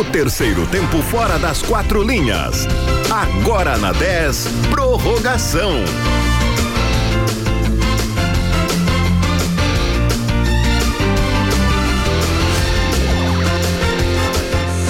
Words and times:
O 0.00 0.04
terceiro 0.04 0.66
tempo 0.68 0.96
fora 1.02 1.38
das 1.38 1.60
quatro 1.60 2.02
linhas. 2.02 2.66
Agora 3.10 3.76
na 3.76 3.92
10, 3.92 4.48
prorrogação. 4.70 5.72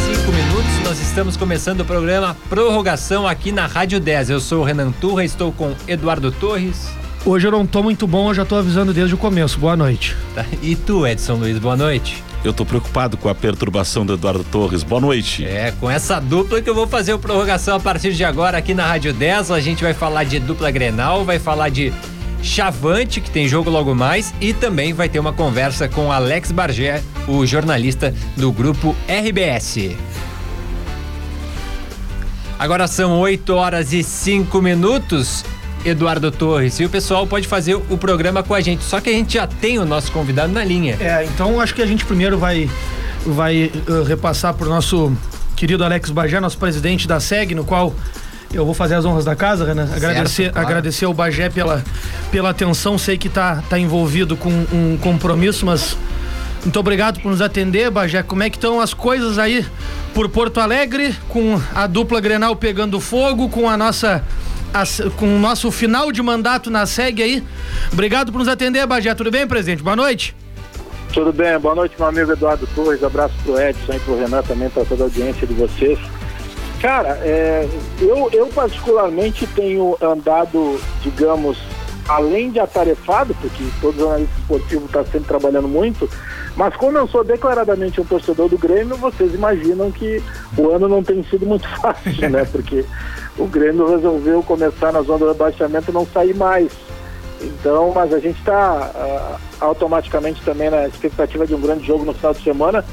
Cinco 0.07 0.31
minutos, 0.31 0.85
nós 0.85 1.01
estamos 1.01 1.37
começando 1.37 1.81
o 1.81 1.85
programa 1.85 2.37
Prorrogação 2.49 3.27
aqui 3.27 3.51
na 3.51 3.67
Rádio 3.67 3.99
10. 3.99 4.31
Eu 4.31 4.39
sou 4.39 4.61
o 4.61 4.65
Renan 4.65 4.93
Turra, 4.93 5.25
estou 5.25 5.51
com 5.51 5.75
Eduardo 5.89 6.31
Torres. 6.31 6.89
Hoje 7.27 7.49
eu 7.49 7.51
não 7.51 7.67
tô 7.67 7.83
muito 7.83 8.07
bom, 8.07 8.31
eu 8.31 8.35
já 8.35 8.45
tô 8.45 8.55
avisando 8.55 8.95
desde 8.95 9.17
o 9.17 9.19
começo. 9.19 9.59
Boa 9.59 9.77
noite. 9.77 10.17
Tá? 10.37 10.47
E 10.63 10.77
tu, 10.77 11.05
Edson 11.05 11.35
Luiz, 11.35 11.59
boa 11.59 11.77
noite. 11.77 12.30
Eu 12.43 12.55
tô 12.55 12.65
preocupado 12.65 13.19
com 13.19 13.29
a 13.29 13.35
perturbação 13.35 14.05
do 14.07 14.15
Eduardo 14.15 14.43
Torres. 14.45 14.83
Boa 14.83 15.01
noite. 15.01 15.45
É, 15.45 15.73
com 15.79 15.91
essa 15.91 16.19
dupla 16.19 16.63
que 16.63 16.71
eu 16.71 16.75
vou 16.75 16.87
fazer 16.87 17.13
o 17.13 17.19
prorrogação 17.19 17.77
a 17.77 17.81
partir 17.81 18.15
de 18.15 18.25
agora 18.25 18.57
aqui 18.57 18.73
na 18.73 18.87
Rádio 18.87 19.13
10. 19.13 19.51
A 19.51 19.61
gente 19.61 19.83
vai 19.83 19.93
falar 19.93 20.25
de 20.25 20.39
dupla 20.39 20.71
Grenal, 20.71 21.23
vai 21.23 21.39
falar 21.39 21.69
de 21.69 21.93
Chavante, 22.43 23.21
que 23.21 23.31
tem 23.31 23.47
jogo 23.47 23.69
logo 23.69 23.95
mais, 23.95 24.33
e 24.41 24.55
também 24.55 24.95
vai 24.95 25.07
ter 25.07 25.19
uma 25.19 25.35
conversa 25.35 25.87
com 25.87 26.11
Alex 26.11 26.51
Bargé, 26.51 27.03
o 27.29 27.45
jornalista 27.45 28.15
do 28.39 28.51
grupo 28.51 28.97
RBS. 29.07 29.95
Agora 32.59 32.87
são 32.87 33.19
8 33.21 33.55
horas 33.55 33.93
e 33.93 34.03
5 34.03 34.63
minutos. 34.63 35.45
Eduardo 35.85 36.31
Torres. 36.31 36.79
E 36.81 36.85
o 36.85 36.89
pessoal 36.89 37.27
pode 37.27 37.47
fazer 37.49 37.75
o 37.75 37.99
programa 37.99 38.43
com 38.43 38.55
a 38.55 38.61
gente. 38.61 38.85
Só 38.85 39.01
que 39.01 39.11
a 39.11 39.13
gente 39.13 39.35
já 39.35 39.47
tem 39.47 39.79
o 39.79 39.85
nosso 39.85 40.13
convidado 40.13 40.53
na 40.53 40.65
linha. 40.65 40.97
É, 41.01 41.25
então 41.25 41.61
acho 41.61 41.75
que 41.75 41.83
a 41.83 41.87
gente 41.87 42.05
primeiro 42.05 42.39
vai, 42.39 42.69
vai 43.25 43.71
uh, 43.89 44.03
repassar 44.03 44.55
pro 44.55 44.69
nosso 44.69 45.13
querido 45.57 45.85
Alex 45.85 46.11
Bagé, 46.11 46.41
nosso 46.41 46.59
presidente 46.59 47.07
da 47.07 47.21
SEG, 47.21 47.55
no 47.55 47.65
qual 47.65 47.95
eu 48.53 48.65
vou 48.65 48.75
fazer 48.75 48.97
as 48.97 49.05
honras 49.05 49.25
da 49.25 49.37
casa, 49.37 49.65
Renan. 49.65 49.89
Agradecer, 49.95 50.51
claro. 50.51 50.67
agradecer 50.67 51.05
ao 51.05 51.15
Bagé 51.15 51.49
pela, 51.49 51.85
pela 52.33 52.51
atenção. 52.51 52.99
Sei 52.99 53.17
que 53.17 53.29
tá, 53.29 53.63
tá 53.69 53.79
envolvido 53.79 54.37
com 54.37 54.51
um 54.51 54.99
compromisso, 55.01 55.65
mas 55.65 55.97
muito 56.65 56.79
obrigado 56.79 57.21
por 57.21 57.31
nos 57.31 57.41
atender, 57.41 57.91
Bagé. 57.91 58.23
Como 58.23 58.43
é 58.43 58.51
que 58.51 58.57
estão 58.57 58.81
as 58.81 58.93
coisas 58.93 59.39
aí 59.39 59.65
por 60.13 60.29
Porto 60.29 60.61
Alegre, 60.61 61.15
com 61.29 61.61
a 61.75 61.87
dupla 61.87 62.21
Grenal 62.21 62.57
pegando 62.57 63.01
fogo, 63.01 63.49
com 63.49 63.69
a 63.69 63.77
nossa 63.77 64.23
com 65.17 65.37
o 65.37 65.39
nosso 65.39 65.71
final 65.71 66.13
de 66.13 66.23
mandato 66.23 66.71
na 66.71 66.87
SEG 66.87 67.23
aí. 67.23 67.45
Obrigado 67.93 68.33
por 68.33 68.39
nos 68.39 68.49
atender, 68.49 68.87
Bagé. 68.87 69.15
Tudo 69.15 69.31
bem, 69.31 69.47
presidente? 69.47 69.83
Boa 69.83 69.97
noite. 69.97 70.35
Tudo 71.13 71.33
bem, 71.33 71.59
boa 71.59 71.75
noite, 71.75 71.97
meu 71.99 72.07
amigo 72.07 72.31
Eduardo 72.31 72.69
Torres. 72.75 73.03
Abraço 73.03 73.35
pro 73.43 73.61
Edson 73.61 73.95
e 73.95 74.01
pro 74.01 74.17
Renan 74.17 74.43
também, 74.43 74.71
para 74.71 74.85
toda 74.85 75.03
a 75.03 75.07
audiência 75.07 75.45
de 75.47 75.55
vocês. 75.55 75.99
Cara, 76.81 77.19
é, 77.23 77.69
eu, 78.01 78.31
eu 78.33 78.47
particularmente 78.47 79.47
tenho 79.49 79.97
andado, 80.01 80.81
digamos, 81.03 81.59
além 82.11 82.51
de 82.51 82.59
atarefado, 82.59 83.35
porque 83.41 83.63
todo 83.81 83.97
jornalista 83.97 84.35
esportivo 84.41 84.85
está 84.87 85.05
sempre 85.05 85.29
trabalhando 85.29 85.69
muito, 85.69 86.11
mas 86.57 86.75
como 86.75 86.99
eu 86.99 87.07
sou 87.07 87.23
declaradamente 87.23 88.01
um 88.01 88.05
torcedor 88.05 88.49
do 88.49 88.59
Grêmio, 88.59 88.97
vocês 88.97 89.33
imaginam 89.33 89.93
que 89.93 90.21
o 90.59 90.71
ano 90.71 90.89
não 90.89 91.05
tem 91.05 91.23
sido 91.23 91.47
muito 91.47 91.69
fácil, 91.79 92.29
né? 92.29 92.45
Porque 92.51 92.85
o 93.39 93.47
Grêmio 93.47 93.89
resolveu 93.89 94.43
começar 94.43 94.93
na 94.93 95.03
zona 95.03 95.21
do 95.21 95.29
rebaixamento 95.29 95.91
e 95.91 95.95
não 95.95 96.05
sair 96.05 96.35
mais. 96.35 96.73
Então, 97.41 97.93
mas 97.95 98.13
a 98.13 98.19
gente 98.19 98.39
está 98.41 99.39
automaticamente 99.61 100.43
também 100.43 100.69
na 100.69 100.89
expectativa 100.89 101.47
de 101.47 101.55
um 101.55 101.61
grande 101.61 101.87
jogo 101.87 102.05
no 102.05 102.13
final 102.13 102.35
de 102.35 102.43
semana, 102.43 102.85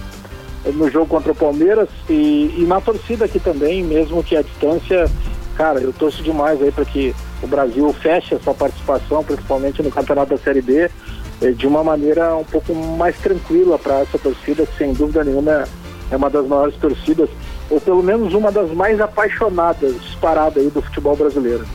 no 0.64 0.92
jogo 0.92 1.08
contra 1.08 1.32
o 1.32 1.36
Palmeiras 1.36 1.90
e, 2.08 2.54
e 2.56 2.66
na 2.68 2.80
torcida 2.80 3.26
aqui 3.26 3.40
também, 3.40 3.84
mesmo 3.84 4.24
que 4.24 4.38
a 4.38 4.44
distância, 4.44 5.10
cara, 5.56 5.80
eu 5.80 5.92
torço 5.92 6.22
demais 6.22 6.62
aí 6.62 6.72
para 6.72 6.86
que 6.86 7.16
o 7.42 7.48
Brasil 7.48 7.94
feche 8.02 8.36
a 8.36 8.40
sua 8.40 8.54
participação, 8.54 9.24
principalmente 9.24 9.82
no 9.84 9.92
campeonato 9.92 10.32
da 10.36 10.38
Série 10.38 10.62
B, 10.62 10.90
eh, 11.42 11.52
de 11.52 11.68
uma 11.68 11.84
maneira 11.84 12.36
um 12.36 12.44
pouco 12.44 12.74
mais 12.74 13.18
tranquila 13.18 13.78
para 13.78 14.00
essa 14.00 14.18
torcida, 14.18 14.66
que 14.66 14.78
sem 14.78 14.94
dúvida 14.94 15.24
nenhuma 15.24 15.52
é- 15.52 15.66
é 16.12 16.18
uma 16.18 16.30
das 16.30 16.48
maiores 16.48 16.76
torcidas, 16.76 17.30
ou 17.70 17.80
pelo 17.82 18.02
menos 18.02 18.34
uma 18.34 18.52
das 18.52 18.72
mais 18.72 19.00
apaixonadas, 19.00 19.94
disparada 20.02 20.60
aí 20.60 20.70
do 20.70 20.82
futebol 20.82 21.16
brasileiro. 21.16 21.66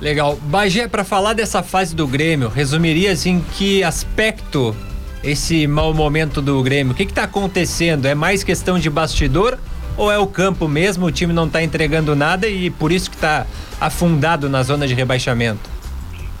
Legal. 0.00 0.38
Bagé, 0.42 0.86
para 0.86 1.04
falar 1.04 1.32
dessa 1.32 1.62
fase 1.62 1.94
do 1.94 2.06
Grêmio, 2.06 2.48
resumirias 2.48 3.26
em 3.26 3.40
que 3.40 3.82
aspecto 3.82 4.76
esse 5.24 5.66
mau 5.66 5.92
momento 5.94 6.42
do 6.42 6.62
Grêmio? 6.62 6.92
O 6.92 6.96
que 6.96 7.02
está 7.02 7.24
acontecendo? 7.24 8.06
É 8.06 8.14
mais 8.14 8.44
questão 8.44 8.78
de 8.78 8.90
bastidor 8.90 9.58
ou 9.96 10.10
é 10.10 10.18
o 10.18 10.26
campo 10.26 10.68
mesmo? 10.68 11.06
O 11.06 11.12
time 11.12 11.32
não 11.32 11.46
está 11.46 11.62
entregando 11.62 12.14
nada 12.14 12.46
e 12.46 12.70
por 12.70 12.92
isso 12.92 13.10
que 13.10 13.16
está 13.16 13.46
afundado 13.80 14.48
na 14.48 14.62
zona 14.62 14.86
de 14.86 14.94
rebaixamento? 14.94 15.76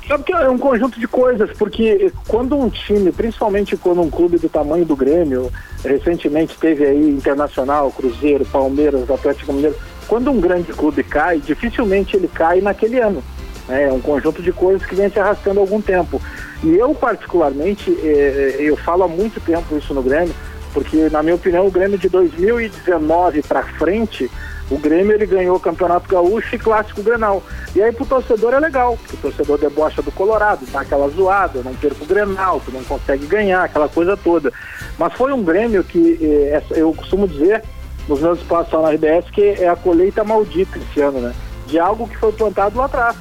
Sabe 0.06 0.22
que 0.22 0.32
é 0.32 0.48
um 0.48 0.58
conjunto 0.58 1.00
de 1.00 1.08
coisas, 1.08 1.50
porque 1.58 2.12
quando 2.28 2.56
um 2.56 2.68
time, 2.68 3.10
principalmente 3.10 3.76
quando 3.76 4.00
um 4.02 4.08
clube 4.08 4.38
do 4.38 4.48
tamanho 4.48 4.84
do 4.84 4.94
Grêmio, 4.94 5.50
recentemente 5.84 6.56
teve 6.58 6.84
aí 6.84 7.10
Internacional, 7.10 7.90
Cruzeiro, 7.90 8.44
Palmeiras, 8.44 9.10
Atlético 9.10 9.52
Mineiro, 9.52 9.74
quando 10.06 10.30
um 10.30 10.40
grande 10.40 10.72
clube 10.72 11.02
cai, 11.02 11.40
dificilmente 11.40 12.16
ele 12.16 12.28
cai 12.28 12.60
naquele 12.60 13.00
ano. 13.00 13.20
né? 13.66 13.84
É 13.88 13.92
um 13.92 14.00
conjunto 14.00 14.40
de 14.40 14.52
coisas 14.52 14.86
que 14.86 14.94
vem 14.94 15.10
se 15.10 15.18
arrastando 15.18 15.58
há 15.58 15.62
algum 15.64 15.80
tempo. 15.80 16.22
E 16.62 16.76
eu, 16.76 16.94
particularmente, 16.94 17.90
eh, 18.00 18.56
eu 18.60 18.76
falo 18.76 19.02
há 19.02 19.08
muito 19.08 19.40
tempo 19.40 19.76
isso 19.76 19.92
no 19.92 20.02
Grêmio, 20.02 20.34
porque, 20.76 21.08
na 21.08 21.22
minha 21.22 21.36
opinião, 21.36 21.66
o 21.66 21.70
Grêmio 21.70 21.96
de 21.96 22.06
2019 22.06 23.42
para 23.44 23.62
frente, 23.62 24.30
o 24.70 24.76
Grêmio 24.76 25.14
ele 25.14 25.24
ganhou 25.24 25.56
o 25.56 25.60
Campeonato 25.60 26.06
Gaúcho 26.06 26.54
e 26.54 26.58
Clássico 26.58 27.02
Grenal. 27.02 27.42
E 27.74 27.82
aí 27.82 27.90
pro 27.92 28.04
torcedor 28.04 28.52
é 28.52 28.60
legal, 28.60 28.94
porque 28.98 29.14
o 29.14 29.20
torcedor 29.20 29.56
debocha 29.56 30.02
do 30.02 30.12
Colorado, 30.12 30.66
dá 30.70 30.82
aquela 30.82 31.08
zoada, 31.08 31.62
não 31.62 31.74
perco 31.74 32.04
o 32.04 32.06
Grenal, 32.06 32.60
tu 32.62 32.70
não 32.70 32.84
consegue 32.84 33.26
ganhar, 33.26 33.64
aquela 33.64 33.88
coisa 33.88 34.18
toda. 34.18 34.52
Mas 34.98 35.14
foi 35.14 35.32
um 35.32 35.42
Grêmio 35.42 35.82
que, 35.82 36.18
eh, 36.20 36.62
eu 36.72 36.92
costumo 36.92 37.26
dizer, 37.26 37.64
nos 38.06 38.20
meus 38.20 38.38
espaços 38.38 38.70
lá 38.74 38.82
na 38.82 38.90
RBS, 38.90 39.30
que 39.30 39.42
é 39.42 39.70
a 39.70 39.76
colheita 39.76 40.24
maldita 40.24 40.78
esse 40.78 41.00
ano, 41.00 41.20
né? 41.20 41.34
De 41.66 41.78
algo 41.78 42.06
que 42.06 42.18
foi 42.18 42.32
plantado 42.32 42.76
lá 42.76 42.84
atrás. 42.84 43.16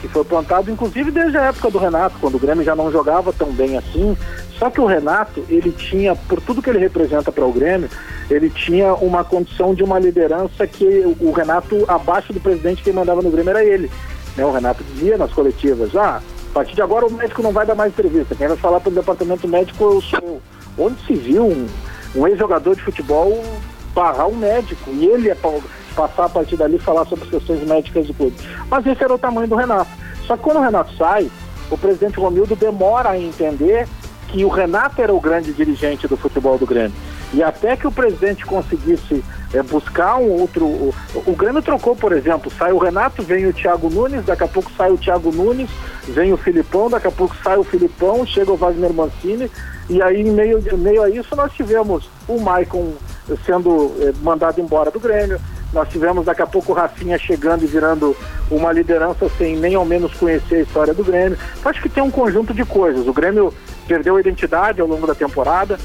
Que 0.00 0.08
foi 0.08 0.24
plantado, 0.24 0.70
inclusive, 0.70 1.10
desde 1.10 1.36
a 1.36 1.46
época 1.46 1.70
do 1.70 1.78
Renato, 1.78 2.16
quando 2.20 2.36
o 2.36 2.38
Grêmio 2.38 2.64
já 2.64 2.74
não 2.74 2.90
jogava 2.90 3.32
tão 3.32 3.52
bem 3.52 3.76
assim. 3.76 4.16
Só 4.58 4.70
que 4.70 4.80
o 4.80 4.86
Renato, 4.86 5.44
ele 5.48 5.70
tinha, 5.72 6.16
por 6.16 6.40
tudo 6.40 6.62
que 6.62 6.70
ele 6.70 6.78
representa 6.78 7.30
para 7.30 7.44
o 7.44 7.52
Grêmio, 7.52 7.88
ele 8.30 8.48
tinha 8.48 8.94
uma 8.94 9.22
condição 9.24 9.74
de 9.74 9.82
uma 9.82 9.98
liderança 9.98 10.66
que 10.66 11.14
o 11.20 11.30
Renato, 11.32 11.84
abaixo 11.88 12.32
do 12.32 12.40
presidente, 12.40 12.82
quem 12.82 12.92
mandava 12.92 13.20
no 13.20 13.30
Grêmio 13.30 13.50
era 13.50 13.64
ele. 13.64 13.90
Né? 14.36 14.44
O 14.44 14.52
Renato 14.52 14.82
dizia 14.84 15.18
nas 15.18 15.32
coletivas, 15.32 15.94
ah, 15.96 16.22
a 16.50 16.52
partir 16.54 16.74
de 16.74 16.82
agora 16.82 17.06
o 17.06 17.12
médico 17.12 17.42
não 17.42 17.52
vai 17.52 17.66
dar 17.66 17.74
mais 17.74 17.92
entrevista, 17.92 18.34
quem 18.34 18.48
vai 18.48 18.56
falar 18.56 18.80
para 18.80 18.90
o 18.90 18.94
departamento 18.94 19.46
médico 19.46 19.84
eu 19.84 20.00
sou. 20.00 20.40
Onde 20.78 20.96
se 21.06 21.14
viu 21.14 21.46
um, 21.46 21.66
um 22.14 22.26
ex-jogador 22.26 22.74
de 22.74 22.82
futebol 22.82 23.42
barrar 23.94 24.28
um 24.28 24.36
médico 24.36 24.90
e 24.92 25.04
ele 25.06 25.28
é 25.28 25.34
pa- 25.34 25.50
passar 25.90 26.24
a 26.26 26.28
partir 26.28 26.56
dali 26.56 26.78
falar 26.78 27.04
sobre 27.06 27.24
as 27.24 27.30
questões 27.30 27.66
médicas 27.66 28.06
do 28.06 28.14
clube. 28.14 28.36
Mas 28.68 28.86
esse 28.86 29.02
era 29.02 29.14
o 29.14 29.18
tamanho 29.18 29.48
do 29.48 29.56
Renato. 29.56 29.90
Só 30.26 30.36
que 30.36 30.42
quando 30.42 30.58
o 30.58 30.62
Renato 30.62 30.94
sai, 30.96 31.30
o 31.70 31.78
presidente 31.78 32.18
Romildo 32.18 32.56
demora 32.56 33.10
a 33.10 33.18
entender 33.18 33.86
que 34.28 34.44
o 34.44 34.48
Renato 34.48 35.00
era 35.02 35.12
o 35.12 35.20
grande 35.20 35.52
dirigente 35.52 36.06
do 36.06 36.16
futebol 36.16 36.56
do 36.56 36.66
Grêmio. 36.66 36.96
E 37.32 37.42
até 37.42 37.76
que 37.76 37.86
o 37.86 37.92
presidente 37.92 38.44
conseguisse 38.44 39.24
eh, 39.52 39.62
buscar 39.62 40.16
um 40.16 40.30
outro. 40.40 40.64
O, 40.64 40.94
o 41.26 41.32
Grêmio 41.34 41.62
trocou, 41.62 41.94
por 41.94 42.12
exemplo, 42.12 42.50
sai 42.50 42.72
o 42.72 42.78
Renato, 42.78 43.22
vem 43.22 43.46
o 43.46 43.52
Thiago 43.52 43.88
Nunes, 43.88 44.24
daqui 44.24 44.44
a 44.44 44.48
pouco 44.48 44.70
sai 44.76 44.90
o 44.90 44.98
Thiago 44.98 45.30
Nunes, 45.32 45.70
vem 46.08 46.32
o 46.32 46.36
Filipão, 46.36 46.90
daqui 46.90 47.06
a 47.06 47.12
pouco 47.12 47.36
sai 47.42 47.56
o 47.56 47.64
Filipão, 47.64 48.26
chega 48.26 48.52
o 48.52 48.56
Wagner 48.56 48.92
Mancini, 48.92 49.50
e 49.88 50.02
aí 50.02 50.20
em 50.20 50.30
meio, 50.30 50.58
em 50.58 50.76
meio 50.76 51.02
a 51.02 51.10
isso 51.10 51.34
nós 51.36 51.52
tivemos 51.52 52.08
o 52.28 52.40
Maicon 52.40 52.92
sendo 53.44 53.92
eh, 54.00 54.12
mandado 54.22 54.60
embora 54.60 54.90
do 54.90 54.98
Grêmio, 54.98 55.40
nós 55.72 55.88
tivemos 55.88 56.24
daqui 56.24 56.42
a 56.42 56.46
pouco 56.46 56.72
o 56.72 56.74
Rafinha 56.74 57.18
chegando 57.18 57.62
e 57.62 57.66
virando 57.66 58.16
uma 58.50 58.72
liderança 58.72 59.30
sem 59.38 59.56
nem 59.56 59.74
ao 59.74 59.84
menos 59.84 60.12
conhecer 60.14 60.56
a 60.56 60.60
história 60.62 60.92
do 60.92 61.04
Grêmio. 61.04 61.38
Então, 61.58 61.70
acho 61.70 61.80
que 61.80 61.88
tem 61.88 62.02
um 62.02 62.10
conjunto 62.10 62.52
de 62.52 62.64
coisas. 62.64 63.06
O 63.06 63.12
Grêmio 63.12 63.54
perdeu 63.86 64.16
a 64.16 64.20
identidade 64.20 64.80
ao 64.80 64.86
longo 64.86 65.06
da 65.06 65.14
temporada. 65.14 65.78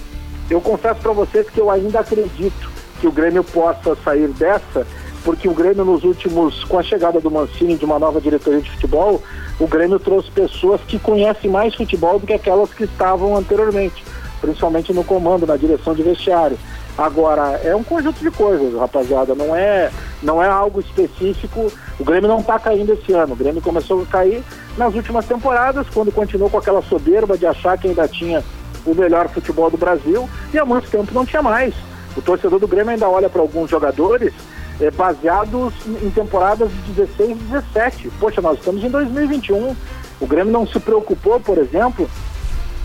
Eu 0.49 0.59
confesso 0.59 0.99
para 1.01 1.11
vocês 1.11 1.49
que 1.49 1.59
eu 1.59 1.69
ainda 1.69 1.99
acredito 1.99 2.69
que 2.99 3.07
o 3.07 3.11
Grêmio 3.11 3.43
possa 3.43 3.95
sair 4.03 4.27
dessa, 4.29 4.87
porque 5.23 5.47
o 5.47 5.53
Grêmio 5.53 5.85
nos 5.85 6.03
últimos, 6.03 6.63
com 6.63 6.79
a 6.79 6.83
chegada 6.83 7.19
do 7.19 7.29
Mancini 7.29 7.75
de 7.75 7.85
uma 7.85 7.99
nova 7.99 8.19
diretoria 8.19 8.61
de 8.61 8.71
futebol, 8.71 9.21
o 9.59 9.67
Grêmio 9.67 9.99
trouxe 9.99 10.31
pessoas 10.31 10.81
que 10.81 10.97
conhecem 10.97 11.49
mais 11.49 11.75
futebol 11.75 12.19
do 12.19 12.25
que 12.25 12.33
aquelas 12.33 12.73
que 12.73 12.83
estavam 12.83 13.35
anteriormente, 13.35 14.03
principalmente 14.41 14.93
no 14.93 15.03
comando, 15.03 15.45
na 15.45 15.57
direção 15.57 15.93
de 15.93 16.03
vestiário. 16.03 16.57
Agora, 16.97 17.59
é 17.63 17.75
um 17.75 17.83
conjunto 17.83 18.19
de 18.19 18.31
coisas, 18.31 18.73
rapaziada, 18.79 19.35
não 19.35 19.53
é, 19.53 19.91
não 20.23 20.41
é 20.41 20.47
algo 20.47 20.79
específico. 20.79 21.71
O 21.99 22.03
Grêmio 22.05 22.29
não 22.29 22.39
está 22.39 22.57
caindo 22.57 22.93
esse 22.93 23.11
ano. 23.11 23.33
O 23.33 23.35
Grêmio 23.35 23.61
começou 23.61 24.01
a 24.01 24.05
cair 24.05 24.41
nas 24.77 24.93
últimas 24.95 25.25
temporadas, 25.25 25.87
quando 25.93 26.11
continuou 26.11 26.49
com 26.49 26.57
aquela 26.57 26.81
soberba 26.81 27.37
de 27.37 27.45
achar 27.45 27.77
que 27.77 27.89
ainda 27.89 28.07
tinha 28.07 28.41
o 28.85 28.95
melhor 28.95 29.27
futebol 29.27 29.69
do 29.69 29.77
Brasil 29.77 30.29
e 30.53 30.59
há 30.59 30.63
muito 30.63 30.89
tempo 30.89 31.13
não 31.13 31.25
tinha 31.25 31.41
mais. 31.41 31.73
O 32.15 32.21
torcedor 32.21 32.59
do 32.59 32.67
Grêmio 32.67 32.91
ainda 32.91 33.09
olha 33.09 33.29
para 33.29 33.41
alguns 33.41 33.69
jogadores 33.69 34.33
é, 34.79 34.89
baseados 34.89 35.73
em 35.85 36.09
temporadas 36.11 36.69
de 36.71 36.93
16 36.93 37.31
e 37.31 37.33
17. 37.33 38.11
Poxa, 38.19 38.41
nós 38.41 38.57
estamos 38.57 38.83
em 38.83 38.89
2021. 38.89 39.75
O 40.21 40.27
Grêmio 40.27 40.53
não 40.53 40.65
se 40.65 40.79
preocupou, 40.79 41.41
por 41.41 41.57
exemplo, 41.57 42.09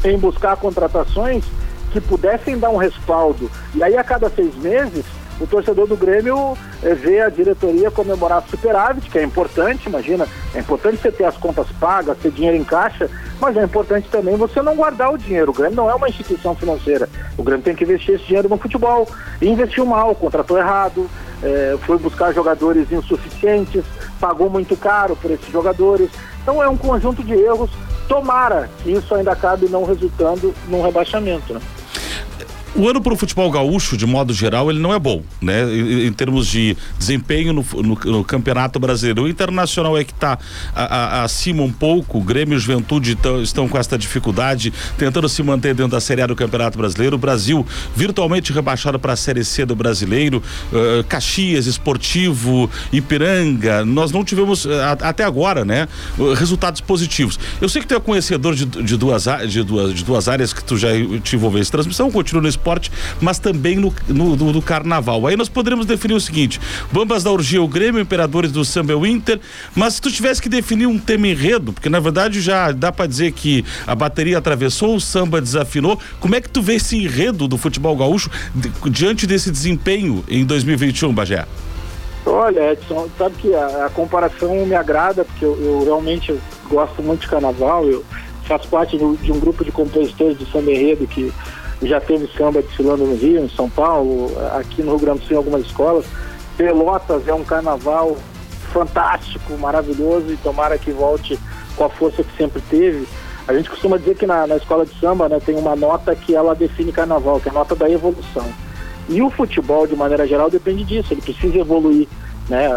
em 0.05 0.19
buscar 0.19 0.57
contratações 0.57 1.45
que 1.91 2.01
pudessem 2.01 2.59
dar 2.59 2.71
um 2.71 2.77
respaldo. 2.77 3.51
E 3.75 3.83
aí, 3.83 3.97
a 3.97 4.05
cada 4.05 4.31
seis 4.31 4.55
meses, 4.57 5.05
o 5.41 5.47
torcedor 5.47 5.87
do 5.87 5.97
Grêmio 5.97 6.57
é, 6.83 6.95
vê 6.95 7.21
a 7.21 7.31
diretoria 7.31 7.91
comemorar 7.91 8.45
superávit, 8.47 9.11
que 9.11 9.19
é 9.19 9.23
importante, 9.23 9.89
imagina, 9.89 10.29
é 10.55 10.59
importante 10.59 10.99
você 10.99 11.11
ter 11.11 11.25
as 11.25 11.37
contas 11.37 11.67
pagas, 11.81 12.19
ter 12.19 12.31
dinheiro 12.31 12.59
em 12.59 12.65
caixa, 12.65 13.09
mas 13.41 13.57
é 13.57 13.65
importante 13.65 14.07
também 14.11 14.37
você 14.37 14.61
não 14.61 14.77
guardar 14.77 15.11
o 15.11 15.17
dinheiro. 15.17 15.51
O 15.51 15.55
Grêmio 15.55 15.77
não 15.77 15.89
é 15.89 15.95
uma 15.95 16.11
instituição 16.11 16.55
financeira. 16.55 17.09
O 17.39 17.43
Grêmio 17.43 17.65
tem 17.65 17.75
que 17.75 17.85
investir 17.85 18.17
esse 18.17 18.25
dinheiro 18.25 18.51
no 18.51 18.59
futebol. 18.59 19.09
E 19.41 19.49
investiu 19.49 19.87
mal, 19.87 20.15
contratou 20.15 20.59
errado, 20.59 21.09
é, 21.43 21.79
foi 21.87 21.97
buscar 21.97 22.35
jogadores 22.35 22.93
insuficientes, 22.93 23.83
pagou 24.21 24.51
muito 24.51 24.77
caro 24.77 25.17
por 25.17 25.31
esses 25.31 25.51
jogadores. 25.51 26.11
Então 26.43 26.63
é 26.63 26.69
um 26.69 26.77
conjunto 26.77 27.25
de 27.25 27.33
erros. 27.33 27.71
Tomara 28.07 28.69
que 28.83 28.91
isso 28.91 29.15
ainda 29.15 29.33
acabe 29.33 29.69
não 29.71 29.85
resultando 29.85 30.55
num 30.69 30.83
rebaixamento. 30.83 31.55
Né? 31.55 31.61
O 32.75 32.89
ano 32.89 33.01
para 33.01 33.13
o 33.13 33.17
futebol 33.17 33.51
gaúcho, 33.51 33.97
de 33.97 34.07
modo 34.07 34.33
geral, 34.33 34.71
ele 34.71 34.79
não 34.79 34.95
é 34.95 34.99
bom, 34.99 35.23
né? 35.43 35.63
Em, 35.65 36.07
em 36.07 36.13
termos 36.13 36.47
de 36.47 36.77
desempenho 36.99 37.53
no, 37.53 37.67
no, 37.83 37.95
no, 37.95 38.25
Campeonato 38.25 38.79
Brasileiro. 38.79 39.25
O 39.25 39.29
Internacional 39.29 39.99
é 39.99 40.05
que 40.05 40.13
está 40.13 40.39
acima 41.25 41.63
um 41.63 41.73
pouco, 41.73 42.19
o 42.19 42.21
Grêmio 42.23 42.55
e 42.55 42.57
o 42.57 42.61
Juventude 42.61 43.17
tão, 43.17 43.43
estão 43.43 43.69
com 43.69 43.77
essa 43.77 43.99
dificuldade, 43.99 44.73
tentando 44.97 45.29
se 45.29 45.43
manter 45.43 45.75
dentro 45.75 45.91
da 45.91 46.01
Série 46.01 46.23
A 46.23 46.27
do 46.29 46.37
Campeonato 46.37 46.79
Brasileiro. 46.79 47.17
O 47.17 47.19
Brasil 47.19 47.67
virtualmente 47.97 48.53
rebaixado 48.53 48.99
para 49.01 49.15
a 49.15 49.17
Série 49.17 49.45
C 49.45 49.65
do 49.65 49.75
Brasileiro. 49.75 50.41
Uh, 50.73 51.03
Caxias, 51.05 51.67
Esportivo, 51.67 52.71
Ipiranga. 52.93 53.85
Nós 53.85 54.13
não 54.13 54.25
tivemos, 54.25 54.65
uh, 54.65 54.71
até 55.01 55.25
agora, 55.25 55.65
né? 55.65 55.89
Uh, 56.17 56.35
resultados 56.35 56.81
positivos. 56.81 57.39
Eu 57.61 57.69
sei 57.69 57.83
que 57.83 57.89
tu 57.89 57.95
é 57.95 58.01
conhecedor 58.01 58.55
de, 58.55 58.65
de, 58.65 58.97
duas, 58.97 59.25
de, 59.49 59.63
duas, 59.65 59.93
de 59.93 60.05
duas 60.05 60.29
áreas 60.29 60.53
que 60.53 60.63
tu 60.63 60.77
já 60.77 60.89
te 61.23 61.35
envolvesse. 61.35 61.71
Transmissão 61.71 62.11
continua 62.11 62.43
nesse 62.43 62.60
esporte, 62.61 62.93
mas 63.21 63.39
também 63.39 63.77
no, 63.77 63.93
no, 64.07 64.37
no, 64.37 64.53
no 64.53 64.63
carnaval. 64.63 65.27
Aí 65.27 65.37
nós 65.37 65.49
poderíamos 65.49 65.87
definir 65.87 66.15
o 66.15 66.21
seguinte: 66.21 66.61
Bambas 66.93 67.25
da 67.25 67.33
Urgia, 67.33 67.63
o 67.63 67.67
Grêmio, 67.67 68.01
Imperadores 68.01 68.53
do 68.53 68.65
Samba, 68.65 68.95
o 68.95 69.07
Inter, 69.07 69.41
mas 69.75 69.95
se 69.95 70.03
tu 70.03 70.11
tivesse 70.11 70.41
que 70.41 70.49
definir 70.49 70.87
um 70.87 70.99
tema 70.99 71.27
enredo, 71.27 71.73
porque 71.73 71.89
na 71.89 71.99
verdade 71.99 72.41
já 72.41 72.71
dá 72.71 72.93
para 72.93 73.07
dizer 73.07 73.33
que 73.33 73.65
a 73.87 73.95
bateria 73.95 74.39
atravessou, 74.39 74.95
o 74.95 75.01
samba 75.01 75.41
desafinou, 75.41 75.99
como 76.21 76.35
é 76.35 76.41
que 76.41 76.49
tu 76.49 76.61
vê 76.61 76.75
esse 76.75 76.97
enredo 76.97 77.49
do 77.49 77.57
futebol 77.57 77.97
gaúcho 77.97 78.31
diante 78.91 79.27
desse 79.27 79.51
desempenho 79.51 80.23
em 80.29 80.45
2021, 80.45 81.13
Bagé? 81.13 81.47
Olha, 82.27 82.73
Edson, 82.73 83.09
sabe 83.17 83.35
que 83.37 83.55
a, 83.55 83.87
a 83.87 83.91
comparação 83.91 84.67
me 84.67 84.75
agrada, 84.75 85.25
porque 85.25 85.45
eu, 85.45 85.59
eu 85.61 85.85
realmente 85.85 86.39
gosto 86.69 87.03
muito 87.03 87.23
de 87.23 87.29
carnaval, 87.29 87.87
eu 87.87 88.05
faço 88.45 88.69
parte 88.69 88.99
de, 88.99 89.17
de 89.19 89.33
um 89.33 89.39
grupo 89.39 89.65
de 89.65 89.73
compositores 89.73 90.39
de 90.39 90.45
samba 90.51 90.71
enredo 90.73 91.07
que 91.07 91.33
já 91.83 92.01
teve 92.01 92.29
samba 92.37 92.63
desfilando 92.63 93.05
no 93.05 93.17
Rio, 93.17 93.45
em 93.45 93.49
São 93.49 93.69
Paulo, 93.69 94.31
aqui 94.59 94.83
no 94.83 94.91
Rio 94.93 95.01
Grande 95.01 95.21
do 95.21 95.27
Sul 95.27 95.35
em 95.35 95.39
algumas 95.39 95.63
escolas. 95.63 96.05
Pelotas 96.57 97.27
é 97.27 97.33
um 97.33 97.45
carnaval 97.45 98.17
fantástico, 98.73 99.57
maravilhoso 99.57 100.33
e 100.33 100.37
tomara 100.37 100.79
que 100.79 100.91
volte 100.91 101.39
com 101.77 101.85
a 101.85 101.89
força 101.89 102.23
que 102.23 102.37
sempre 102.37 102.63
teve. 102.69 103.07
A 103.49 103.55
gente 103.55 103.71
costuma 103.71 103.97
dizer 103.97 104.17
que 104.17 104.27
na, 104.27 104.47
na 104.47 104.57
escola 104.57 104.85
de 104.85 104.95
samba 105.01 105.29
né, 105.29 105.41
tem 105.45 105.57
uma 105.57 105.75
nota 105.75 106.15
que 106.15 106.35
ela 106.35 106.55
define 106.55 106.93
carnaval, 106.93 107.41
que 107.41 107.49
é 107.49 107.51
a 107.51 107.55
nota 107.55 107.75
da 107.75 107.91
evolução. 107.91 108.47
E 109.09 109.21
o 109.23 109.31
futebol, 109.31 109.87
de 109.87 109.97
maneira 109.97 110.27
geral, 110.27 110.49
depende 110.49 110.85
disso, 110.85 111.13
ele 111.13 111.21
precisa 111.23 111.59
evoluir. 111.59 112.07
Né? 112.49 112.69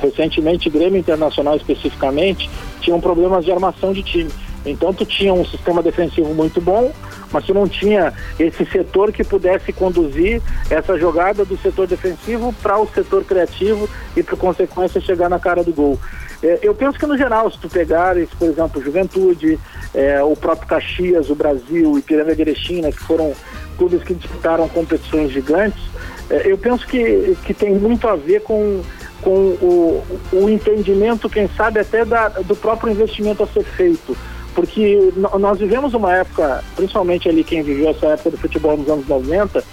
Recentemente, 0.00 0.70
Grêmio 0.70 0.98
Internacional 0.98 1.56
especificamente, 1.56 2.48
tinham 2.80 3.00
problemas 3.00 3.44
de 3.44 3.50
armação 3.50 3.92
de 3.92 4.02
time. 4.02 4.30
Então 4.64 4.92
tu 4.92 5.04
tinha 5.04 5.32
um 5.32 5.44
sistema 5.44 5.82
defensivo 5.82 6.32
muito 6.34 6.60
bom, 6.60 6.92
mas 7.32 7.44
tu 7.44 7.54
não 7.54 7.66
tinha 7.66 8.12
esse 8.38 8.64
setor 8.66 9.12
que 9.12 9.24
pudesse 9.24 9.72
conduzir 9.72 10.40
essa 10.70 10.98
jogada 10.98 11.44
do 11.44 11.56
setor 11.58 11.86
defensivo 11.86 12.52
para 12.62 12.78
o 12.78 12.86
setor 12.86 13.24
criativo 13.24 13.88
e 14.16 14.22
por 14.22 14.38
consequência 14.38 15.00
chegar 15.00 15.28
na 15.28 15.38
cara 15.38 15.64
do 15.64 15.72
gol. 15.72 15.98
É, 16.42 16.58
eu 16.62 16.74
penso 16.74 16.98
que 16.98 17.06
no 17.06 17.16
geral, 17.16 17.50
se 17.50 17.58
tu 17.58 17.68
pegares, 17.68 18.28
por 18.30 18.48
exemplo, 18.48 18.82
Juventude, 18.82 19.58
é, 19.94 20.22
o 20.22 20.34
próprio 20.34 20.68
Caxias, 20.68 21.30
o 21.30 21.34
Brasil, 21.34 21.98
e 21.98 22.02
de 22.02 22.40
Erechim, 22.40 22.80
né, 22.80 22.90
que 22.90 23.00
foram 23.00 23.32
clubes 23.78 24.02
que 24.02 24.14
disputaram 24.14 24.68
competições 24.68 25.30
gigantes, 25.30 25.80
é, 26.28 26.50
eu 26.50 26.58
penso 26.58 26.86
que, 26.86 27.36
que 27.44 27.54
tem 27.54 27.74
muito 27.74 28.08
a 28.08 28.16
ver 28.16 28.42
com 28.42 28.82
com 29.22 29.30
o, 29.30 30.04
o 30.32 30.50
entendimento, 30.50 31.30
quem 31.30 31.48
sabe, 31.56 31.78
até 31.78 32.04
da, 32.04 32.28
do 32.28 32.56
próprio 32.56 32.90
investimento 32.90 33.42
a 33.44 33.46
ser 33.46 33.62
feito 33.62 34.16
porque 34.54 35.12
nós 35.38 35.58
vivemos 35.58 35.94
uma 35.94 36.14
época, 36.14 36.62
principalmente 36.76 37.28
ali 37.28 37.42
quem 37.42 37.62
viveu 37.62 37.90
essa 37.90 38.06
época 38.06 38.30
do 38.30 38.38
futebol 38.38 38.76
nos 38.76 38.88
anos 38.88 39.08
90, 39.08 39.64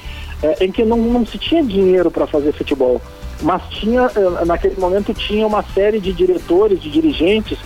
é, 0.41 0.65
em 0.65 0.71
que 0.71 0.83
não, 0.83 0.97
não 0.97 1.25
se 1.25 1.37
tinha 1.37 1.63
dinheiro 1.63 2.09
para 2.09 2.25
fazer 2.25 2.53
futebol, 2.53 3.01
mas 3.41 3.61
tinha, 3.69 4.09
é, 4.15 4.45
naquele 4.45 4.79
momento 4.79 5.13
tinha 5.13 5.45
uma 5.45 5.63
série 5.73 5.99
de 5.99 6.13
diretores, 6.13 6.81
de 6.81 6.89
dirigentes, 6.89 7.57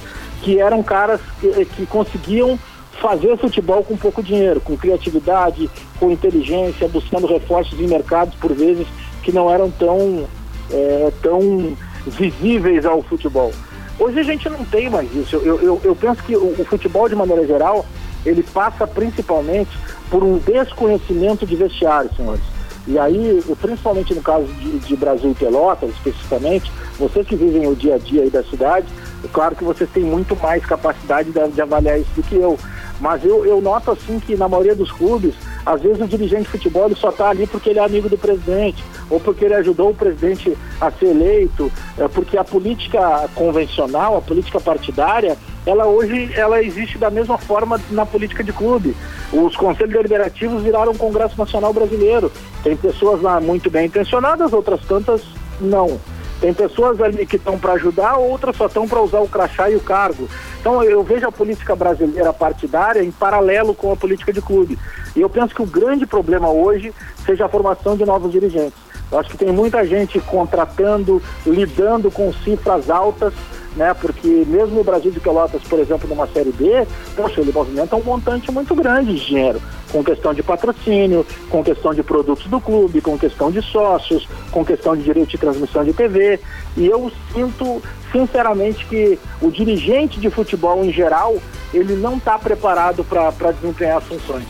que 0.41 0.59
eram 0.59 0.83
caras 0.83 1.21
que, 1.39 1.65
que 1.65 1.85
conseguiam 1.85 2.59
fazer 2.99 3.37
futebol 3.37 3.83
com 3.83 3.97
pouco 3.97 4.23
dinheiro, 4.23 4.61
com 4.61 4.77
criatividade, 4.77 5.69
com 5.99 6.11
inteligência, 6.11 6.87
buscando 6.87 7.27
reforços 7.27 7.79
em 7.79 7.87
mercados, 7.87 8.35
por 8.35 8.53
vezes, 8.53 8.87
que 9.23 9.31
não 9.31 9.51
eram 9.51 9.69
tão, 9.71 10.25
é, 10.71 11.11
tão 11.21 11.75
visíveis 12.07 12.85
ao 12.85 13.01
futebol. 13.03 13.51
Hoje 13.99 14.19
a 14.19 14.23
gente 14.23 14.49
não 14.49 14.63
tem 14.65 14.89
mais 14.89 15.13
isso. 15.15 15.35
Eu, 15.37 15.61
eu, 15.61 15.81
eu 15.83 15.95
penso 15.95 16.21
que 16.23 16.35
o, 16.35 16.55
o, 16.59 16.65
futebol, 16.65 17.07
de 17.07 17.15
maneira 17.15 17.45
geral, 17.45 17.85
ele 18.25 18.43
passa 18.43 18.87
principalmente 18.87 19.77
por 20.09 20.23
um 20.23 20.37
desconhecimento 20.39 21.45
de 21.45 21.55
vestiário, 21.55 22.09
senhores. 22.15 22.43
E 22.85 22.99
aí, 22.99 23.41
principalmente 23.61 24.13
no 24.13 24.21
caso 24.21 24.45
de, 24.45 24.79
de 24.79 24.95
Brasil 24.95 25.31
e 25.31 25.35
Pelotas, 25.35 25.89
especificamente, 25.91 26.71
vocês 26.99 27.25
que 27.25 27.35
vivem 27.35 27.67
o 27.67 27.75
dia 27.75 27.95
a 27.95 27.97
dia 27.97 28.23
aí 28.23 28.29
da 28.29 28.43
cidade, 28.43 28.87
é 29.23 29.27
claro 29.31 29.55
que 29.55 29.63
vocês 29.63 29.89
têm 29.89 30.03
muito 30.03 30.35
mais 30.35 30.65
capacidade 30.65 31.31
de, 31.31 31.47
de 31.49 31.61
avaliar 31.61 31.99
isso 31.99 32.09
do 32.15 32.23
que 32.23 32.35
eu. 32.35 32.59
Mas 32.99 33.23
eu, 33.23 33.45
eu 33.45 33.61
noto 33.61 33.91
assim 33.91 34.19
que 34.19 34.35
na 34.35 34.49
maioria 34.49 34.75
dos 34.75 34.91
clubes, 34.91 35.33
às 35.65 35.81
vezes 35.81 36.01
o 36.01 36.07
dirigente 36.07 36.43
de 36.43 36.49
futebol 36.49 36.85
ele 36.85 36.95
só 36.95 37.09
está 37.09 37.29
ali 37.29 37.47
porque 37.47 37.69
ele 37.69 37.79
é 37.79 37.83
amigo 37.83 38.09
do 38.09 38.17
presidente, 38.17 38.83
ou 39.09 39.19
porque 39.19 39.45
ele 39.45 39.53
ajudou 39.55 39.91
o 39.91 39.95
presidente 39.95 40.57
a 40.79 40.91
ser 40.91 41.07
eleito, 41.07 41.71
é, 41.97 42.07
porque 42.07 42.37
a 42.37 42.43
política 42.43 43.29
convencional, 43.33 44.17
a 44.17 44.21
política 44.21 44.59
partidária, 44.59 45.37
ela 45.65 45.85
hoje 45.85 46.31
ela 46.35 46.61
existe 46.61 46.97
da 46.97 47.09
mesma 47.09 47.37
forma 47.37 47.79
na 47.89 48.05
política 48.05 48.43
de 48.43 48.51
clube. 48.51 48.95
Os 49.31 49.55
conselhos 49.55 49.93
deliberativos 49.93 50.61
viraram 50.61 50.91
o 50.91 50.97
Congresso 50.97 51.37
Nacional 51.37 51.73
Brasileiro. 51.73 52.31
Tem 52.63 52.75
pessoas 52.75 53.21
lá 53.21 53.39
muito 53.39 53.69
bem 53.71 53.85
intencionadas, 53.85 54.51
outras 54.51 54.81
tantas 54.81 55.21
não. 55.61 55.99
Tem 56.41 56.53
pessoas 56.53 56.99
ali 57.01 57.25
que 57.25 57.37
estão 57.37 57.57
para 57.57 57.73
ajudar, 57.73 58.17
outras 58.17 58.57
só 58.57 58.65
estão 58.65 58.85
para 58.85 59.01
usar 59.01 59.21
o 59.21 59.27
crachá 59.29 59.69
e 59.69 59.77
o 59.77 59.79
cargo. 59.79 60.27
Então 60.63 60.81
eu 60.81 61.03
vejo 61.03 61.27
a 61.27 61.31
política 61.31 61.75
brasileira 61.75 62.31
partidária 62.31 63.03
em 63.03 63.11
paralelo 63.11 63.75
com 63.75 63.91
a 63.91 63.97
política 63.97 64.31
de 64.31 64.41
clube. 64.41 64.79
E 65.13 65.19
eu 65.19 65.29
penso 65.29 65.53
que 65.53 65.61
o 65.61 65.65
grande 65.65 66.05
problema 66.05 66.49
hoje 66.49 66.93
seja 67.25 67.47
a 67.47 67.49
formação 67.49 67.97
de 67.97 68.05
novos 68.05 68.31
dirigentes. 68.31 68.79
Eu 69.11 69.19
acho 69.19 69.29
que 69.29 69.37
tem 69.37 69.51
muita 69.51 69.85
gente 69.85 70.21
contratando, 70.21 71.21
lidando 71.45 72.09
com 72.09 72.31
cifras 72.31 72.89
altas 72.89 73.33
né? 73.75 73.93
Porque 73.93 74.27
mesmo 74.47 74.81
o 74.81 74.83
Brasil 74.83 75.11
de 75.11 75.19
Pelotas, 75.19 75.61
por 75.63 75.79
exemplo, 75.79 76.07
numa 76.07 76.27
Série 76.27 76.51
B, 76.51 76.85
poxa, 77.15 77.41
ele 77.41 77.51
movimenta 77.51 77.95
um 77.95 78.03
montante 78.03 78.51
muito 78.51 78.75
grande 78.75 79.13
de 79.13 79.25
dinheiro, 79.25 79.61
com 79.91 80.03
questão 80.03 80.33
de 80.33 80.43
patrocínio, 80.43 81.25
com 81.49 81.63
questão 81.63 81.93
de 81.93 82.03
produtos 82.03 82.47
do 82.47 82.59
clube, 82.59 83.01
com 83.01 83.17
questão 83.17 83.51
de 83.51 83.61
sócios, 83.61 84.27
com 84.51 84.63
questão 84.63 84.95
de 84.95 85.03
direito 85.03 85.29
de 85.29 85.37
transmissão 85.37 85.83
de 85.83 85.93
TV. 85.93 86.39
E 86.77 86.85
eu 86.85 87.11
sinto, 87.33 87.81
sinceramente, 88.13 88.85
que 88.85 89.19
o 89.41 89.51
dirigente 89.51 90.19
de 90.19 90.29
futebol 90.29 90.85
em 90.85 90.93
geral, 90.93 91.35
ele 91.73 91.95
não 91.95 92.15
está 92.15 92.37
preparado 92.37 93.03
para 93.03 93.51
desempenhar 93.51 93.97
as 93.97 94.03
funções. 94.05 94.45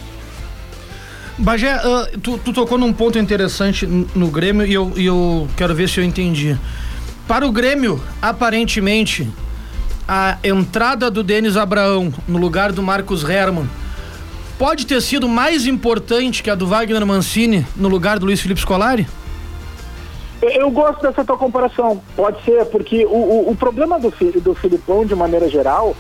Bagé, 1.38 1.76
uh, 1.78 2.20
tu, 2.20 2.38
tu, 2.38 2.54
tocou 2.54 2.78
num 2.78 2.94
ponto 2.94 3.18
interessante 3.18 3.88
no 3.88 4.28
Grêmio 4.28 4.68
e 4.68 4.74
eu, 4.74 4.94
e 4.96 5.06
eu 5.06 5.48
quero 5.58 5.74
ver 5.74 5.90
se 5.90 6.00
eu 6.00 6.04
entendi. 6.04 6.56
Para 7.28 7.48
o 7.48 7.52
Grêmio, 7.52 8.00
aparentemente, 8.22 9.28
a 10.08 10.38
entrada 10.44 11.10
do 11.10 11.24
Denis 11.24 11.58
Abraão 11.58 12.14
no 12.28 12.38
lugar 12.38 12.72
do 12.72 12.84
Marcos 12.84 13.28
Herman 13.28 13.68
pode 14.60 14.86
ter 14.86 15.02
sido 15.02 15.28
mais 15.28 15.66
importante 15.66 16.44
que 16.44 16.50
a 16.50 16.56
do 16.56 16.68
Wagner 16.68 17.04
Mancini 17.06 17.66
no 17.76 17.88
lugar 17.88 18.20
do 18.20 18.26
Luiz 18.26 18.40
Felipe 18.40 18.62
Scolari? 18.62 19.08
Eu 20.52 20.70
gosto 20.72 21.02
dessa 21.02 21.24
tua 21.24 21.38
comparação. 21.38 22.02
Pode 22.16 22.44
ser, 22.44 22.66
porque 22.66 23.06
o, 23.06 23.10
o, 23.10 23.52
o 23.52 23.56
problema 23.56 24.00
do, 24.00 24.12
do 24.42 24.54
Filipão, 24.56 25.06
de 25.06 25.16
maneira 25.16 25.48
geral, 25.48 25.96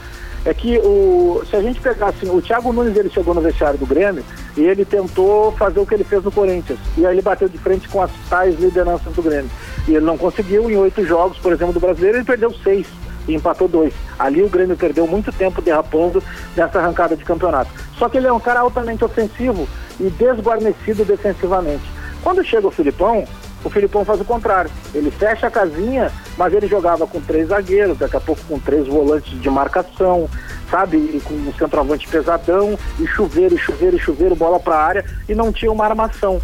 é 0.45 0.53
que 0.53 0.77
o, 0.79 1.41
se 1.49 1.55
a 1.55 1.61
gente 1.61 1.79
pegar 1.79 2.07
assim, 2.07 2.29
o 2.29 2.41
Thiago 2.41 2.73
Nunes 2.73 2.97
ele 2.97 3.09
chegou 3.09 3.33
no 3.33 3.39
vestiário 3.39 3.79
do 3.79 3.85
Grêmio 3.85 4.23
e 4.57 4.61
ele 4.61 4.83
tentou 4.83 5.53
fazer 5.53 5.79
o 5.79 5.85
que 5.85 5.93
ele 5.93 6.03
fez 6.03 6.21
no 6.23 6.31
Corinthians. 6.31 6.79
E 6.97 7.05
aí 7.05 7.15
ele 7.15 7.21
bateu 7.21 7.47
de 7.47 7.57
frente 7.57 7.87
com 7.87 8.01
as 8.01 8.11
tais 8.29 8.59
lideranças 8.59 9.13
do 9.13 9.21
Grêmio. 9.21 9.49
E 9.87 9.95
ele 9.95 10.05
não 10.05 10.17
conseguiu, 10.17 10.69
em 10.69 10.75
oito 10.75 11.05
jogos, 11.05 11.37
por 11.37 11.53
exemplo, 11.53 11.73
do 11.73 11.79
brasileiro, 11.79 12.17
ele 12.17 12.25
perdeu 12.25 12.53
seis 12.63 12.87
e 13.27 13.35
empatou 13.35 13.69
dois. 13.69 13.93
Ali 14.19 14.43
o 14.43 14.49
Grêmio 14.49 14.75
perdeu 14.75 15.07
muito 15.07 15.31
tempo 15.31 15.61
derrapando 15.61 16.21
nessa 16.57 16.79
arrancada 16.79 17.15
de 17.15 17.23
campeonato. 17.23 17.71
Só 17.97 18.09
que 18.09 18.17
ele 18.17 18.27
é 18.27 18.33
um 18.33 18.39
cara 18.39 18.59
altamente 18.59 19.05
ofensivo 19.05 19.67
e 19.97 20.09
desguarnecido 20.09 21.05
defensivamente. 21.05 21.83
Quando 22.21 22.43
chega 22.43 22.67
o 22.67 22.71
Filipão, 22.71 23.25
o 23.63 23.69
Filipão 23.69 24.03
faz 24.03 24.19
o 24.19 24.25
contrário. 24.25 24.69
Ele 24.93 25.09
fecha 25.09 25.47
a 25.47 25.51
casinha, 25.51 26.11
mas 26.37 26.53
ele 26.53 26.67
jogava 26.67 27.07
com 27.07 27.21
três 27.21 27.47
zagueiros, 27.47 27.97
daqui 27.97 28.17
a 28.17 28.21
pouco 28.21 28.41
com 28.47 28.59
três 28.59 28.87
volantes 28.87 29.39
de 29.39 29.49
marcação, 29.49 30.29
sabe? 30.69 30.97
E 30.97 31.21
com 31.23 31.33
um 31.33 31.53
centroavante 31.53 32.07
pesadão, 32.07 32.77
e 32.99 33.07
chuveiro, 33.07 33.55
e 33.55 33.57
chuveiro, 33.57 33.95
e 33.95 33.99
chuveiro, 33.99 34.35
bola 34.35 34.59
para 34.59 34.75
a 34.75 34.83
área, 34.83 35.05
e 35.27 35.35
não 35.35 35.51
tinha 35.51 35.71
uma 35.71 35.85
armação. 35.85 36.41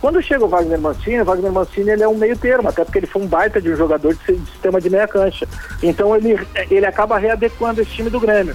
Quando 0.00 0.22
chega 0.22 0.44
o 0.44 0.48
Wagner 0.48 0.78
Mancini, 0.78 1.20
o 1.20 1.24
Wagner 1.24 1.50
Mancini 1.50 1.90
ele 1.90 2.02
é 2.02 2.08
um 2.08 2.16
meio 2.16 2.36
termo, 2.36 2.68
até 2.68 2.84
porque 2.84 2.98
ele 2.98 3.06
foi 3.06 3.22
um 3.22 3.26
baita 3.26 3.60
de 3.60 3.70
um 3.70 3.76
jogador 3.76 4.14
de, 4.14 4.38
sistema 4.52 4.80
de 4.80 4.90
meia 4.90 5.08
cancha. 5.08 5.48
Então 5.82 6.14
ele, 6.14 6.38
ele 6.70 6.86
acaba 6.86 7.18
readequando 7.18 7.80
esse 7.80 7.90
time 7.90 8.10
do 8.10 8.20
Grêmio. 8.20 8.54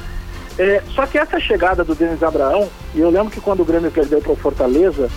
É, 0.59 0.81
só 0.93 1.05
que 1.05 1.17
essa 1.17 1.39
chegada 1.39 1.83
do 1.83 1.95
Denis 1.95 2.21
Abraão, 2.21 2.69
e 2.93 2.99
eu 2.99 3.09
lembro 3.09 3.31
que 3.31 3.41
quando 3.41 3.61
o 3.61 3.65
Grêmio 3.65 3.89
perdeu 3.89 4.21
para 4.21 4.31
o 4.31 4.35
Fortaleza, 4.35 5.09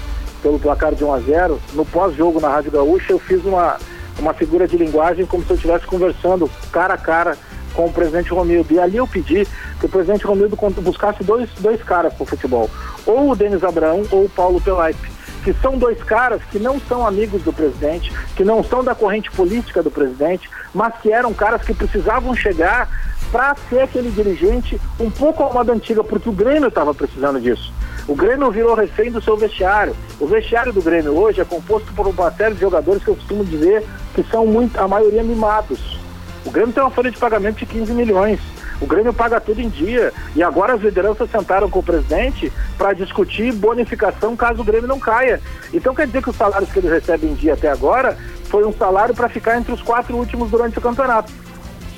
pelo 0.45 0.59
placar 0.59 0.95
de 0.95 1.03
1 1.03 1.15
a 1.15 1.21
0 1.21 1.59
no 1.73 1.87
pós-jogo 1.87 2.39
na 2.39 2.51
Rádio 2.51 2.71
Gaúcha, 2.71 3.15
eu 3.15 3.19
fiz 3.19 3.43
uma, 3.47 3.79
uma 4.19 4.35
figura 4.35 4.69
de 4.69 4.77
linguagem 4.77 5.25
como 5.25 5.43
se 5.43 5.51
eu 5.51 5.57
estivesse 5.57 5.87
conversando 5.87 6.51
cara 6.71 6.93
a 6.93 6.99
cara 6.99 7.39
com 7.73 7.87
o 7.87 7.93
presidente 7.93 8.29
Romildo. 8.29 8.75
E 8.75 8.79
ali 8.79 8.99
eu 8.99 9.09
pedi 9.09 9.49
que 9.81 9.87
o 9.87 9.89
presidente 9.89 10.27
Romildo 10.27 10.55
buscasse 10.83 11.25
dois, 11.25 11.49
dois 11.61 11.83
caras 11.83 12.13
para 12.13 12.25
o 12.25 12.27
futebol. 12.27 12.69
Ou 13.07 13.31
o 13.31 13.35
Denis 13.35 13.65
Abraão 13.65 14.03
ou 14.11 14.27
o 14.27 14.29
Paulo 14.29 14.61
Pelaipe 14.61 15.15
que 15.43 15.53
são 15.61 15.77
dois 15.77 16.03
caras 16.03 16.41
que 16.51 16.59
não 16.59 16.81
são 16.81 17.07
amigos 17.07 17.43
do 17.43 17.53
presidente, 17.53 18.11
que 18.35 18.43
não 18.43 18.65
são 18.65 18.83
da 18.83 18.95
corrente 18.95 19.31
política 19.31 19.83
do 19.83 19.91
presidente, 19.91 20.49
mas 20.75 20.95
que 21.03 21.13
eram 21.13 21.35
caras 21.35 21.61
que 21.63 21.75
precisavam 21.75 22.35
chegar 22.35 22.89
para 23.31 23.55
ser 23.69 23.81
aquele 23.81 24.11
dirigente 24.11 24.81
um 24.99 25.11
pouco 25.11 25.43
ao 25.43 25.53
modo 25.53 25.71
antiga, 25.71 26.03
porque 26.03 26.31
o 26.31 26.33
Grêmio 26.33 26.69
estava 26.69 26.95
precisando 26.95 27.39
disso. 27.39 27.71
O 28.07 28.15
Grêmio 28.15 28.51
virou 28.51 28.75
refém 28.75 29.11
do 29.11 29.23
seu 29.23 29.37
vestiário. 29.37 29.97
O 30.21 30.27
vestiário 30.27 30.73
do 30.73 30.83
Grêmio 30.83 31.17
hoje 31.17 31.41
é 31.41 31.45
composto 31.45 31.91
por 31.95 32.07
uma 32.07 32.31
série 32.33 32.55
de 32.55 32.61
jogadores 32.61 33.03
que 33.03 33.09
eu 33.09 33.17
costumo 33.17 33.45
dizer 33.45 33.83
que 34.15 34.23
são 34.25 34.47
muito, 34.47 34.79
a 34.79 34.87
maioria 34.87 35.23
mimados. 35.23 35.99
O 36.45 36.51
Grêmio 36.51 36.75
tem 36.75 36.83
uma 36.83 36.91
folha 36.91 37.11
de 37.11 37.17
pagamento 37.17 37.57
de 37.57 37.67
15 37.67 37.95
milhões. 37.95 38.39
O 38.79 38.87
Grêmio 38.87 39.15
paga 39.15 39.41
tudo 39.41 39.61
em 39.63 39.71
dia. 39.71 40.13
E 40.37 40.43
agora 40.43 40.75
as 40.75 40.83
lideranças 40.83 41.31
sentaram 41.31 41.71
com 41.71 41.79
o 41.79 41.83
presidente 41.83 42.53
para 42.77 42.93
discutir 42.93 43.53
bonificação 43.55 44.37
caso 44.37 44.61
o 44.61 44.65
Grêmio 44.65 44.87
não 44.87 45.01
caia. 45.01 45.41
Então 45.73 45.95
quer 45.95 46.07
dizer 46.07 46.23
que 46.23 46.29
os 46.29 46.37
salários 46.37 46.71
que 46.71 46.81
ele 46.81 46.91
recebe 46.91 47.27
em 47.27 47.35
dia 47.35 47.55
até 47.55 47.71
agora 47.71 48.19
foi 48.51 48.67
um 48.67 48.73
salário 48.75 49.15
para 49.15 49.31
ficar 49.31 49.57
entre 49.57 49.73
os 49.73 49.81
quatro 49.81 50.15
últimos 50.15 50.51
durante 50.51 50.79
o 50.79 50.83
campeonato. 50.83 51.33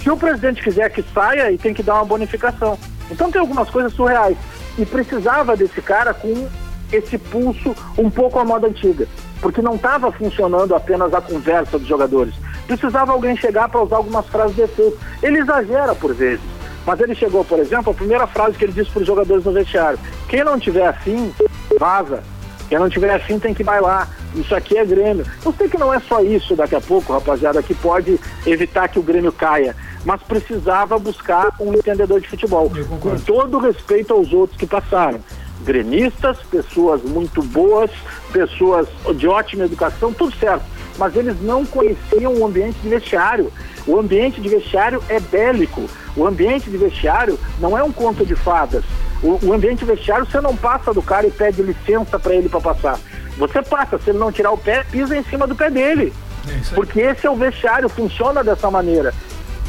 Se 0.01 0.09
o 0.09 0.17
presidente 0.17 0.63
quiser 0.63 0.89
que 0.91 1.05
saia, 1.13 1.51
e 1.51 1.59
tem 1.59 1.75
que 1.75 1.83
dar 1.83 1.95
uma 1.95 2.05
bonificação. 2.05 2.79
Então 3.11 3.31
tem 3.31 3.41
algumas 3.41 3.71
coisas 3.71 3.93
surreais. 3.93 4.37
E 4.79 4.85
precisava 4.85 5.57
desse 5.57 5.81
cara 5.81 6.13
com 6.13 6.49
esse 6.93 7.19
pulso 7.19 7.75
um 7.99 8.11
pouco 8.11 8.39
à 8.39 8.45
moda 8.45 8.67
antiga. 8.67 9.07
Porque 9.41 9.61
não 9.61 9.75
estava 9.77 10.11
funcionando 10.13 10.75
apenas 10.75 11.13
a 11.13 11.21
conversa 11.21 11.79
dos 11.79 11.87
jogadores. 11.87 12.35
Precisava 12.67 13.13
alguém 13.13 13.37
chegar 13.37 13.69
para 13.69 13.83
usar 13.83 13.97
algumas 13.97 14.27
frases 14.27 14.57
de 14.57 14.63
efeito. 14.63 14.99
Ele 15.23 15.39
exagera 15.39 15.95
por 15.95 16.15
vezes. 16.15 16.45
Mas 16.87 17.01
ele 17.01 17.15
chegou, 17.15 17.45
por 17.45 17.59
exemplo, 17.59 17.91
a 17.91 17.95
primeira 17.95 18.27
frase 18.27 18.57
que 18.57 18.65
ele 18.65 18.73
disse 18.73 18.91
para 18.91 19.01
os 19.01 19.07
jogadores 19.07 19.45
no 19.45 19.53
vestiário: 19.53 19.99
quem 20.29 20.45
não 20.45 20.59
tiver 20.59 20.87
afim, 20.87 21.33
vaza. 21.79 22.23
Quem 22.69 22.79
não 22.79 22.89
tiver 22.89 23.15
afim 23.15 23.39
tem 23.39 23.55
que 23.55 23.63
bailar. 23.65 24.09
Isso 24.35 24.55
aqui 24.55 24.77
é 24.77 24.85
Grêmio. 24.85 25.25
Eu 25.45 25.53
sei 25.53 25.69
que 25.69 25.79
não 25.79 25.93
é 25.93 26.01
só 26.01 26.21
isso 26.21 26.55
daqui 26.55 26.75
a 26.75 26.81
pouco, 26.81 27.13
rapaziada, 27.13 27.63
que 27.63 27.75
pode 27.75 28.19
evitar 28.45 28.89
que 28.89 28.99
o 28.99 29.03
Grêmio 29.03 29.33
caia. 29.33 29.75
Mas 30.07 30.23
precisava 30.23 30.97
buscar 31.01 31.49
um 31.59 31.75
entendedor 31.75 32.21
de 32.21 32.29
futebol. 32.29 32.71
Com 33.01 33.17
todo 33.19 33.59
respeito 33.59 34.15
aos 34.15 34.33
outros 34.33 34.57
que 34.57 34.65
passaram. 34.65 35.19
Gremistas, 35.65 36.39
pessoas 36.49 37.03
muito 37.03 37.43
boas, 37.43 37.91
pessoas 38.33 38.87
de 39.17 39.27
ótima 39.27 39.65
educação, 39.65 40.13
tudo 40.13 40.33
certo. 40.37 40.63
Mas 40.97 41.17
eles 41.17 41.43
não 41.43 41.67
conheciam 41.67 42.35
o 42.35 42.47
ambiente 42.47 42.79
de 42.79 42.89
vestiário. 42.89 43.53
O 43.85 43.99
ambiente 43.99 44.41
de 44.41 44.49
vestiário 44.49 45.03
é 45.09 45.19
bélico. 45.19 45.91
O 46.17 46.25
ambiente 46.25 46.71
de 46.71 46.77
vestiário 46.77 47.37
não 47.59 47.77
é 47.77 47.83
um 47.83 47.91
conto 47.91 48.25
de 48.25 48.37
fadas. 48.37 48.85
O, 49.21 49.45
o 49.45 49.53
ambiente 49.53 49.81
de 49.81 49.87
vestiário 49.87 50.25
você 50.25 50.41
não 50.41 50.55
passa 50.55 50.95
do 50.95 51.03
cara 51.03 51.27
e 51.27 51.33
pede 51.33 51.63
licença 51.63 52.17
para 52.17 52.33
ele 52.33 52.49
para 52.49 52.61
passar. 52.61 53.01
Você 53.37 53.61
passa, 53.61 53.99
se 53.99 54.11
ele 54.11 54.19
não 54.19 54.31
tirar 54.31 54.53
o 54.53 54.59
pé, 54.59 54.85
pisa 54.85 55.17
em 55.17 55.25
cima 55.25 55.49
do 55.49 55.57
pé 55.57 55.69
dele. 55.69 56.13
É 56.49 56.75
porque 56.75 57.01
esse 57.01 57.27
é 57.27 57.31
o 57.31 57.35
vestiário, 57.35 57.89
funciona 57.89 58.45
dessa 58.45 58.71
maneira. 58.71 59.13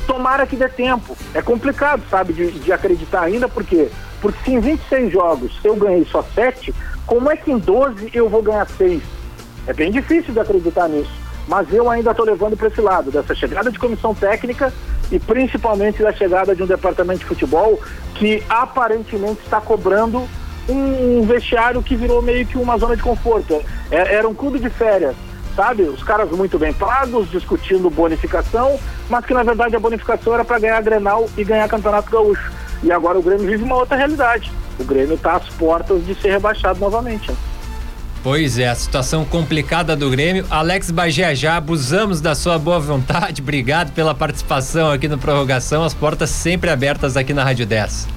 Tomara 0.08 0.48
que 0.48 0.56
dê 0.56 0.70
tempo. 0.70 1.16
É 1.34 1.42
complicado, 1.42 2.02
sabe, 2.10 2.34
de, 2.34 2.52
de 2.52 2.72
acreditar 2.72 3.22
ainda, 3.22 3.48
por 3.48 3.64
quê? 3.64 3.90
Porque 4.22 4.40
se 4.44 4.54
em 4.54 4.60
26 4.60 5.12
jogos 5.12 5.60
eu 5.64 5.76
ganhei 5.76 6.06
só 6.06 6.24
7, 6.24 6.74
como 7.06 7.30
é 7.30 7.36
que 7.36 7.52
em 7.52 7.58
12 7.58 8.10
eu 8.14 8.30
vou 8.30 8.42
ganhar 8.42 8.68
6? 8.68 9.04
É 9.68 9.74
bem 9.74 9.92
difícil 9.92 10.34
de 10.34 10.40
acreditar 10.40 10.88
nisso. 10.88 11.12
Mas 11.48 11.72
eu 11.74 11.90
ainda 11.90 12.12
estou 12.12 12.26
levando 12.26 12.58
para 12.58 12.68
esse 12.68 12.82
lado, 12.82 13.12
dessa 13.12 13.36
chegada 13.36 13.70
de 13.70 13.78
comissão 13.78 14.16
técnica 14.16 14.74
e 15.12 15.20
principalmente 15.20 16.02
da 16.02 16.12
chegada 16.12 16.56
de 16.56 16.64
um 16.64 16.66
departamento 16.66 17.20
de 17.20 17.26
futebol 17.26 17.80
que 18.16 18.44
aparentemente 18.50 19.42
está 19.44 19.62
cobrando 19.62 20.28
um, 20.68 21.22
vestiário 21.24 21.82
que 21.82 21.96
virou 21.96 22.22
meio 22.22 22.46
que 22.46 22.58
uma 22.58 22.78
zona 22.78 22.96
de 22.96 23.04
conforto. 23.04 23.62
É, 23.90 24.16
era 24.16 24.28
um 24.28 24.34
clube 24.34 24.60
de 24.60 24.70
férias, 24.70 25.16
sabe? 25.58 25.84
Os 25.84 26.04
caras 26.04 26.30
muito 26.30 26.60
bem 26.60 26.72
pagos, 26.72 27.32
discutindo 27.32 27.90
bonificação, 27.90 28.80
mas 29.10 29.26
que 29.26 29.34
na 29.34 29.42
verdade 29.42 29.76
a 29.76 29.80
bonificação 29.80 30.36
era 30.36 30.46
para 30.46 30.60
ganhar 30.60 30.82
Grenal 30.84 31.28
e 31.36 31.44
ganhar 31.44 31.68
Campeonato 31.68 32.12
Gaúcho. 32.12 32.52
E 32.84 32.92
agora 32.92 33.18
o 33.18 33.24
Grêmio 33.24 33.48
vive 33.48 33.64
uma 33.64 33.76
outra 33.76 33.98
realidade. 33.98 34.52
O 34.80 34.84
Grêmio 34.84 35.16
está 35.16 35.36
às 35.36 35.50
portas 35.50 36.06
de 36.06 36.14
ser 36.14 36.30
rebaixado 36.30 36.80
novamente. 36.80 37.32
Pois 38.24 38.60
é, 38.60 38.68
a 38.68 38.76
situação 38.76 39.26
complicada 39.26 39.96
do 39.96 40.12
Grêmio. 40.12 40.46
Alex 40.50 40.92
Bagé, 40.92 41.34
já 41.34 41.58
abusamos 41.58 42.22
da 42.22 42.36
sua 42.36 42.60
boa 42.60 42.80
vontade. 42.80 43.42
Obrigado 43.42 43.94
pela 43.94 44.14
participação 44.14 44.92
aqui 44.92 45.08
no 45.08 45.18
Prorrogação. 45.18 45.84
As 45.84 45.94
portas 45.94 46.30
sempre 46.30 46.70
abertas 46.70 47.18
aqui 47.18 47.34
na 47.34 47.44
Rádio 47.44 47.66
10. 47.66 48.08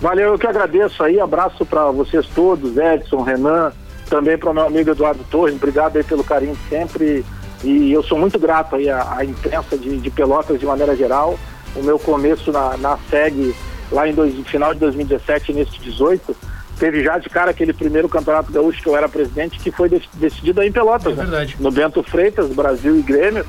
Valeu, 0.00 0.32
eu 0.32 0.38
que 0.38 0.46
agradeço 0.46 1.02
aí. 1.02 1.20
Abraço 1.20 1.66
para 1.66 1.90
vocês 1.90 2.26
todos, 2.34 2.76
Edson, 2.76 3.20
Renan, 3.22 3.72
também 4.08 4.36
para 4.36 4.50
o 4.50 4.54
meu 4.54 4.66
amigo 4.66 4.90
Eduardo 4.90 5.24
Torres. 5.30 5.54
Obrigado 5.54 5.96
aí 5.96 6.04
pelo 6.04 6.24
carinho 6.24 6.56
sempre. 6.68 7.24
E 7.62 7.92
eu 7.92 8.02
sou 8.02 8.18
muito 8.18 8.38
grato 8.38 8.76
aí 8.76 8.88
à, 8.88 9.16
à 9.16 9.24
imprensa 9.24 9.76
de, 9.76 9.98
de, 9.98 10.10
Pelotas 10.10 10.58
de 10.58 10.66
maneira 10.66 10.96
geral. 10.96 11.38
O 11.74 11.82
meu 11.82 11.98
começo 11.98 12.50
na, 12.52 12.76
na 12.76 12.98
SEG 13.10 13.54
lá 13.90 14.08
em 14.08 14.14
dois, 14.14 14.34
final 14.46 14.74
de 14.74 14.80
2017 14.80 15.50
e 15.50 15.54
início 15.54 15.74
de 15.74 15.90
18 15.90 16.36
teve 16.78 17.02
já 17.02 17.18
de 17.18 17.28
cara 17.28 17.50
aquele 17.50 17.72
primeiro 17.72 18.08
campeonato 18.08 18.52
gaúcho 18.52 18.80
que 18.80 18.88
eu 18.88 18.96
era 18.96 19.08
presidente, 19.08 19.58
que 19.58 19.70
foi 19.70 19.88
decidido 20.14 20.60
aí 20.60 20.68
em 20.68 20.72
Pelotas, 20.72 21.18
é 21.18 21.24
né? 21.24 21.48
no 21.58 21.70
Bento 21.70 22.02
Freitas, 22.02 22.48
Brasil 22.48 22.96
e 22.96 23.02
Grêmio. 23.02 23.44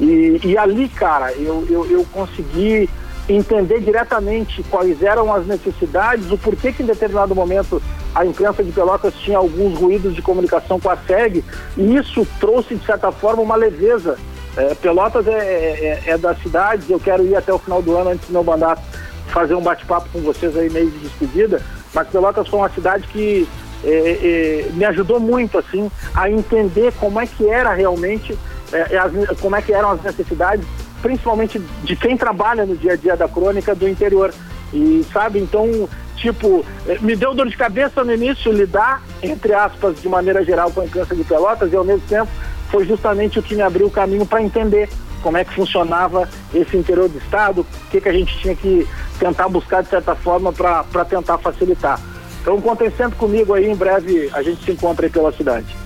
E, 0.00 0.40
e 0.42 0.58
ali, 0.58 0.88
cara, 0.88 1.32
eu, 1.32 1.64
eu, 1.70 1.86
eu, 1.88 2.04
consegui 2.12 2.90
entender 3.28 3.80
diretamente 3.80 4.64
quais 4.64 5.00
eram 5.02 5.32
as 5.32 5.46
necessidades, 5.46 6.30
o 6.30 6.38
porquê 6.38 6.72
que 6.72 6.82
em 6.82 6.86
determinado 6.86 7.34
momento 7.34 7.80
a 8.14 8.24
imprensa 8.24 8.62
de 8.62 8.72
Pelotas 8.72 9.14
tinha 9.14 9.38
alguns 9.38 9.78
ruídos 9.78 10.14
de 10.14 10.22
comunicação 10.22 10.78
com 10.78 10.90
a 10.90 10.96
SEG, 10.96 11.44
e 11.76 11.96
isso 11.96 12.26
trouxe, 12.38 12.74
de 12.74 12.84
certa 12.84 13.10
forma, 13.10 13.42
uma 13.42 13.56
leveza. 13.56 14.18
É, 14.56 14.74
Pelotas 14.74 15.26
é, 15.26 15.32
é, 15.32 16.02
é 16.10 16.18
das 16.18 16.40
cidades, 16.42 16.88
eu 16.90 17.00
quero 17.00 17.24
ir 17.24 17.34
até 17.36 17.52
o 17.52 17.58
final 17.58 17.80
do 17.80 17.96
ano, 17.96 18.10
antes 18.10 18.26
do 18.28 18.32
meu 18.32 18.44
mandato, 18.44 18.82
fazer 19.28 19.54
um 19.54 19.62
bate-papo 19.62 20.08
com 20.12 20.20
vocês 20.20 20.54
aí, 20.56 20.68
meio 20.68 20.90
de 20.90 20.98
despedida, 20.98 21.62
mas 21.94 22.08
Pelotas 22.08 22.46
foi 22.48 22.58
uma 22.58 22.68
cidade 22.68 23.06
que 23.08 23.48
é, 23.84 23.88
é, 23.88 24.70
me 24.72 24.84
ajudou 24.84 25.18
muito 25.18 25.58
assim 25.58 25.90
a 26.14 26.30
entender 26.30 26.92
como 27.00 27.20
é 27.20 27.26
que 27.26 27.48
era 27.48 27.72
realmente 27.72 28.38
é, 28.72 28.94
é, 28.94 28.98
as, 28.98 29.40
como 29.40 29.56
é 29.56 29.62
que 29.62 29.72
eram 29.72 29.90
as 29.90 30.02
necessidades 30.02 30.64
principalmente 31.02 31.58
de 31.58 31.96
quem 31.96 32.16
trabalha 32.16 32.64
no 32.64 32.76
dia 32.76 32.92
a 32.92 32.96
dia 32.96 33.16
da 33.16 33.28
crônica 33.28 33.74
do 33.74 33.88
interior 33.88 34.32
e 34.72 35.04
sabe 35.12 35.40
então 35.40 35.88
tipo 36.22 36.64
é, 36.86 36.98
me 37.00 37.14
deu 37.14 37.34
dor 37.34 37.48
de 37.48 37.56
cabeça 37.56 38.02
no 38.02 38.14
início 38.14 38.52
lidar 38.52 39.02
entre 39.22 39.52
aspas 39.52 40.00
de 40.00 40.08
maneira 40.08 40.44
geral 40.44 40.70
com 40.70 40.80
a 40.80 40.84
imprensa 40.84 41.14
de 41.14 41.24
Pelotas 41.24 41.72
e 41.72 41.76
ao 41.76 41.84
mesmo 41.84 42.06
tempo 42.08 42.30
foi 42.70 42.86
justamente 42.86 43.38
o 43.38 43.42
que 43.42 43.54
me 43.54 43.60
abriu 43.60 43.88
o 43.88 43.90
caminho 43.90 44.24
para 44.24 44.40
entender 44.40 44.88
como 45.20 45.36
é 45.36 45.44
que 45.44 45.52
funcionava 45.54 46.28
esse 46.52 46.76
interior 46.76 47.08
do 47.08 47.18
estado, 47.18 47.60
o 47.60 47.90
que, 47.90 48.00
que 48.00 48.08
a 48.08 48.12
gente 48.12 48.36
tinha 48.38 48.56
que 48.56 48.88
tentar 49.18 49.48
buscar 49.48 49.82
de 49.82 49.88
certa 49.88 50.16
forma 50.16 50.52
para 50.52 51.04
tentar 51.04 51.38
facilitar. 51.38 52.00
Então 52.40 52.60
contem 52.60 52.90
sempre 52.90 53.16
comigo 53.16 53.54
aí, 53.54 53.70
em 53.70 53.76
breve 53.76 54.30
a 54.32 54.42
gente 54.42 54.64
se 54.64 54.72
encontra 54.72 55.06
aí 55.06 55.12
pela 55.12 55.32
cidade. 55.32 55.76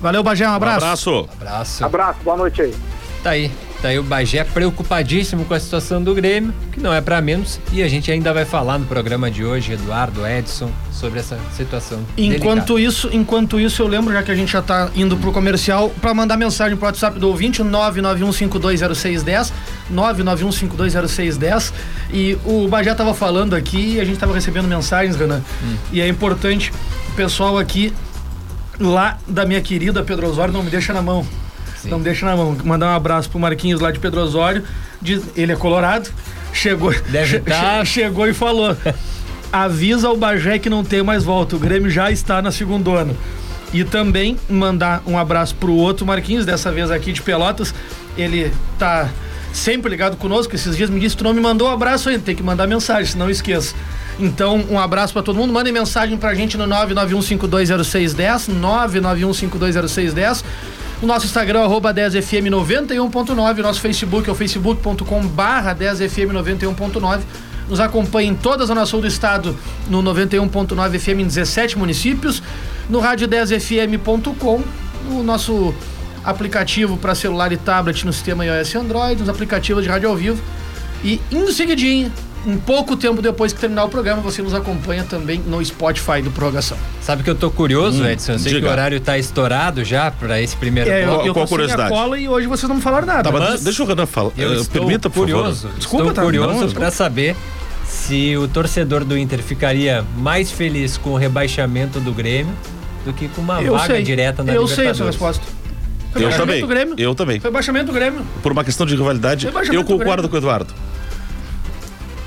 Valeu, 0.00 0.22
Bagé, 0.22 0.46
um 0.46 0.52
abraço. 0.52 0.74
Um 0.74 0.88
abraço. 0.88 1.28
Abraço. 1.40 1.84
Abraço, 1.84 2.18
boa 2.22 2.36
noite 2.36 2.60
aí. 2.60 2.74
Tá 3.22 3.30
aí. 3.30 3.50
Tá 3.82 3.88
aí 3.88 3.98
o 3.98 4.02
Bagé 4.04 4.44
preocupadíssimo 4.44 5.44
com 5.44 5.54
a 5.54 5.58
situação 5.58 6.00
do 6.00 6.14
Grêmio, 6.14 6.54
que 6.70 6.78
não 6.78 6.94
é 6.94 7.00
para 7.00 7.20
menos, 7.20 7.58
e 7.72 7.82
a 7.82 7.88
gente 7.88 8.12
ainda 8.12 8.32
vai 8.32 8.44
falar 8.44 8.78
no 8.78 8.86
programa 8.86 9.28
de 9.28 9.44
hoje, 9.44 9.72
Eduardo, 9.72 10.24
Edson, 10.24 10.70
sobre 10.92 11.18
essa 11.18 11.36
situação. 11.56 11.98
Enquanto 12.16 12.74
delicada. 12.74 12.80
isso, 12.80 13.10
enquanto 13.12 13.58
isso, 13.58 13.82
eu 13.82 13.88
lembro, 13.88 14.12
já 14.12 14.22
que 14.22 14.30
a 14.30 14.36
gente 14.36 14.52
já 14.52 14.62
tá 14.62 14.88
indo 14.94 15.16
pro 15.16 15.32
comercial, 15.32 15.90
para 16.00 16.14
mandar 16.14 16.36
mensagem 16.36 16.76
pro 16.76 16.86
WhatsApp 16.86 17.18
do 17.18 17.26
ouvinte, 17.26 17.60
991520610, 17.64 19.50
991520610. 19.92 21.72
E 22.12 22.38
o 22.44 22.68
Bagé 22.68 22.94
tava 22.94 23.12
falando 23.12 23.56
aqui 23.56 23.94
e 23.94 24.00
a 24.00 24.04
gente 24.04 24.16
tava 24.16 24.32
recebendo 24.32 24.68
mensagens, 24.68 25.16
Renan. 25.16 25.42
Hum. 25.60 25.74
E 25.90 26.00
é 26.00 26.06
importante, 26.06 26.72
o 27.08 27.12
pessoal 27.16 27.58
aqui 27.58 27.92
lá 28.78 29.18
da 29.26 29.44
minha 29.44 29.60
querida 29.60 30.04
Pedro 30.04 30.28
Osório 30.28 30.54
não 30.54 30.62
me 30.62 30.70
deixa 30.70 30.92
na 30.92 31.02
mão. 31.02 31.26
Sim. 31.82 31.90
Não 31.90 32.00
deixa 32.00 32.24
na 32.26 32.36
mão. 32.36 32.56
Mandar 32.64 32.86
um 32.92 32.96
abraço 32.96 33.28
pro 33.30 33.38
Marquinhos 33.40 33.80
lá 33.80 33.90
de 33.90 33.98
Pedro 33.98 34.20
Osório. 34.20 34.62
Diz, 35.00 35.22
ele 35.36 35.52
é 35.52 35.56
colorado. 35.56 36.10
Chegou, 36.52 36.92
Deve 37.08 37.38
che- 37.38 37.40
tá- 37.40 37.84
che- 37.84 37.86
chegou 37.86 38.28
e 38.28 38.34
falou: 38.34 38.76
avisa 39.52 40.08
o 40.10 40.16
Bagé 40.16 40.58
que 40.58 40.68
não 40.70 40.84
tem 40.84 41.02
mais 41.02 41.24
volta. 41.24 41.56
O 41.56 41.58
Grêmio 41.58 41.90
já 41.90 42.10
está 42.10 42.40
na 42.42 42.52
segunda 42.52 42.90
ano. 42.90 43.16
E 43.72 43.84
também 43.84 44.36
mandar 44.50 45.02
um 45.06 45.18
abraço 45.18 45.54
pro 45.54 45.72
outro 45.72 46.04
Marquinhos, 46.06 46.44
dessa 46.44 46.70
vez 46.70 46.90
aqui 46.90 47.10
de 47.12 47.22
Pelotas. 47.22 47.74
Ele 48.18 48.52
tá 48.78 49.08
sempre 49.52 49.90
ligado 49.90 50.16
conosco. 50.18 50.54
Esses 50.54 50.76
dias 50.76 50.90
me 50.90 51.00
disse: 51.00 51.16
tu 51.16 51.24
não 51.24 51.32
me 51.32 51.40
mandou 51.40 51.68
um 51.68 51.70
abraço 51.72 52.08
ainda, 52.10 52.22
tem 52.22 52.36
que 52.36 52.42
mandar 52.42 52.66
mensagem, 52.66 53.10
senão 53.12 53.30
esqueça. 53.30 53.74
Então, 54.20 54.62
um 54.70 54.78
abraço 54.78 55.14
para 55.14 55.22
todo 55.22 55.36
mundo. 55.36 55.54
Mandem 55.54 55.72
mensagem 55.72 56.18
pra 56.18 56.34
gente 56.34 56.58
no 56.58 56.66
991520610, 56.68 58.46
991520610. 58.60 60.44
O 61.02 61.06
nosso 61.06 61.26
Instagram 61.26 61.58
é 61.58 61.64
arroba 61.64 61.92
10fm91.9, 61.92 63.58
o 63.58 63.62
nosso 63.62 63.80
Facebook 63.80 64.28
é 64.28 64.32
o 64.32 64.36
facebook.com 64.36 65.26
barra 65.26 65.74
10fm91.9. 65.74 67.22
Nos 67.68 67.80
acompanhe 67.80 68.30
em 68.30 68.36
toda 68.36 68.62
a 68.62 68.66
Zona 68.66 68.84
do 68.84 69.06
Estado 69.08 69.58
no 69.90 70.00
91.9 70.00 71.00
FM 71.00 71.22
em 71.22 71.26
17 71.26 71.76
municípios, 71.76 72.40
no 72.88 73.00
rádio 73.00 73.26
10fm.com, 73.26 74.62
no 75.08 75.24
nosso 75.24 75.74
aplicativo 76.24 76.96
para 76.96 77.16
celular 77.16 77.50
e 77.50 77.56
tablet 77.56 78.06
no 78.06 78.12
sistema 78.12 78.46
iOS 78.46 78.72
e 78.72 78.78
Android, 78.78 79.20
nos 79.22 79.28
aplicativos 79.28 79.82
de 79.82 79.88
rádio 79.88 80.08
ao 80.08 80.14
vivo. 80.14 80.40
E 81.02 81.20
em 81.32 81.50
seguidinho, 81.50 82.12
um 82.46 82.56
pouco 82.58 82.96
tempo 82.96 83.22
depois 83.22 83.52
que 83.52 83.60
terminar 83.60 83.84
o 83.84 83.88
programa, 83.88 84.20
você 84.20 84.42
nos 84.42 84.52
acompanha 84.54 85.04
também 85.04 85.40
no 85.46 85.64
Spotify 85.64 86.20
do 86.22 86.30
Prorrogação. 86.30 86.76
Sabe 87.00 87.22
que 87.22 87.30
eu 87.30 87.34
tô 87.34 87.50
curioso, 87.50 88.02
Hum, 88.02 88.08
Edson? 88.08 88.32
Eu 88.32 88.38
sei 88.38 88.52
que 88.52 88.58
diga. 88.58 88.68
o 88.68 88.70
horário 88.72 89.00
tá 89.00 89.16
estourado 89.18 89.84
já 89.84 90.10
para 90.10 90.40
esse 90.40 90.56
primeiro 90.56 90.90
É, 90.90 91.04
bloco. 91.04 91.22
eu, 91.22 91.26
eu 91.28 91.34
qual 91.34 91.46
curiosidade? 91.46 91.90
cola 91.90 92.18
e 92.18 92.28
hoje 92.28 92.46
vocês 92.46 92.68
não 92.68 92.76
me 92.76 92.82
falaram 92.82 93.06
nada. 93.06 93.22
Tá, 93.22 93.30
mas 93.32 93.50
Mas 93.50 93.62
deixa 93.64 93.82
o 93.82 93.86
Renan 93.86 94.06
falar. 94.06 94.32
Eu 94.36 94.52
Eh, 94.52 94.56
estou 94.56 94.80
Permita, 94.82 95.08
por 95.08 95.20
curioso, 95.20 95.62
favor. 95.62 95.76
Desculpa, 95.78 96.02
estou 96.08 96.14
tá? 96.14 96.22
curioso 96.22 96.74
para 96.74 96.90
saber 96.90 97.36
se 97.86 98.36
o 98.36 98.48
torcedor 98.48 99.04
do 99.04 99.16
Inter 99.16 99.42
ficaria 99.42 100.04
mais 100.16 100.50
feliz 100.50 100.96
com 100.96 101.10
o 101.10 101.16
rebaixamento 101.16 102.00
do 102.00 102.12
Grêmio 102.12 102.54
do 103.04 103.12
que 103.12 103.28
com 103.28 103.40
uma 103.42 103.62
eu 103.62 103.72
vaga 103.74 103.94
sei. 103.94 104.02
direta 104.02 104.42
na 104.42 104.52
Eu 104.52 104.66
sei 104.66 104.84
Libertadores. 104.86 104.98
essa 105.00 105.04
resposta. 105.04 105.44
Foi 106.12 106.24
Eu 106.24 106.30
também. 106.30 106.60
do 106.60 106.66
Grêmio. 106.66 106.94
Eu 106.98 107.14
também. 107.14 107.40
Foi 107.40 107.50
baixamento 107.50 107.86
do 107.86 107.92
Grêmio. 107.92 108.20
Por 108.42 108.52
uma 108.52 108.62
questão 108.64 108.86
de 108.86 108.94
rivalidade, 108.94 109.46
Rebaixamento 109.46 109.82
eu 109.82 109.96
do 109.96 109.98
concordo 110.04 110.28
com 110.28 110.34
o 110.34 110.38
Eduardo. 110.38 110.72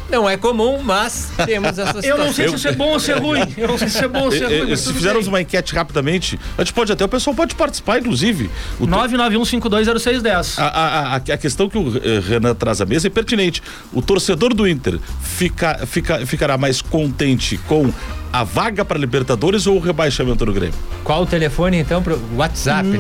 Não 0.10 0.30
é 0.30 0.38
comum, 0.38 0.82
mas 0.84 1.32
temos 1.46 1.78
essa 1.78 2.02
situação. 2.02 2.10
Eu 2.10 2.18
não 2.18 2.34
sei 2.34 2.48
se 2.50 2.56
isso 2.56 2.68
é 2.68 2.72
bom 2.72 2.92
ou 2.92 3.00
se 3.00 3.12
é 3.12 3.16
ruim. 3.16 3.42
Eu 3.58 3.68
não 3.68 3.78
sei 3.78 3.90
se 3.90 4.04
é 4.04 4.08
bom 4.08 4.24
ou 4.26 4.32
se 4.32 4.44
é 4.44 4.62
ruim. 4.64 4.76
Se 4.76 4.94
fizermos 4.94 5.26
bem. 5.26 5.34
uma 5.34 5.42
enquete 5.42 5.74
rapidamente, 5.74 6.40
a 6.58 6.64
gente 6.64 6.74
pode 6.74 6.92
até, 6.92 7.04
o 7.04 7.10
pessoal 7.10 7.36
pode 7.36 7.56
participar, 7.56 8.00
inclusive. 8.00 8.50
O 8.80 8.86
to- 8.88 8.94
991520610. 8.94 10.60
A, 10.60 10.66
a, 10.68 11.00
a, 11.00 11.16
a 11.16 11.20
questão 11.38 11.70
que 11.70 11.78
o 11.78 11.98
eh, 11.98 12.20
Renan 12.28 12.54
traz 12.56 12.82
à 12.82 12.86
mesa 12.86 13.08
é 13.08 13.10
pertinente. 13.10 13.62
O 13.92 14.02
torcedor 14.02 14.54
do 14.54 14.68
Inter 14.68 15.00
fica, 15.22 15.86
fica, 15.86 16.26
ficará 16.26 16.58
mais 16.58 16.82
contente 16.82 17.58
com 17.68 17.92
a 18.32 18.44
vaga 18.44 18.84
para 18.84 19.00
Libertadores 19.00 19.66
ou 19.66 19.78
o 19.78 19.80
rebaixamento 19.80 20.46
do 20.46 20.54
Grêmio? 20.54 20.76
Qual 21.04 21.24
o 21.24 21.26
telefone 21.26 21.78
então 21.78 22.04
pro 22.04 22.22
WhatsApp, 22.36 22.88
né? 22.88 22.98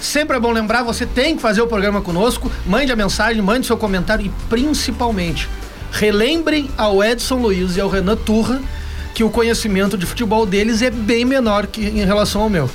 991520610. 0.00 0.02
Sempre 0.02 0.36
é 0.36 0.40
bom 0.40 0.52
lembrar, 0.52 0.82
você 0.82 1.06
tem 1.06 1.36
que 1.36 1.42
fazer 1.42 1.62
o 1.62 1.66
programa 1.66 2.00
conosco. 2.00 2.50
Mande 2.66 2.92
a 2.92 2.96
mensagem, 2.96 3.42
mande 3.42 3.66
seu 3.66 3.76
comentário 3.76 4.26
e 4.26 4.32
principalmente 4.48 5.48
relembrem 5.92 6.70
ao 6.76 7.02
Edson 7.02 7.36
Luiz 7.36 7.76
e 7.76 7.80
ao 7.80 7.88
Renan 7.88 8.16
Turra 8.16 8.60
que 9.14 9.24
o 9.24 9.30
conhecimento 9.30 9.96
de 9.96 10.04
futebol 10.04 10.44
deles 10.44 10.82
é 10.82 10.90
bem 10.90 11.24
menor 11.24 11.66
que 11.66 11.80
em 11.80 12.04
relação 12.04 12.42
ao 12.42 12.50
meu. 12.50 12.70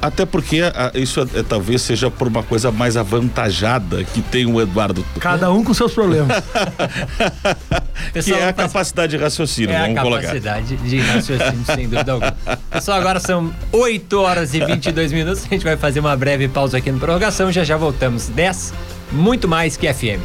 Até 0.00 0.24
porque 0.26 0.60
ah, 0.62 0.90
isso 0.94 1.20
é- 1.20 1.40
é, 1.40 1.42
talvez 1.42 1.82
seja 1.82 2.10
por 2.10 2.28
uma 2.28 2.42
coisa 2.42 2.70
mais 2.70 2.96
avantajada 2.96 4.04
que 4.04 4.20
tem 4.22 4.46
o 4.46 4.60
Eduardo, 4.60 5.04
Cada 5.18 5.50
um 5.50 5.64
com 5.64 5.72
seus 5.74 5.92
problemas. 5.94 6.28
que 8.12 8.32
é 8.32 8.36
a 8.48 8.52
faz- 8.54 8.56
capacidade 8.72 9.16
de 9.16 9.22
raciocínio, 9.22 9.70
É 9.72 9.76
a 9.78 9.80
vamos 9.86 10.00
colocar. 10.02 10.22
capacidade 10.22 10.76
de 10.76 10.98
raciocínio, 11.00 11.64
sem 11.66 11.88
dúvida 11.88 12.12
alguma. 12.12 12.36
Pessoal, 12.70 12.98
agora 13.00 13.18
são 13.20 13.52
8 13.72 14.20
horas 14.20 14.54
e 14.54 14.64
22 14.64 15.12
minutos. 15.12 15.44
A 15.44 15.48
gente 15.48 15.64
vai 15.64 15.76
fazer 15.76 16.00
uma 16.00 16.16
breve 16.16 16.46
pausa 16.48 16.78
aqui 16.78 16.92
no 16.92 16.98
prorrogação. 16.98 17.50
Já 17.50 17.64
já 17.64 17.76
voltamos. 17.76 18.28
10, 18.28 18.74
muito 19.10 19.48
mais 19.48 19.76
que 19.76 19.92
FM. 19.92 20.20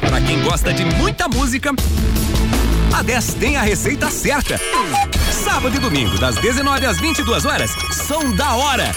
Para 0.00 0.20
quem 0.22 0.40
gosta 0.42 0.72
de 0.72 0.84
muita 0.84 1.28
música, 1.28 1.72
a 2.92 3.02
10 3.02 3.34
tem 3.34 3.56
a 3.56 3.62
receita 3.62 4.08
certa. 4.10 4.58
Sábado 5.44 5.74
e 5.74 5.78
domingo, 5.78 6.18
das 6.18 6.36
19 6.36 6.86
às 6.86 7.00
22 7.00 7.44
horas, 7.44 7.70
som 7.92 8.32
da 8.32 8.54
hora. 8.54 8.94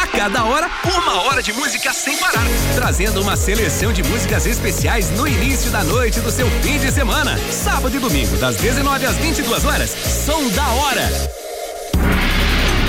A 0.00 0.06
cada 0.06 0.44
hora, 0.44 0.68
uma 0.84 1.22
hora 1.22 1.42
de 1.42 1.52
música 1.52 1.92
sem 1.92 2.16
parar, 2.18 2.44
trazendo 2.74 3.20
uma 3.22 3.36
seleção 3.36 3.92
de 3.92 4.02
músicas 4.02 4.46
especiais 4.46 5.10
no 5.10 5.26
início 5.26 5.70
da 5.70 5.84
noite 5.84 6.20
do 6.20 6.30
seu 6.30 6.50
fim 6.62 6.78
de 6.78 6.90
semana. 6.90 7.38
Sábado 7.50 7.96
e 7.96 8.00
domingo, 8.00 8.36
das 8.36 8.56
19 8.56 9.06
às 9.06 9.16
22 9.16 9.64
horas, 9.64 9.90
som 9.90 10.48
da 10.48 10.68
hora. 10.68 11.08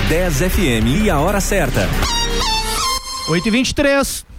10 0.10 0.38
FM 0.38 1.04
e 1.04 1.10
a 1.10 1.20
hora 1.20 1.40
certa. 1.40 1.88
8h23. 3.28 4.35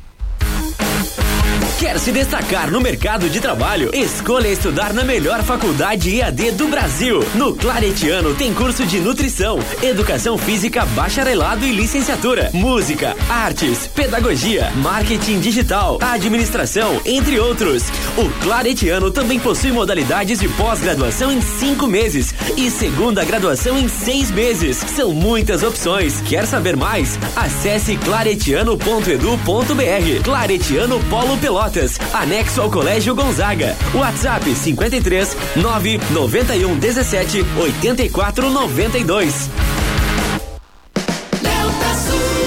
Quer 1.79 1.99
se 1.99 2.11
destacar 2.11 2.71
no 2.71 2.81
mercado 2.81 3.29
de 3.29 3.39
trabalho? 3.39 3.91
Escolha 3.95 4.49
estudar 4.49 4.95
na 4.95 5.05
melhor 5.05 5.43
faculdade 5.43 6.19
EAD 6.19 6.53
do 6.53 6.69
Brasil. 6.69 7.23
No 7.35 7.55
Claretiano 7.55 8.35
tem 8.35 8.55
curso 8.55 8.87
de 8.87 8.99
nutrição, 8.99 9.59
educação 9.83 10.39
física, 10.39 10.87
bacharelado 10.87 11.67
e 11.67 11.73
licenciatura, 11.73 12.49
música, 12.55 13.15
artes, 13.29 13.87
pedagogia, 13.89 14.73
marketing 14.77 15.39
digital, 15.39 15.99
administração, 16.01 16.99
entre 17.05 17.39
outros. 17.39 17.83
O 18.17 18.27
Claretiano 18.43 19.11
também 19.11 19.39
possui 19.39 19.71
modalidades 19.71 20.41
de 20.41 20.49
pós-graduação 20.49 21.31
em 21.31 21.43
cinco 21.43 21.87
meses 21.87 22.35
e 22.57 22.71
segunda 22.71 23.23
graduação 23.23 23.79
em 23.79 23.87
seis 23.87 24.31
meses. 24.31 24.79
São 24.79 25.13
muitas 25.13 25.63
opções. 25.63 26.23
Quer 26.23 26.47
saber 26.47 26.75
mais? 26.75 27.19
Acesse 27.37 27.99
claretiano.edu.br. 27.99 30.23
Claretiano 30.25 30.99
Polo 31.11 31.37
Pelotas, 31.37 31.66
anexo 32.13 32.63
ao 32.63 32.71
Colégio 32.71 33.15
Gonzaga. 33.15 33.77
WhatsApp 33.93 34.55
53 34.55 35.37
991 35.57 36.77
17 36.79 37.45
84 37.59 38.51
92. 38.51 39.51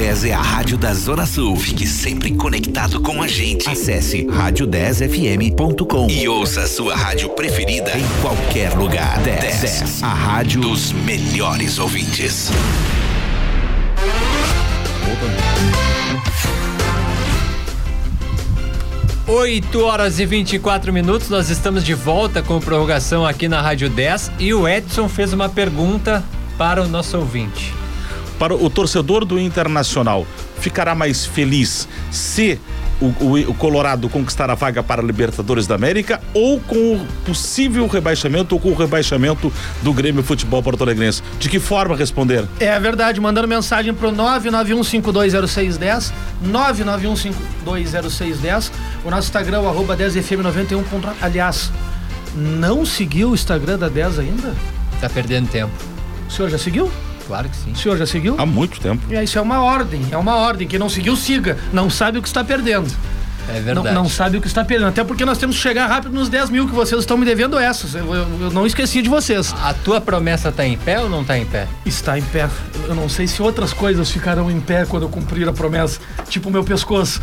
10 0.00 0.24
é 0.24 0.32
a 0.32 0.40
rádio 0.40 0.78
da 0.78 0.94
Zona 0.94 1.26
Sul. 1.26 1.54
Fique 1.56 1.86
sempre 1.86 2.34
conectado 2.34 3.02
com 3.02 3.22
a 3.22 3.28
gente. 3.28 3.68
Acesse 3.68 4.24
rádio10fm.com 4.24 6.08
e 6.08 6.26
ouça 6.26 6.62
a 6.62 6.66
sua 6.66 6.96
rádio 6.96 7.28
preferida 7.28 7.92
em 7.98 8.22
qualquer 8.22 8.72
lugar. 8.72 9.20
10, 9.20 9.60
10 9.60 10.02
a 10.02 10.08
rádio 10.08 10.62
dos 10.62 10.92
melhores 10.92 11.78
ouvintes. 11.78 12.50
8 19.26 19.80
horas 19.82 20.18
e 20.18 20.24
24 20.24 20.94
minutos, 20.94 21.28
nós 21.28 21.50
estamos 21.50 21.84
de 21.84 21.92
volta 21.92 22.42
com 22.42 22.58
prorrogação 22.58 23.26
aqui 23.26 23.48
na 23.48 23.60
Rádio 23.60 23.90
10 23.90 24.32
e 24.38 24.54
o 24.54 24.66
Edson 24.66 25.10
fez 25.10 25.34
uma 25.34 25.50
pergunta 25.50 26.24
para 26.56 26.82
o 26.82 26.88
nosso 26.88 27.18
ouvinte. 27.18 27.80
Para 28.40 28.54
o 28.56 28.68
torcedor 28.70 29.24
do 29.24 29.38
Internacional, 29.38 30.26
ficará 30.58 30.94
mais 30.94 31.24
feliz 31.26 31.86
se 32.10 32.58
o, 33.00 33.06
o- 33.24 33.50
o 33.50 33.54
Colorado 33.54 34.08
conquistar 34.08 34.48
a 34.50 34.54
vaga 34.54 34.82
para 34.82 35.02
a 35.02 35.04
Libertadores 35.04 35.66
da 35.66 35.74
América 35.74 36.20
ou 36.34 36.58
com 36.60 36.94
o 36.96 37.06
possível 37.26 37.86
rebaixamento 37.86 38.54
ou 38.54 38.60
com 38.60 38.70
o 38.70 38.74
rebaixamento 38.74 39.52
do 39.82 39.92
Grêmio 39.92 40.22
Futebol 40.22 40.62
Porto 40.62 40.82
Alegrense? 40.82 41.22
De 41.38 41.48
que 41.50 41.60
forma 41.60 41.94
responder? 41.94 42.44
É 42.58 42.80
verdade, 42.80 43.20
mandando 43.20 43.46
mensagem 43.46 43.92
pro 43.94 44.10
991520610, 44.10 46.10
991520610, 47.64 48.70
o 49.04 49.10
nosso 49.10 49.28
Instagram, 49.28 49.60
o 49.60 49.68
arroba 49.68 49.94
10fm91. 49.96 50.82
Aliás, 51.20 51.70
não 52.34 52.84
seguiu 52.86 53.30
o 53.30 53.34
Instagram 53.34 53.78
da 53.78 53.88
10 53.88 54.18
ainda? 54.18 54.54
Tá 55.00 55.08
perdendo 55.08 55.48
tempo. 55.48 55.72
O 56.28 56.32
senhor 56.32 56.48
já 56.50 56.58
seguiu? 56.58 56.90
Claro 57.30 57.48
que 57.48 57.56
sim. 57.56 57.70
O 57.70 57.76
senhor 57.76 57.96
já 57.96 58.06
seguiu? 58.06 58.34
Há 58.38 58.44
muito 58.44 58.80
tempo. 58.80 59.00
É, 59.14 59.22
isso 59.22 59.38
é 59.38 59.40
uma 59.40 59.62
ordem, 59.62 60.02
é 60.10 60.16
uma 60.16 60.34
ordem. 60.34 60.66
Quem 60.66 60.80
não 60.80 60.88
seguiu, 60.88 61.14
siga. 61.14 61.56
Não 61.72 61.88
sabe 61.88 62.18
o 62.18 62.22
que 62.22 62.26
está 62.26 62.42
perdendo. 62.42 62.90
É 63.48 63.54
Não, 63.54 63.62
verdade. 63.62 63.94
não 63.94 64.08
sabe 64.08 64.36
o 64.36 64.40
que 64.40 64.46
está 64.48 64.64
perdendo. 64.64 64.88
Até 64.88 65.02
porque 65.04 65.24
nós 65.24 65.38
temos 65.38 65.54
que 65.56 65.62
chegar 65.62 65.86
rápido 65.86 66.12
nos 66.12 66.28
10 66.28 66.50
mil 66.50 66.66
que 66.68 66.74
vocês 66.74 67.00
estão 67.00 67.16
me 67.16 67.24
devendo 67.24 67.56
essas. 67.58 67.94
Eu, 67.94 68.04
eu- 68.14 68.28
eu 68.42 68.50
não 68.50 68.66
esqueci 68.66 69.00
de 69.00 69.08
vocês. 69.08 69.52
A 69.62 69.72
tua 69.74 70.00
promessa 70.00 70.50
tá 70.52 70.64
em 70.66 70.76
pé 70.76 71.00
ou 71.00 71.08
não 71.08 71.24
tá 71.24 71.38
em 71.38 71.44
pé? 71.46 71.66
Está 71.86 72.18
em 72.18 72.22
pé. 72.22 72.48
Eu 72.88 72.94
não 72.96 73.08
sei 73.08 73.26
se 73.28 73.40
outras 73.42 73.72
coisas 73.72 74.10
ficarão 74.10 74.50
em 74.50 74.60
pé 74.60 74.84
quando 74.86 75.04
eu 75.04 75.08
cumprir 75.08 75.48
a 75.48 75.52
promessa. 75.52 76.00
Tipo 76.28 76.48
o 76.48 76.52
meu 76.52 76.62
pescoço. 76.64 77.20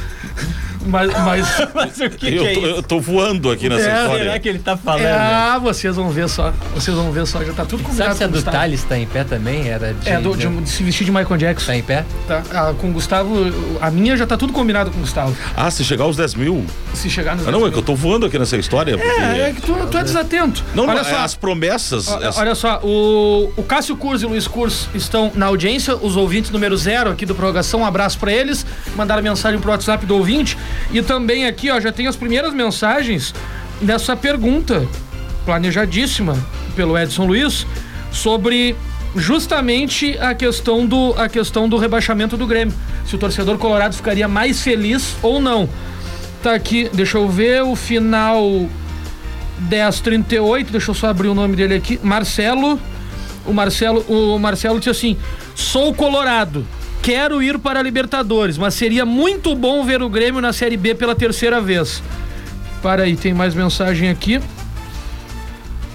Mas. 0.87 1.11
mas 1.13 1.47
Mas 1.73 1.99
o 1.99 2.09
que, 2.09 2.33
eu, 2.35 2.53
tô, 2.53 2.59
eu 2.67 2.83
tô 2.83 2.99
voando 2.99 3.51
aqui 3.51 3.69
nessa 3.69 3.89
É, 3.89 4.01
história. 4.01 4.23
Será 4.25 4.39
que 4.39 4.49
ele 4.49 4.59
tá 4.59 4.75
falando? 4.77 5.03
é, 5.05 5.11
ah, 5.13 5.59
vocês 5.61 5.95
vão 5.95 6.09
ver 6.09 6.27
só. 6.29 6.53
Vocês 6.73 6.95
vão 6.95 7.11
ver 7.11 7.25
só. 7.27 7.43
Já 7.43 7.53
tá 7.53 7.65
tudo 7.65 7.83
combinado 7.83 8.09
Sabe 8.09 8.17
se 8.17 8.23
a 8.23 8.27
do 8.27 8.33
Gustavo. 8.33 8.57
Thales 8.57 8.83
tá 8.83 8.97
em 8.97 9.05
pé 9.05 9.23
também? 9.23 9.67
Era 9.67 9.93
de, 9.93 10.09
É, 10.09 10.19
do, 10.19 10.35
de, 10.35 10.47
de 10.47 10.69
se 10.69 10.83
vestir 10.83 11.05
de 11.05 11.11
Michael 11.11 11.37
Jackson. 11.37 11.67
Tá 11.67 11.75
em 11.77 11.83
pé? 11.83 12.05
Tá. 12.27 12.43
Ah, 12.51 12.73
com 12.79 12.89
o 12.89 12.93
Gustavo, 12.93 13.33
a 13.81 13.91
minha 13.91 14.15
já 14.17 14.25
tá 14.25 14.37
tudo 14.37 14.53
combinado 14.53 14.89
com 14.91 14.97
o 14.97 15.01
Gustavo. 15.01 15.35
Ah, 15.55 15.69
se 15.69 15.83
chegar 15.83 16.05
aos 16.05 16.15
10 16.17 16.35
mil. 16.35 16.65
Se 16.93 17.09
chegar 17.09 17.35
nos 17.35 17.47
Ah, 17.47 17.51
não, 17.51 17.59
10 17.59 17.69
é 17.69 17.73
que 17.73 17.79
eu 17.79 17.83
tô 17.83 17.95
voando 17.95 18.25
aqui 18.25 18.39
nessa 18.39 18.57
história. 18.57 18.97
porque- 18.97 19.11
É, 19.21 19.49
é 19.49 19.53
que 19.53 19.61
tu, 19.61 19.73
tu 19.91 19.97
é 19.97 20.03
desatento. 20.03 20.63
Não, 20.73 20.85
não, 20.85 20.93
Olha 20.93 21.01
é 21.01 21.03
só. 21.03 21.17
as 21.19 21.35
promessas. 21.35 22.07
As- 22.07 22.37
Olha 22.37 22.55
só, 22.55 22.79
o, 22.83 23.51
o 23.57 23.63
Cássio 23.63 23.95
Curso 23.97 24.23
e 24.23 24.27
o 24.27 24.29
Luiz 24.29 24.47
Curso 24.47 24.89
estão 24.95 25.31
na 25.35 25.45
audiência, 25.47 25.95
os 25.95 26.15
ouvintes 26.15 26.51
número 26.51 26.75
zero 26.77 27.09
aqui 27.11 27.25
do 27.25 27.35
Prorrogação, 27.35 27.81
um 27.81 27.85
abraço 27.85 28.17
pra 28.17 28.31
eles, 28.31 28.65
mandaram 28.95 29.21
mensagem 29.21 29.59
pro 29.59 29.71
WhatsApp 29.71 30.05
do 30.05 30.15
ouvinte, 30.15 30.57
e 30.91 31.01
também 31.01 31.45
aqui, 31.45 31.69
ó, 31.69 31.79
já 31.79 31.91
tem 31.91 32.07
as 32.07 32.15
primeiras 32.15 32.53
mensagens 32.53 33.33
dessa 33.81 34.15
pergunta, 34.15 34.87
planejadíssima 35.45 36.37
pelo 36.75 36.97
Edson 36.97 37.25
Luiz, 37.25 37.65
sobre 38.11 38.75
justamente 39.15 40.17
a 40.19 40.33
questão 40.33 40.85
do, 40.85 41.13
a 41.17 41.27
questão 41.27 41.67
do 41.67 41.77
rebaixamento 41.77 42.37
do 42.37 42.45
Grêmio, 42.45 42.73
se 43.05 43.15
o 43.15 43.17
torcedor 43.17 43.57
colorado 43.57 43.95
ficaria 43.95 44.27
mais 44.27 44.61
feliz 44.61 45.15
ou 45.21 45.41
não. 45.41 45.69
Tá 46.41 46.53
aqui, 46.53 46.89
deixa 46.93 47.17
eu 47.17 47.27
ver, 47.27 47.63
o 47.63 47.75
final 47.75 48.69
1038, 49.59 50.71
deixa 50.71 50.91
eu 50.91 50.95
só 50.95 51.07
abrir 51.07 51.27
o 51.27 51.33
nome 51.33 51.55
dele 51.55 51.75
aqui. 51.75 51.99
Marcelo. 52.03 52.79
O 53.45 53.53
Marcelo, 53.53 54.01
o 54.09 54.37
Marcelo 54.37 54.77
disse 54.77 54.89
assim: 54.89 55.17
"Sou 55.55 55.93
colorado. 55.93 56.67
Quero 57.07 57.41
ir 57.41 57.57
para 57.57 57.79
a 57.79 57.81
Libertadores, 57.81 58.57
mas 58.57 58.73
seria 58.73 59.05
muito 59.05 59.55
bom 59.55 59.81
ver 59.85 60.01
o 60.01 60.09
Grêmio 60.09 60.41
na 60.41 60.51
Série 60.51 60.75
B 60.75 60.93
pela 60.93 61.15
terceira 61.15 61.61
vez." 61.61 62.03
Para 62.83 63.03
aí, 63.03 63.15
tem 63.15 63.33
mais 63.33 63.55
mensagem 63.55 64.09
aqui. 64.09 64.41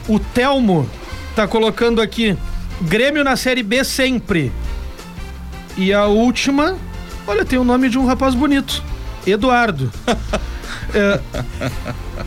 O 0.09 0.19
Telmo 0.19 0.89
tá 1.37 1.47
colocando 1.47 2.01
aqui: 2.01 2.35
Grêmio 2.81 3.23
na 3.23 3.37
Série 3.37 3.63
B 3.63 3.85
sempre. 3.85 4.51
E 5.77 5.93
a 5.93 6.07
última, 6.07 6.79
olha, 7.27 7.45
tem 7.45 7.59
o 7.59 7.65
nome 7.65 7.91
de 7.91 7.99
um 7.99 8.07
rapaz 8.07 8.35
bonito. 8.35 8.83
Eduardo. 9.27 9.93
É, 10.95 11.21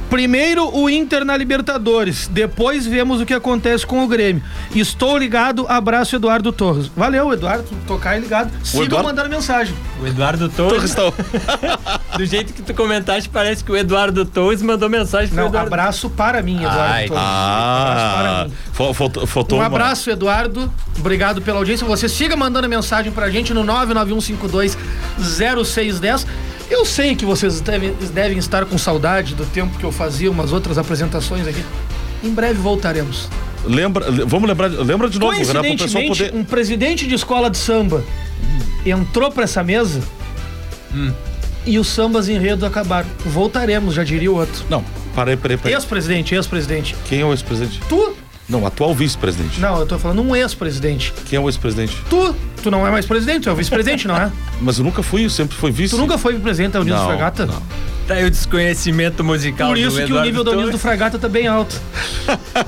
primeiro 0.09 0.69
o 0.75 0.89
Inter 0.89 1.23
na 1.25 1.35
Libertadores, 1.37 2.27
depois 2.27 2.85
vemos 2.85 3.21
o 3.21 3.25
que 3.25 3.33
acontece 3.33 3.85
com 3.85 4.03
o 4.03 4.07
Grêmio. 4.07 4.41
Estou 4.73 5.17
ligado, 5.17 5.65
abraço 5.67 6.15
Eduardo 6.15 6.51
Torres. 6.51 6.87
Valeu, 6.95 7.31
Eduardo, 7.33 7.65
tocar 7.87 8.11
aí 8.11 8.19
ligado. 8.21 8.51
Sigam 8.63 8.85
Eduardo- 8.85 9.09
mandando 9.09 9.29
mensagem. 9.29 9.73
O 10.01 10.07
Eduardo 10.07 10.49
Torres, 10.49 10.93
Torres 10.95 11.19
tá- 11.19 11.99
do 12.17 12.25
jeito 12.25 12.53
que 12.53 12.61
tu 12.61 12.73
comentaste, 12.73 13.29
parece 13.29 13.63
que 13.63 13.71
o 13.71 13.77
Eduardo 13.77 14.25
Torres 14.25 14.61
mandou 14.61 14.89
mensagem 14.89 15.27
pro 15.29 15.37
Não, 15.37 15.47
Eduardo. 15.47 15.67
abraço 15.67 16.09
para 16.09 16.41
mim, 16.41 16.57
Eduardo 16.57 16.79
Ai, 16.81 17.07
Torres. 17.07 17.23
abraço 17.23 18.15
para 18.17 18.41
Ah, 18.41 18.45
mim. 18.45 18.51
faltou, 19.27 19.57
Um 19.57 19.61
uma- 19.61 19.67
abraço, 19.67 20.09
Eduardo. 20.09 20.71
Obrigado 20.97 21.41
pela 21.41 21.57
audiência. 21.59 21.85
Você 21.85 22.07
siga 22.09 22.35
mandando 22.35 22.67
mensagem 22.69 23.11
pra 23.11 23.29
gente 23.29 23.53
no 23.53 23.63
991520610. 23.63 26.25
Eu 26.69 26.83
sei 26.85 27.15
que 27.15 27.25
vocês 27.25 27.61
devem, 27.61 27.93
devem 28.13 28.37
estar 28.37 28.65
com 28.65 28.77
saudade 28.77 29.35
do 29.35 29.45
tempo 29.45 29.77
que 29.77 29.83
eu 29.83 29.91
fazia 29.91 30.29
umas 30.31 30.51
outras 30.51 30.77
apresentações 30.77 31.47
aqui. 31.47 31.63
Em 32.23 32.29
breve 32.31 32.55
voltaremos. 32.59 33.29
Lembra, 33.65 34.09
le- 34.09 34.25
vamos 34.25 34.47
lembrar, 34.47 34.67
lembra 34.67 35.09
de 35.09 35.19
novo, 35.19 35.33
para 35.45 35.61
o 35.61 35.77
pessoal 35.77 36.03
poder. 36.07 36.33
um 36.33 36.43
presidente 36.43 37.07
de 37.07 37.15
escola 37.15 37.49
de 37.49 37.57
samba 37.57 38.03
entrou 38.85 39.31
pra 39.31 39.43
essa 39.43 39.63
mesa 39.63 40.01
e 41.65 41.77
os 41.79 41.87
sambas 41.87 42.29
enredo 42.29 42.65
acabaram. 42.65 43.07
Voltaremos, 43.25 43.93
já 43.95 44.03
diria 44.03 44.31
o 44.31 44.35
outro. 44.35 44.63
Não, 44.69 44.83
parei, 45.15 45.35
peraí, 45.35 45.57
peraí. 45.57 45.73
Ex-presidente, 45.75 46.33
ex-presidente. 46.35 46.95
Quem 47.09 47.21
é 47.21 47.25
o 47.25 47.31
ex-presidente? 47.31 47.79
Tu? 47.89 48.15
Não, 48.47 48.65
atual 48.67 48.93
vice-presidente. 48.93 49.59
Não, 49.59 49.79
eu 49.79 49.87
tô 49.87 49.97
falando 49.97 50.21
um 50.21 50.35
ex-presidente. 50.35 51.11
Quem 51.27 51.37
é 51.37 51.39
o 51.39 51.49
ex-presidente? 51.49 51.97
Tu? 52.07 52.35
Tu 52.61 52.69
não 52.69 52.85
é 52.85 52.91
mais 52.91 53.05
presidente, 53.07 53.43
tu 53.43 53.49
é 53.49 53.51
o 53.51 53.55
vice-presidente, 53.55 54.07
não 54.07 54.15
é? 54.15 54.31
Mas 54.61 54.77
eu 54.77 54.83
nunca 54.83 55.03
fui, 55.03 55.25
eu 55.25 55.29
sempre 55.29 55.55
fui 55.57 55.71
vice. 55.71 55.95
Tu 55.95 55.99
nunca 56.01 56.17
foi 56.17 56.39
presidente 56.39 56.73
da 56.73 56.79
Unidos 56.81 56.99
Não, 56.99 57.07
do 57.07 57.11
Fragata? 57.13 57.45
não. 57.45 57.61
Tá 58.07 58.13
aí 58.13 58.23
o 58.25 58.29
desconhecimento 58.31 59.23
musical 59.23 59.69
Por 59.69 59.75
do 59.77 59.81
isso 59.81 60.05
que 60.05 60.13
o 60.13 60.21
nível 60.21 60.43
da 60.43 60.51
Unidos 60.51 60.71
do. 60.71 60.77
Fragata 60.77 61.17
tá 61.17 61.27
bem 61.27 61.47
alto. 61.47 61.79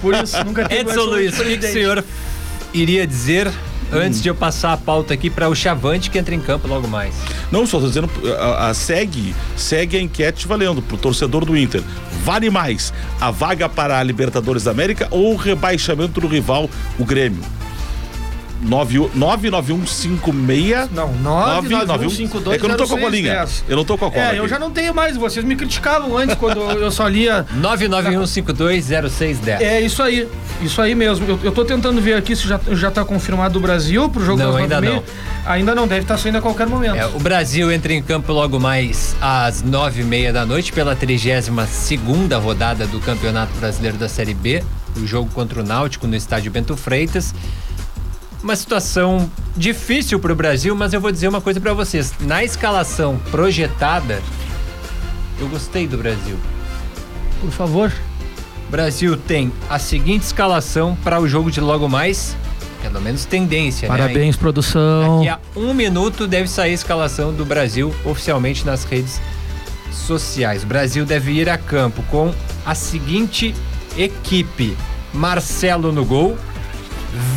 Por 0.02 0.14
isso, 0.16 0.44
nunca 0.44 0.68
teve 0.68 0.82
Edson 0.82 1.02
Luiz, 1.04 1.40
o 1.40 1.44
que, 1.44 1.58
o 1.58 1.62
senhor 1.62 2.04
iria 2.74 3.06
dizer 3.06 3.52
antes 3.94 4.22
de 4.22 4.28
eu 4.28 4.36
passar 4.36 4.74
a 4.74 4.78
pauta 4.78 5.14
aqui 5.14 5.30
para 5.30 5.48
o 5.48 5.56
Chavante 5.56 6.10
que 6.10 6.18
entra 6.18 6.34
em 6.36 6.40
campo 6.42 6.68
logo 6.68 6.88
mais? 6.88 7.14
Não, 7.52 7.66
só 7.66 7.80
tô 7.80 7.88
dizendo, 7.88 8.10
a, 8.38 8.68
a- 8.70 8.74
segue, 8.74 9.34
segue 9.56 9.96
a 9.96 10.02
enquete 10.02 10.46
valendo 10.48 10.82
pro 10.82 10.98
torcedor 10.98 11.46
do 11.46 11.56
Inter. 11.56 11.82
Vale 12.24 12.50
mais 12.50 12.92
a 13.22 13.32
vaga 13.32 13.70
para 13.70 13.98
a 14.00 14.04
Libertadores 14.04 14.64
da 14.64 14.72
América 14.72 15.08
ou 15.12 15.34
o 15.34 15.36
rebaixamento 15.38 16.20
do 16.20 16.28
rival, 16.28 16.70
o 17.00 17.06
Grêmio? 17.06 17.42
99156 18.62 20.90
Não, 20.92 21.12
99152 21.14 22.56
É 22.56 22.60
que 22.60 22.66
eu 22.66 22.70
não 22.70 22.78
tô 22.78 22.88
com 22.88 22.96
a 22.96 23.00
colinha. 23.00 23.46
Eu 23.68 23.78
não 23.78 23.86
tô 23.86 23.98
com 23.98 24.06
a 24.06 24.12
cola. 24.12 24.24
É, 24.24 24.38
eu 24.38 24.44
aqui. 24.44 24.50
já 24.50 24.60
não 24.60 24.72
tenho 24.72 24.94
mais. 24.94 25.18
Vocês 25.18 25.46
me 25.46 25.56
criticavam 25.56 26.18
antes 26.18 26.36
quando 26.36 26.60
eu 26.60 26.92
só 26.92 27.08
lia. 27.08 27.46
991520610. 27.62 29.62
É 29.62 29.82
isso 29.82 30.02
aí. 30.02 30.28
Isso 30.62 30.82
aí 30.82 30.96
mesmo. 30.96 31.28
Eu, 31.28 31.40
eu 31.44 31.52
tô 31.52 31.64
tentando 31.64 32.02
ver 32.02 32.16
aqui 32.16 32.36
se 32.36 32.48
já, 32.48 32.60
já 32.72 32.90
tá 32.90 33.06
confirmado 33.06 33.60
o 33.60 33.62
Brasil 33.62 34.10
pro 34.10 34.24
jogo 34.24 34.40
Não, 34.40 34.54
das 34.54 34.62
ainda 34.62 34.82
meia. 34.82 35.04
Ainda 35.46 35.76
não, 35.76 35.88
deve 35.88 36.02
estar 36.02 36.18
saindo 36.18 36.38
a 36.38 36.42
qualquer 36.42 36.68
momento. 36.68 36.96
É, 36.96 37.06
o 37.06 37.20
Brasil 37.20 37.72
entra 37.72 37.94
em 37.94 38.02
campo 38.02 38.34
logo 38.34 38.60
mais 38.60 39.16
às 39.22 39.62
nove 39.62 40.02
e 40.02 40.04
meia 40.04 40.34
da 40.34 40.46
noite 40.46 40.74
pela 40.74 40.96
32 40.96 41.50
segunda 41.70 42.38
rodada 42.38 42.88
do 42.88 43.00
Campeonato 43.00 43.54
Brasileiro 43.60 43.98
da 43.98 44.10
Série 44.10 44.34
B. 44.34 44.64
O 44.96 45.06
jogo 45.06 45.30
contra 45.34 45.62
o 45.62 45.64
Náutico 45.64 46.08
no 46.08 46.16
estádio 46.16 46.52
Bento 46.52 46.76
Freitas. 46.76 47.34
Uma 48.44 48.56
situação 48.56 49.30
difícil 49.56 50.20
para 50.20 50.32
o 50.32 50.36
Brasil, 50.36 50.76
mas 50.76 50.94
eu 50.94 51.02
vou 51.02 51.12
dizer 51.12 51.28
uma 51.28 51.42
coisa 51.42 51.60
para 51.60 51.74
vocês. 51.74 52.14
Na 52.20 52.44
escalação 52.44 53.18
projetada, 53.32 54.22
eu 55.40 55.48
gostei 55.48 55.88
do 55.88 55.98
Brasil. 55.98 56.38
Por 57.42 57.52
favor. 57.52 57.92
Brasil 58.70 59.16
tem 59.16 59.52
a 59.70 59.80
seguinte 59.80 60.24
escalação 60.24 60.96
para 61.04 61.22
o 61.22 61.28
jogo 61.28 61.50
de 61.50 61.62
logo 61.62 61.88
mais, 61.88 62.36
pelo 62.82 63.00
menos 63.00 63.24
tendência, 63.24 63.88
né? 63.88 63.98
Parabéns, 63.98 64.36
produção. 64.36 65.20
Daqui 65.20 65.30
a 65.30 65.40
um 65.56 65.74
minuto 65.74 66.28
deve 66.28 66.50
sair 66.50 66.72
a 66.72 66.74
escalação 66.74 67.34
do 67.34 67.46
Brasil 67.46 67.96
oficialmente 68.04 68.66
nas 68.66 68.84
redes 68.84 69.22
sociais. 69.92 70.64
O 70.64 70.68
Brasil 70.68 71.06
deve 71.06 71.32
ir 71.32 71.50
a 71.50 71.58
campo 71.58 72.04
com 72.12 72.34
a 72.66 72.76
seguinte 72.76 73.56
equipe: 73.98 74.76
Marcelo 75.14 75.92
no 75.94 76.04
gol, 76.04 76.38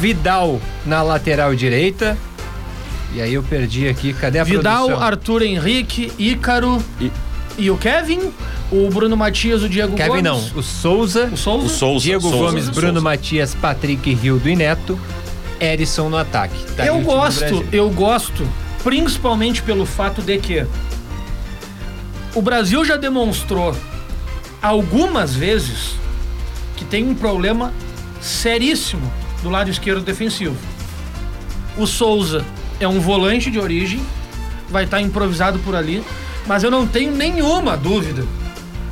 Vidal 0.00 0.60
na 0.84 1.02
lateral 1.02 1.54
direita. 1.54 2.16
E 3.12 3.20
aí 3.20 3.34
eu 3.34 3.42
perdi 3.42 3.88
aqui, 3.88 4.12
cadê 4.12 4.38
a 4.38 4.44
Vidal, 4.44 4.86
produção? 4.86 5.06
Arthur 5.06 5.42
Henrique, 5.42 6.12
Ícaro 6.16 6.82
e... 7.58 7.68
o 7.68 7.76
Kevin, 7.76 8.32
o 8.70 8.88
Bruno 8.88 9.16
Matias, 9.16 9.62
o 9.62 9.68
Diego 9.68 9.96
Kevin 9.96 10.08
Gomes. 10.08 10.22
não, 10.22 10.38
o 10.54 10.62
Souza, 10.62 11.26
O 11.32 11.36
Souza. 11.36 11.66
O 11.66 11.68
Souza. 11.68 12.04
Diego 12.04 12.22
Souza, 12.22 12.36
Gomes, 12.36 12.64
Souza. 12.66 12.80
Bruno 12.80 13.02
Matias, 13.02 13.54
Patrick 13.54 14.14
Rildo 14.14 14.48
e 14.48 14.54
Neto, 14.54 14.98
Erisson 15.58 16.08
no 16.08 16.16
ataque. 16.16 16.56
Tá 16.76 16.86
eu 16.86 17.00
gosto, 17.00 17.64
eu 17.72 17.90
gosto, 17.90 18.46
principalmente 18.84 19.60
pelo 19.62 19.84
fato 19.84 20.22
de 20.22 20.38
que 20.38 20.64
o 22.34 22.40
Brasil 22.40 22.84
já 22.84 22.96
demonstrou 22.96 23.74
algumas 24.62 25.34
vezes 25.34 25.96
que 26.76 26.84
tem 26.84 27.04
um 27.08 27.14
problema 27.14 27.72
seríssimo 28.20 29.10
do 29.42 29.50
lado 29.50 29.70
esquerdo 29.70 30.02
defensivo. 30.02 30.56
O 31.76 31.86
Souza 31.86 32.44
é 32.78 32.86
um 32.86 33.00
volante 33.00 33.50
de 33.50 33.58
origem, 33.58 34.00
vai 34.68 34.84
estar 34.84 35.00
improvisado 35.00 35.58
por 35.60 35.74
ali, 35.74 36.02
mas 36.46 36.62
eu 36.62 36.70
não 36.70 36.86
tenho 36.86 37.14
nenhuma 37.14 37.76
dúvida 37.76 38.24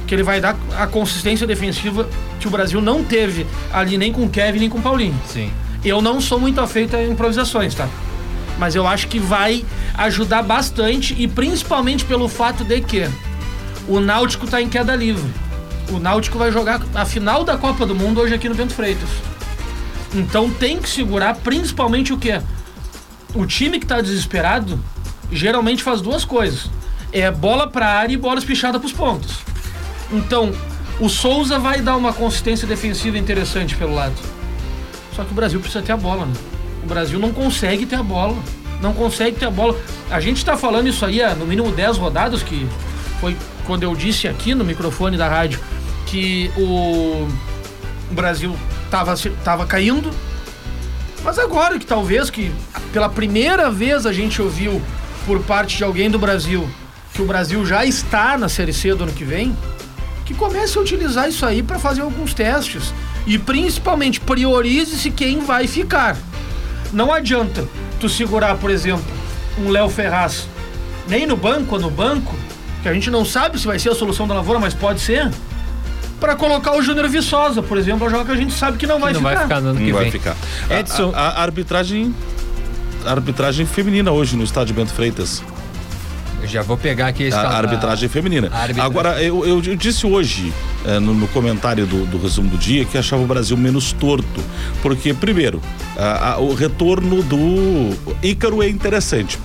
que 0.06 0.14
ele 0.14 0.22
vai 0.22 0.40
dar 0.40 0.56
a 0.76 0.86
consistência 0.86 1.46
defensiva 1.46 2.08
que 2.40 2.48
o 2.48 2.50
Brasil 2.50 2.80
não 2.80 3.04
teve 3.04 3.46
ali 3.72 3.98
nem 3.98 4.12
com 4.12 4.24
o 4.24 4.30
Kevin 4.30 4.60
nem 4.60 4.70
com 4.70 4.78
o 4.78 4.82
Paulinho. 4.82 5.18
Sim. 5.26 5.50
Eu 5.84 6.00
não 6.00 6.20
sou 6.20 6.40
muito 6.40 6.60
afeito 6.60 6.96
a 6.96 7.04
improvisações, 7.04 7.74
tá? 7.74 7.88
Mas 8.58 8.74
eu 8.74 8.86
acho 8.86 9.06
que 9.06 9.18
vai 9.18 9.64
ajudar 9.94 10.42
bastante 10.42 11.14
e 11.16 11.28
principalmente 11.28 12.04
pelo 12.04 12.28
fato 12.28 12.64
de 12.64 12.80
que 12.80 13.08
o 13.86 14.00
Náutico 14.00 14.46
tá 14.46 14.60
em 14.60 14.68
queda 14.68 14.96
livre. 14.96 15.30
O 15.90 15.98
Náutico 15.98 16.38
vai 16.38 16.50
jogar 16.50 16.80
a 16.94 17.04
final 17.04 17.44
da 17.44 17.56
Copa 17.56 17.86
do 17.86 17.94
Mundo 17.94 18.20
hoje 18.20 18.34
aqui 18.34 18.48
no 18.48 18.54
Bento 18.54 18.74
Freitas. 18.74 19.08
Então 20.14 20.50
tem 20.50 20.78
que 20.78 20.88
segurar 20.88 21.36
principalmente 21.36 22.12
o 22.12 22.18
quê? 22.18 22.40
O 23.34 23.44
time 23.44 23.78
que 23.78 23.86
tá 23.86 24.00
desesperado 24.00 24.78
geralmente 25.30 25.82
faz 25.82 26.00
duas 26.00 26.24
coisas. 26.24 26.70
É 27.12 27.30
bola 27.30 27.68
pra 27.68 27.86
área 27.86 28.14
e 28.14 28.16
bola 28.16 28.38
espichada 28.38 28.78
pros 28.78 28.92
pontos. 28.92 29.38
Então, 30.10 30.52
o 31.00 31.08
Souza 31.08 31.58
vai 31.58 31.80
dar 31.80 31.96
uma 31.96 32.12
consistência 32.12 32.66
defensiva 32.66 33.18
interessante 33.18 33.74
pelo 33.76 33.94
lado. 33.94 34.14
Só 35.14 35.24
que 35.24 35.32
o 35.32 35.34
Brasil 35.34 35.60
precisa 35.60 35.82
ter 35.82 35.92
a 35.92 35.96
bola, 35.96 36.26
né? 36.26 36.32
O 36.82 36.86
Brasil 36.86 37.18
não 37.18 37.32
consegue 37.32 37.86
ter 37.86 37.96
a 37.96 38.02
bola. 38.02 38.36
Não 38.80 38.92
consegue 38.92 39.38
ter 39.38 39.46
a 39.46 39.50
bola. 39.50 39.78
A 40.10 40.20
gente 40.20 40.44
tá 40.44 40.56
falando 40.56 40.88
isso 40.88 41.04
aí 41.04 41.22
há 41.22 41.34
no 41.34 41.46
mínimo 41.46 41.70
10 41.70 41.96
rodadas, 41.98 42.42
que 42.42 42.66
foi 43.20 43.36
quando 43.66 43.82
eu 43.82 43.94
disse 43.94 44.26
aqui 44.28 44.54
no 44.54 44.64
microfone 44.64 45.16
da 45.16 45.28
rádio 45.28 45.60
que 46.06 46.50
o, 46.56 47.28
Brasil 48.10 48.56
tava, 48.90 49.14
tava 49.44 49.66
caindo. 49.66 50.10
Mas 51.24 51.38
agora 51.38 51.78
que 51.78 51.86
talvez 51.86 52.30
que 52.30 52.52
pela 52.92 53.08
primeira 53.08 53.70
vez 53.70 54.06
a 54.06 54.12
gente 54.12 54.40
ouviu 54.40 54.80
por 55.26 55.40
parte 55.40 55.76
de 55.76 55.84
alguém 55.84 56.10
do 56.10 56.18
Brasil 56.18 56.68
que 57.12 57.22
o 57.22 57.26
Brasil 57.26 57.66
já 57.66 57.84
está 57.84 58.38
na 58.38 58.48
Série 58.48 58.72
C 58.72 58.94
do 58.94 59.04
ano 59.04 59.12
que 59.12 59.24
vem, 59.24 59.56
que 60.24 60.32
comece 60.34 60.78
a 60.78 60.80
utilizar 60.80 61.28
isso 61.28 61.44
aí 61.44 61.62
para 61.62 61.78
fazer 61.78 62.02
alguns 62.02 62.32
testes. 62.32 62.94
E 63.26 63.38
principalmente 63.38 64.20
priorize-se 64.20 65.10
quem 65.10 65.40
vai 65.40 65.66
ficar. 65.66 66.16
Não 66.92 67.12
adianta 67.12 67.68
tu 67.98 68.08
segurar, 68.08 68.56
por 68.56 68.70
exemplo, 68.70 69.04
um 69.58 69.68
Léo 69.68 69.88
Ferraz 69.88 70.46
nem 71.08 71.26
no 71.26 71.36
banco 71.36 71.74
ou 71.74 71.80
no 71.80 71.90
banco, 71.90 72.34
que 72.82 72.88
a 72.88 72.94
gente 72.94 73.10
não 73.10 73.24
sabe 73.24 73.58
se 73.58 73.66
vai 73.66 73.78
ser 73.78 73.90
a 73.90 73.94
solução 73.94 74.28
da 74.28 74.34
lavoura, 74.34 74.60
mas 74.60 74.74
pode 74.74 75.00
ser, 75.00 75.30
para 76.20 76.34
colocar 76.34 76.72
o 76.76 76.82
Júnior 76.82 77.08
Viçosa, 77.08 77.62
por 77.62 77.78
exemplo, 77.78 78.06
a 78.06 78.10
jogar 78.10 78.24
que 78.24 78.32
a 78.32 78.36
gente 78.36 78.52
sabe 78.52 78.76
que 78.76 78.86
não 78.86 78.98
vai 78.98 79.12
não 79.12 79.20
ficar. 79.20 79.34
vai 79.34 79.42
ficar 79.44 79.60
no 79.60 79.68
ano 79.70 79.78
que 79.78 79.86
Não 79.86 79.92
vai 79.94 80.02
vem. 80.04 80.12
ficar. 80.12 80.36
A- 80.68 80.80
Edson. 80.80 81.12
A, 81.14 81.28
a 81.28 81.42
arbitragem. 81.42 82.14
A 83.06 83.10
arbitragem 83.12 83.64
feminina 83.64 84.10
hoje 84.10 84.36
no 84.36 84.42
estádio 84.44 84.74
Bento 84.74 84.92
Freitas. 84.92 85.42
Eu 86.40 86.46
já 86.46 86.62
vou 86.62 86.76
pegar 86.76 87.08
aqui 87.08 87.24
esse 87.24 87.36
A, 87.36 87.40
a 87.42 87.56
arbitragem 87.56 88.08
feminina. 88.08 88.48
a 88.52 88.58
arbitragem. 88.62 88.82
Agora, 88.82 89.22
eu, 89.22 89.44
eu- 89.46 89.62
eu 89.64 89.76
disse 89.76 90.06
hoje, 90.06 90.52
eh, 90.84 90.98
no, 91.00 91.12
no 91.14 91.26
comentário 91.28 91.84
do, 91.86 92.04
do 92.06 92.16
resumo 92.18 92.48
do 92.48 92.56
dia, 92.58 92.84
que 92.84 92.96
achava 92.96 93.22
o 93.22 93.26
Brasil 93.26 93.56
menos 93.56 93.92
torto. 93.92 94.40
Porque, 94.82 95.12
primeiro, 95.14 95.60
a- 95.96 96.32
a- 96.34 96.38
o 96.38 96.54
retorno 96.54 97.22
do 97.24 97.90
Ícaro 98.22 98.62
é 98.62 98.68
interessante. 98.68 99.36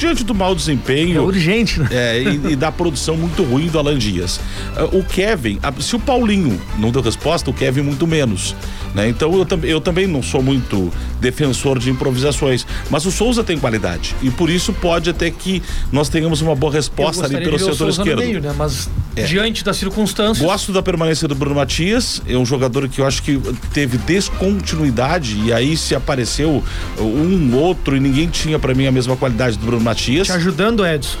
Diante 0.00 0.24
do 0.24 0.34
mau 0.34 0.54
desempenho. 0.54 1.18
É 1.18 1.20
urgente, 1.20 1.78
né? 1.78 1.88
É, 1.92 2.22
e, 2.22 2.52
e 2.52 2.56
da 2.56 2.72
produção 2.72 3.18
muito 3.18 3.42
ruim 3.42 3.66
do 3.66 3.78
Alan 3.78 3.98
Dias. 3.98 4.40
Ah, 4.74 4.84
O 4.86 5.04
Kevin, 5.04 5.58
se 5.78 5.94
o 5.94 5.98
Paulinho 5.98 6.58
não 6.78 6.90
deu 6.90 7.02
resposta, 7.02 7.50
o 7.50 7.52
Kevin 7.52 7.82
muito 7.82 8.06
menos. 8.06 8.56
Né? 8.94 9.08
Então 9.10 9.30
eu, 9.34 9.46
eu 9.68 9.80
também 9.80 10.06
não 10.06 10.22
sou 10.22 10.42
muito 10.42 10.90
defensor 11.20 11.78
de 11.78 11.90
improvisações. 11.90 12.66
Mas 12.88 13.04
o 13.04 13.12
Souza 13.12 13.44
tem 13.44 13.58
qualidade. 13.58 14.16
E 14.22 14.30
por 14.30 14.48
isso 14.48 14.72
pode 14.72 15.10
até 15.10 15.30
que 15.30 15.62
nós 15.92 16.08
tenhamos 16.08 16.40
uma 16.40 16.54
boa 16.56 16.72
resposta 16.72 17.26
ali 17.26 17.36
pelo 17.38 17.58
setor 17.58 17.90
esquerdo. 17.90 18.18
meio, 18.20 18.40
né? 18.40 18.54
Mas 18.56 18.88
É. 19.14 19.24
diante 19.24 19.62
das 19.62 19.76
circunstâncias. 19.76 20.38
Gosto 20.44 20.72
da 20.72 20.82
permanência 20.82 21.28
do 21.28 21.34
Bruno 21.34 21.56
Matias, 21.56 22.22
é 22.26 22.36
um 22.38 22.46
jogador 22.46 22.88
que 22.88 23.00
eu 23.02 23.06
acho 23.06 23.22
que 23.22 23.38
teve 23.74 23.98
descontinuidade 23.98 25.38
e 25.44 25.52
aí 25.52 25.76
se 25.76 25.94
apareceu 25.94 26.62
um 26.98 27.54
outro 27.54 27.96
e 27.96 28.00
ninguém 28.00 28.28
tinha 28.28 28.58
pra 28.58 28.74
mim 28.74 28.86
a 28.86 28.92
mesma 28.92 29.16
qualidade 29.16 29.58
do 29.58 29.66
Bruno 29.66 29.82
Matias. 29.90 30.28
Te 30.28 30.32
ajudando, 30.32 30.86
Edson. 30.86 31.18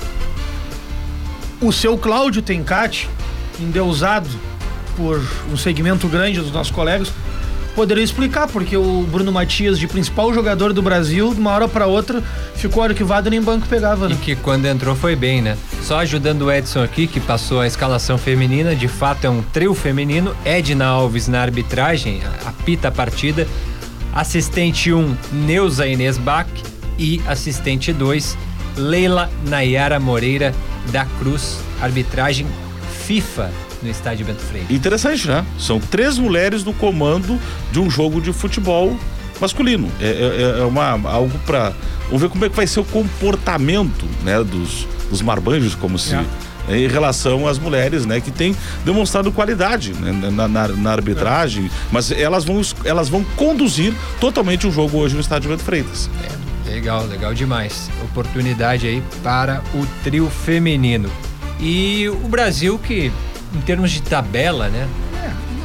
O 1.60 1.72
seu 1.72 1.98
Cláudio 1.98 2.40
Tencati, 2.40 3.08
endeusado 3.58 4.28
por 4.96 5.20
um 5.52 5.56
segmento 5.56 6.06
grande 6.06 6.40
dos 6.40 6.52
nossos 6.52 6.72
colegas, 6.72 7.12
poderia 7.74 8.02
explicar 8.02 8.46
porque 8.46 8.76
o 8.76 9.02
Bruno 9.10 9.32
Matias, 9.32 9.78
de 9.78 9.88
principal 9.88 10.32
jogador 10.32 10.72
do 10.72 10.80
Brasil, 10.80 11.34
de 11.34 11.40
uma 11.40 11.50
hora 11.50 11.66
para 11.66 11.86
outra, 11.86 12.22
ficou 12.54 12.82
arquivado 12.82 13.28
e 13.28 13.30
nem 13.30 13.42
banco 13.42 13.66
pegava, 13.66 14.06
E 14.06 14.10
né? 14.10 14.18
que 14.22 14.36
quando 14.36 14.66
entrou 14.66 14.94
foi 14.94 15.16
bem, 15.16 15.42
né? 15.42 15.58
Só 15.82 15.98
ajudando 15.98 16.42
o 16.42 16.52
Edson 16.52 16.82
aqui, 16.82 17.08
que 17.08 17.18
passou 17.18 17.60
a 17.60 17.66
escalação 17.66 18.16
feminina, 18.16 18.74
de 18.76 18.86
fato 18.86 19.26
é 19.26 19.30
um 19.30 19.42
trio 19.42 19.74
feminino. 19.74 20.34
Edna 20.44 20.86
Alves 20.86 21.26
na 21.26 21.42
arbitragem, 21.42 22.22
apita 22.46 22.88
a 22.88 22.92
partida. 22.92 23.48
Assistente 24.12 24.92
1, 24.92 24.98
um, 24.98 25.16
Neuza 25.32 25.86
Inês 25.86 26.16
Bach. 26.16 26.48
E 26.98 27.18
assistente 27.26 27.94
2, 27.94 28.36
Leila 28.80 29.30
Nayara 29.46 30.00
Moreira 30.00 30.54
da 30.90 31.04
Cruz. 31.18 31.58
Arbitragem 31.80 32.46
FIFA 33.06 33.50
no 33.82 33.88
estádio 33.90 34.26
Bento 34.26 34.42
Freire. 34.42 34.66
Interessante, 34.74 35.26
né? 35.28 35.44
São 35.58 35.78
três 35.80 36.18
mulheres 36.18 36.64
no 36.64 36.72
comando 36.72 37.38
de 37.72 37.78
um 37.80 37.88
jogo 37.90 38.20
de 38.20 38.32
futebol 38.32 38.96
masculino. 39.40 39.88
É, 40.00 40.06
é- 40.56 40.60
é 40.60 40.64
uma, 40.64 40.90
algo 41.08 41.38
pra. 41.46 41.72
Vamos 42.06 42.20
ver 42.22 42.28
como 42.28 42.44
é 42.44 42.48
que 42.48 42.56
vai 42.56 42.66
ser 42.66 42.80
o 42.80 42.84
comportamento 42.84 44.04
né, 44.24 44.42
dos, 44.42 44.86
dos 45.08 45.22
marbanjos, 45.22 45.74
como 45.74 45.98
se. 45.98 46.14
É. 46.14 46.24
Em 46.68 46.86
relação 46.86 47.48
às 47.48 47.58
mulheres, 47.58 48.04
né, 48.06 48.20
que 48.20 48.30
têm 48.30 48.54
demonstrado 48.84 49.32
qualidade 49.32 49.92
né, 49.94 50.30
na, 50.30 50.46
na- 50.46 50.68
na 50.68 50.92
arbitragem, 50.92 51.68
mas 51.90 52.12
elas 52.12 52.44
vão, 52.44 52.60
elas 52.84 53.08
vão 53.08 53.24
conduzir 53.34 53.92
totalmente 54.20 54.66
o 54.68 54.70
jogo 54.70 54.98
hoje 54.98 55.14
no 55.14 55.20
estádio 55.20 55.50
Bento 55.50 55.64
Freitas. 55.64 56.08
Legal, 56.70 57.04
legal 57.06 57.34
demais. 57.34 57.90
Oportunidade 58.04 58.86
aí 58.86 59.02
para 59.22 59.62
o 59.74 59.84
trio 60.04 60.30
feminino. 60.30 61.10
E 61.58 62.08
o 62.08 62.28
Brasil 62.28 62.78
que, 62.78 63.10
em 63.54 63.60
termos 63.62 63.90
de 63.90 64.00
tabela, 64.02 64.68
né? 64.68 64.88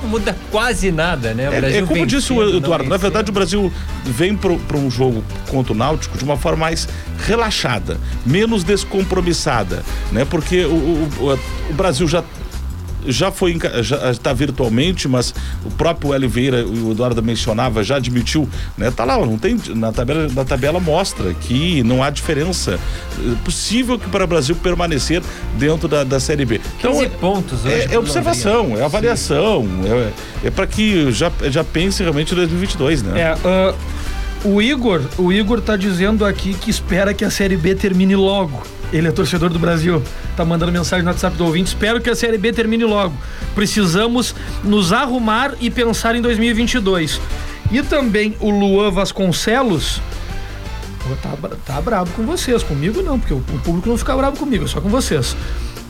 Não 0.01 0.09
muda 0.09 0.35
quase 0.51 0.91
nada, 0.91 1.33
né? 1.33 1.49
O 1.49 1.53
É, 1.53 1.59
Brasil 1.61 1.83
é 1.83 1.87
como 1.87 2.05
disse 2.05 2.31
o 2.33 2.57
Eduardo, 2.57 2.87
na 2.89 2.97
verdade 2.97 3.29
o 3.31 3.33
Brasil 3.33 3.71
vem 4.03 4.35
para 4.35 4.77
um 4.77 4.89
jogo 4.91 5.23
contra 5.49 5.73
o 5.73 5.75
Náutico 5.75 6.15
de 6.17 6.23
uma 6.23 6.37
forma 6.37 6.59
mais 6.59 6.87
relaxada, 7.25 7.97
menos 8.25 8.63
descompromissada, 8.63 9.83
né? 10.11 10.23
Porque 10.25 10.63
o- 10.65 10.69
o- 11.19 11.39
o 11.69 11.73
Brasil 11.73 12.07
já 12.07 12.23
já 13.07 13.31
foi 13.31 13.57
já 13.81 14.11
está 14.11 14.33
virtualmente, 14.33 15.07
mas 15.07 15.33
o 15.63 15.71
próprio 15.71 16.11
Oliveira, 16.11 16.65
o 16.65 16.91
Eduardo 16.91 17.21
mencionava, 17.21 17.83
já 17.83 17.97
admitiu, 17.97 18.49
né? 18.77 18.91
Tá 18.91 19.03
lá, 19.03 19.17
não 19.17 19.37
tem 19.37 19.59
na 19.69 19.91
tabela, 19.91 20.27
na 20.33 20.45
tabela 20.45 20.79
mostra 20.79 21.33
que 21.33 21.83
não 21.83 22.03
há 22.03 22.09
diferença 22.09 22.79
é 23.17 23.35
possível 23.43 23.97
que 23.97 24.09
para 24.09 24.23
o 24.23 24.27
Brasil 24.27 24.55
permanecer 24.55 25.21
dentro 25.57 25.87
da, 25.87 26.03
da 26.03 26.19
Série 26.19 26.45
B. 26.45 26.59
15 26.79 27.09
pontos 27.09 27.65
hoje. 27.65 27.73
É, 27.73 27.93
é 27.93 27.99
observação, 27.99 28.77
é 28.77 28.83
avaliação, 28.83 29.67
é, 30.43 30.47
é 30.47 30.51
para 30.51 30.67
que 30.67 31.11
já, 31.11 31.31
já 31.49 31.63
pense 31.63 32.01
realmente 32.03 32.33
em 32.33 32.35
2022, 32.35 33.03
né? 33.03 33.21
É, 33.21 33.37
ah, 33.45 33.73
o 34.45 34.61
Igor, 34.61 35.01
o 35.17 35.33
Igor 35.33 35.59
tá 35.59 35.75
dizendo 35.75 36.23
aqui 36.23 36.53
que 36.53 36.69
espera 36.69 37.13
que 37.13 37.25
a 37.25 37.31
Série 37.31 37.57
B 37.57 37.73
termine 37.73 38.15
logo. 38.15 38.61
Ele 38.93 39.07
é 39.07 39.11
torcedor 39.11 39.49
do 39.49 39.57
Brasil. 39.57 40.01
Tá 40.37 40.45
mandando 40.45 40.71
mensagem 40.71 41.03
no 41.03 41.09
WhatsApp 41.09 41.35
do 41.35 41.45
ouvinte. 41.45 41.69
Espero 41.69 41.99
que 41.99 42.09
a 42.09 42.15
Série 42.15 42.37
B 42.37 42.53
termine 42.53 42.85
logo. 42.85 43.15
Precisamos 43.55 44.35
nos 44.63 44.93
arrumar 44.93 45.53
e 45.59 45.71
pensar 45.71 46.15
em 46.15 46.21
2022. 46.21 47.19
E 47.71 47.81
também 47.81 48.37
o 48.39 48.51
Luan 48.51 48.91
Vasconcelos. 48.91 49.99
Pô, 51.03 51.15
tá, 51.15 51.57
tá 51.65 51.81
brabo 51.81 52.11
com 52.11 52.23
vocês. 52.23 52.61
Comigo 52.61 53.01
não, 53.01 53.19
porque 53.19 53.33
o, 53.33 53.37
o 53.37 53.59
público 53.59 53.89
não 53.89 53.97
fica 53.97 54.15
bravo 54.15 54.37
comigo, 54.37 54.65
é 54.65 54.67
só 54.67 54.79
com 54.79 54.89
vocês. 54.89 55.35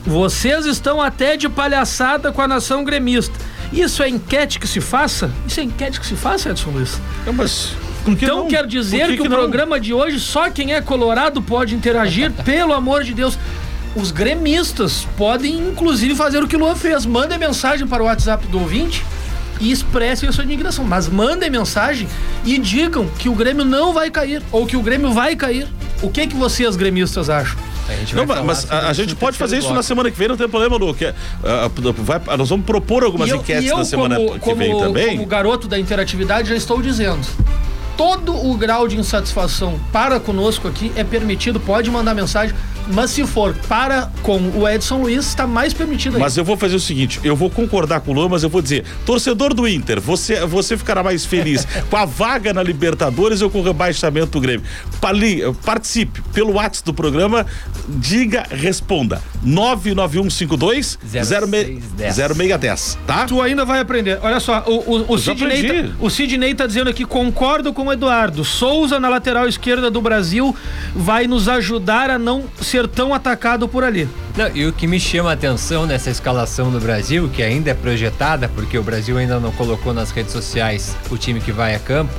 Vocês 0.06 0.66
estão 0.66 1.02
até 1.02 1.36
de 1.36 1.50
palhaçada 1.50 2.32
com 2.32 2.42
a 2.42 2.48
nação 2.48 2.84
gremista. 2.84 3.34
Isso 3.74 4.02
é 4.02 4.08
enquete 4.08 4.60
que 4.60 4.68
se 4.68 4.80
faça? 4.80 5.30
Isso 5.48 5.60
é 5.60 5.64
enquete 5.64 6.00
que 6.00 6.06
se 6.06 6.16
faça, 6.16 6.52
Edson 6.52 6.70
Luiz? 6.70 7.02
Não, 7.26 7.34
mas 7.34 7.72
por 7.72 7.85
que 8.16 8.26
Então 8.26 8.40
não? 8.40 8.48
quer 8.48 8.66
dizer 8.68 9.08
Por 9.08 9.16
que, 9.16 9.22
o 9.22 9.30
não? 9.30 9.38
programa 9.38 9.80
de 9.80 9.94
hoje 9.94 10.20
só 10.20 10.50
quem 10.50 10.74
é 10.74 10.82
colorado 10.82 11.42
pode 11.42 11.74
interagir, 11.74 12.32
pelo 12.44 12.74
amor 12.74 13.04
de 13.04 13.14
Deus. 13.14 13.38
Os 13.96 14.12
gremistas 14.12 15.08
podem 15.18 15.56
inclusive 15.58 16.16
fazer 16.16 16.44
o 16.44 16.48
que 16.48 16.56
o 16.56 16.60
Luan 16.60 16.76
fez. 16.76 17.06
Mandem 17.06 17.38
mensagem 17.40 17.88
para 17.88 18.04
o 18.04 18.06
WhatsApp 18.08 18.46
do 18.48 18.60
ouvinte 18.60 19.06
e 19.62 19.72
expressem 19.72 20.28
a 20.28 20.34
sua 20.34 20.44
indignação. 20.44 20.84
Mas 20.84 21.08
mandem 21.08 21.50
mensagem 21.50 22.06
e 22.44 22.58
digam 22.58 23.08
que 23.18 23.30
o 23.30 23.34
Grêmio 23.34 23.64
não 23.64 23.94
vai 23.94 24.12
cair 24.12 24.44
ou 24.52 24.66
que 24.66 24.76
o 24.76 24.82
Grêmio 24.82 25.14
vai 25.14 25.34
cair. 25.36 25.66
O 26.02 26.10
que 26.10 26.28
que 26.28 26.36
vocês 26.36 26.76
gremistas 26.76 27.30
acham? 27.30 27.58
A 27.88 27.94
gente 27.94 28.16
Não, 28.16 28.26
mas 28.44 28.70
a, 28.70 28.90
a 28.90 28.94
gente 28.94 29.16
pode 29.16 29.38
fazer 29.38 29.58
isso 29.60 29.68
na 29.68 29.74
bloco. 29.76 29.88
semana 29.88 30.12
que 30.12 30.18
vem, 30.18 30.28
não 30.28 30.36
tem 30.36 30.50
problema, 30.50 30.76
Lu. 30.76 30.94
Que, 30.94 31.06
ah, 31.06 31.70
vai- 31.98 32.38
nós 32.38 32.50
vamos 32.50 32.66
propor 32.66 33.04
algumas 33.04 33.30
E 33.30 33.32
eu- 33.32 33.38
enquetes 33.38 33.64
e 33.64 33.68
eu, 33.68 33.78
na 33.78 33.86
semana 33.86 34.16
como, 34.18 34.34
que 34.34 34.40
como, 34.40 34.56
vem 34.58 34.78
também. 34.78 35.16
como 35.16 35.26
garoto 35.28 35.68
da 35.70 35.80
interatividade, 35.80 36.50
já 36.50 36.56
estou 36.56 36.82
dizendo. 36.82 37.26
Todo 37.98 38.36
o 38.36 38.56
grau 38.56 38.88
de 38.88 38.98
insatisfação 38.98 39.80
para 39.92 40.20
conosco 40.20 40.68
aqui 40.68 40.92
é 40.96 41.04
permitido, 41.04 41.60
pode 41.60 41.90
mandar 41.90 42.14
mensagem, 42.14 42.56
mas 42.94 43.12
se 43.12 43.26
for 43.26 43.56
para 43.68 44.12
com 44.22 44.40
o 44.56 44.68
Edson 44.68 44.98
Luiz, 45.02 45.28
está 45.28 45.48
mais 45.48 45.74
permitido 45.74 46.20
Mas 46.20 46.38
eu 46.38 46.44
vou 46.44 46.58
fazer 46.58 46.76
o 46.76 46.80
seguinte, 46.80 47.20
eu 47.24 47.36
vou 47.36 47.50
concordar 47.50 48.02
com 48.02 48.12
o 48.12 48.14
Luan, 48.14 48.30
mas 48.30 48.44
eu 48.44 48.50
vou 48.50 48.62
dizer, 48.62 48.86
torcedor 49.06 49.54
do 49.54 49.68
Inter, 49.68 50.00
você, 50.00 50.46
você 50.46 50.78
ficará 50.78 51.04
mais 51.04 51.26
feliz 51.26 51.66
com 51.90 51.98
a 51.98 52.06
vaga 52.06 52.54
na 52.54 52.64
Libertadores 52.64 53.42
ou 53.42 53.50
com 53.50 53.60
o 53.60 53.64
rebaixamento 53.64 54.32
do 54.32 54.42
Grêmio? 54.42 54.66
Pali, 55.00 55.42
participe 55.66 56.22
pelo 56.34 56.54
WhatsApp 56.54 56.86
do 56.86 56.94
programa, 56.94 57.46
diga, 57.88 58.46
responda. 58.50 59.22
99152 59.44 60.98
0610, 61.04 62.98
tá? 63.06 63.26
Tu 63.26 63.42
ainda 63.42 63.64
vai 63.64 63.80
aprender. 63.80 64.20
Olha 64.22 64.40
só, 64.40 64.64
o, 64.66 64.92
o, 64.92 65.14
o 65.14 65.18
Sidney, 65.18 65.64
tá, 65.64 65.96
o 66.00 66.10
Sidney 66.10 66.56
tá 66.56 66.66
dizendo 66.66 66.90
aqui, 66.90 67.06
concordo 67.06 67.72
com 67.72 67.84
o 67.84 67.94
Eduardo. 67.94 68.44
Souza 68.44 69.00
na 69.00 69.08
lateral 69.08 69.48
esquerda 69.48 69.92
do 69.92 70.02
Brasil 70.02 70.56
vai 70.96 71.28
nos 71.28 71.48
ajudar 71.48 72.10
a 72.10 72.18
não 72.18 72.44
ser 72.76 72.88
tão 72.90 73.14
atacado 73.14 73.70
por 73.70 73.84
ali. 73.86 74.08
Não, 74.36 74.50
e 74.54 74.66
o 74.66 74.74
que 74.74 74.86
me 74.86 75.00
chama 75.00 75.30
a 75.30 75.34
atenção 75.34 75.86
nessa 75.86 76.10
escalação 76.10 76.70
do 76.70 76.80
Brasil, 76.80 77.30
que 77.34 77.42
ainda 77.42 77.72
é 77.72 77.74
projetada, 77.74 78.50
porque 78.50 78.78
o 78.78 78.84
Brasil 78.84 79.18
ainda 79.18 79.40
não 79.40 79.52
colocou 79.52 79.94
nas 79.94 80.12
redes 80.12 80.34
sociais 80.34 80.94
o 81.10 81.18
time 81.18 81.40
que 81.40 81.54
vai 81.54 81.74
a 81.74 81.80
campo, 81.80 82.12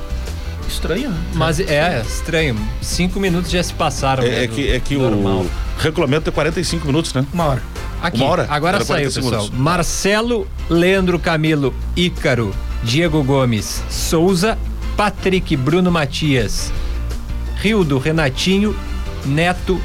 Estranho, 0.67 1.11
né? 1.11 1.17
mas 1.35 1.61
é 1.61 2.03
estranho. 2.05 2.57
Cinco 2.81 3.21
minutos 3.21 3.51
já 3.51 3.63
se 3.63 3.73
passaram. 3.73 4.25
É, 4.25 4.29
é 4.29 4.41
mesmo, 4.41 4.55
que, 4.55 4.69
é 4.71 4.81
que 4.81 4.97
normal. 4.97 5.43
o 5.43 5.51
regulamento 5.79 6.29
é 6.29 6.33
45 6.33 6.87
minutos, 6.87 7.15
né? 7.15 7.25
Uma 7.33 7.45
hora. 7.45 7.63
Aqui, 8.03 8.21
Uma 8.21 8.31
hora? 8.31 8.47
agora 8.51 8.77
Era 8.79 8.85
saiu, 8.85 9.11
40 9.11 9.15
pessoal. 9.21 9.43
segundos. 9.45 9.61
Marcelo, 9.61 10.49
Leandro 10.69 11.19
Camilo, 11.21 11.73
Ícaro, 11.95 12.53
Diego 12.83 13.23
Gomes, 13.23 13.83
Souza, 13.89 14.59
Patrick, 14.97 15.57
Bruno 15.57 15.91
Matias, 15.93 16.73
Rildo, 17.61 17.99
Renatinho, 17.99 18.75
Neto 19.25 19.81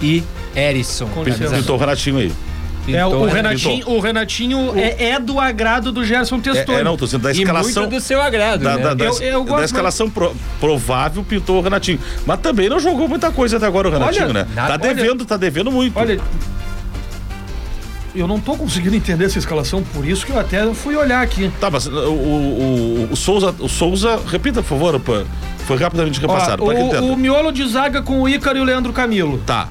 e 0.00 0.22
Erisson. 0.54 1.08
Pintou 1.54 1.76
o 1.76 1.78
Renatinho 1.78 2.18
aí. 2.18 2.32
É, 2.88 3.04
o, 3.04 3.10
Pintou? 3.10 3.26
Renatinho, 3.28 3.88
o 3.90 4.00
Renatinho 4.00 4.72
é, 4.74 5.10
é 5.10 5.20
do 5.20 5.38
agrado 5.38 5.92
do 5.92 6.02
Gerson 6.04 6.36
É, 6.36 6.40
Testoni. 6.40 6.78
é, 6.80 6.82
não, 6.82 6.96
tô 6.96 7.04
dizendo 7.04 7.22
da 7.22 7.30
E 7.30 7.38
escalação. 7.38 7.82
muito 7.82 7.94
do 7.94 8.00
seu 8.00 8.20
agrado, 8.20 8.62
Da, 8.64 8.76
né? 8.76 8.82
da- 8.82 8.94
da- 8.94 9.04
Eu- 9.04 9.20
eu 9.20 9.44
da 9.44 9.50
gosto, 9.50 9.64
escalação 9.66 10.10
pro- 10.10 10.34
provável 10.58 11.22
pintou 11.22 11.58
o 11.58 11.60
Renatinho. 11.60 12.00
Mas 12.26 12.40
também 12.40 12.68
não 12.68 12.80
jogou 12.80 13.06
muita 13.06 13.30
coisa 13.30 13.58
até 13.58 13.66
agora 13.66 13.88
o 13.88 13.92
Renatinho, 13.92 14.24
Olha, 14.24 14.32
né? 14.32 14.46
nada- 14.54 14.70
tá 14.70 14.76
devendo, 14.78 15.24
tá 15.24 15.36
devendo 15.36 15.70
muito. 15.70 15.96
Olha, 15.96 16.18
eu 18.14 18.26
não 18.26 18.40
tô 18.40 18.56
conseguindo 18.56 18.96
entender 18.96 19.26
essa 19.26 19.38
escalação, 19.38 19.84
por 19.94 20.04
isso 20.04 20.26
que 20.26 20.32
eu 20.32 20.40
até 20.40 20.72
fui 20.74 20.96
olhar 20.96 21.22
aqui. 21.22 21.50
Tá, 21.60 21.70
mas 21.70 21.86
o, 21.86 21.90
o, 21.90 23.06
o- 23.08 23.12
o 23.12 23.16
Souza, 23.16 23.54
o 23.60 23.68
Souza, 23.68 24.18
repita, 24.26 24.62
por 24.62 24.68
favor, 24.70 24.98
pá. 24.98 25.22
foi 25.66 25.76
rapidamente 25.76 26.18
Ó, 26.18 26.22
repassado. 26.22 26.64
pra 26.64 26.74
que 26.74 26.80
entenda. 26.80 27.02
o, 27.02 27.12
o 27.12 27.16
miolo 27.16 27.52
de 27.52 27.64
zaga 27.68 28.02
com 28.02 28.20
o 28.22 28.28
Ícaro 28.28 28.58
e 28.58 28.60
o 28.60 28.64
Leandro 28.64 28.92
Camilo. 28.92 29.38
Tá. 29.46 29.68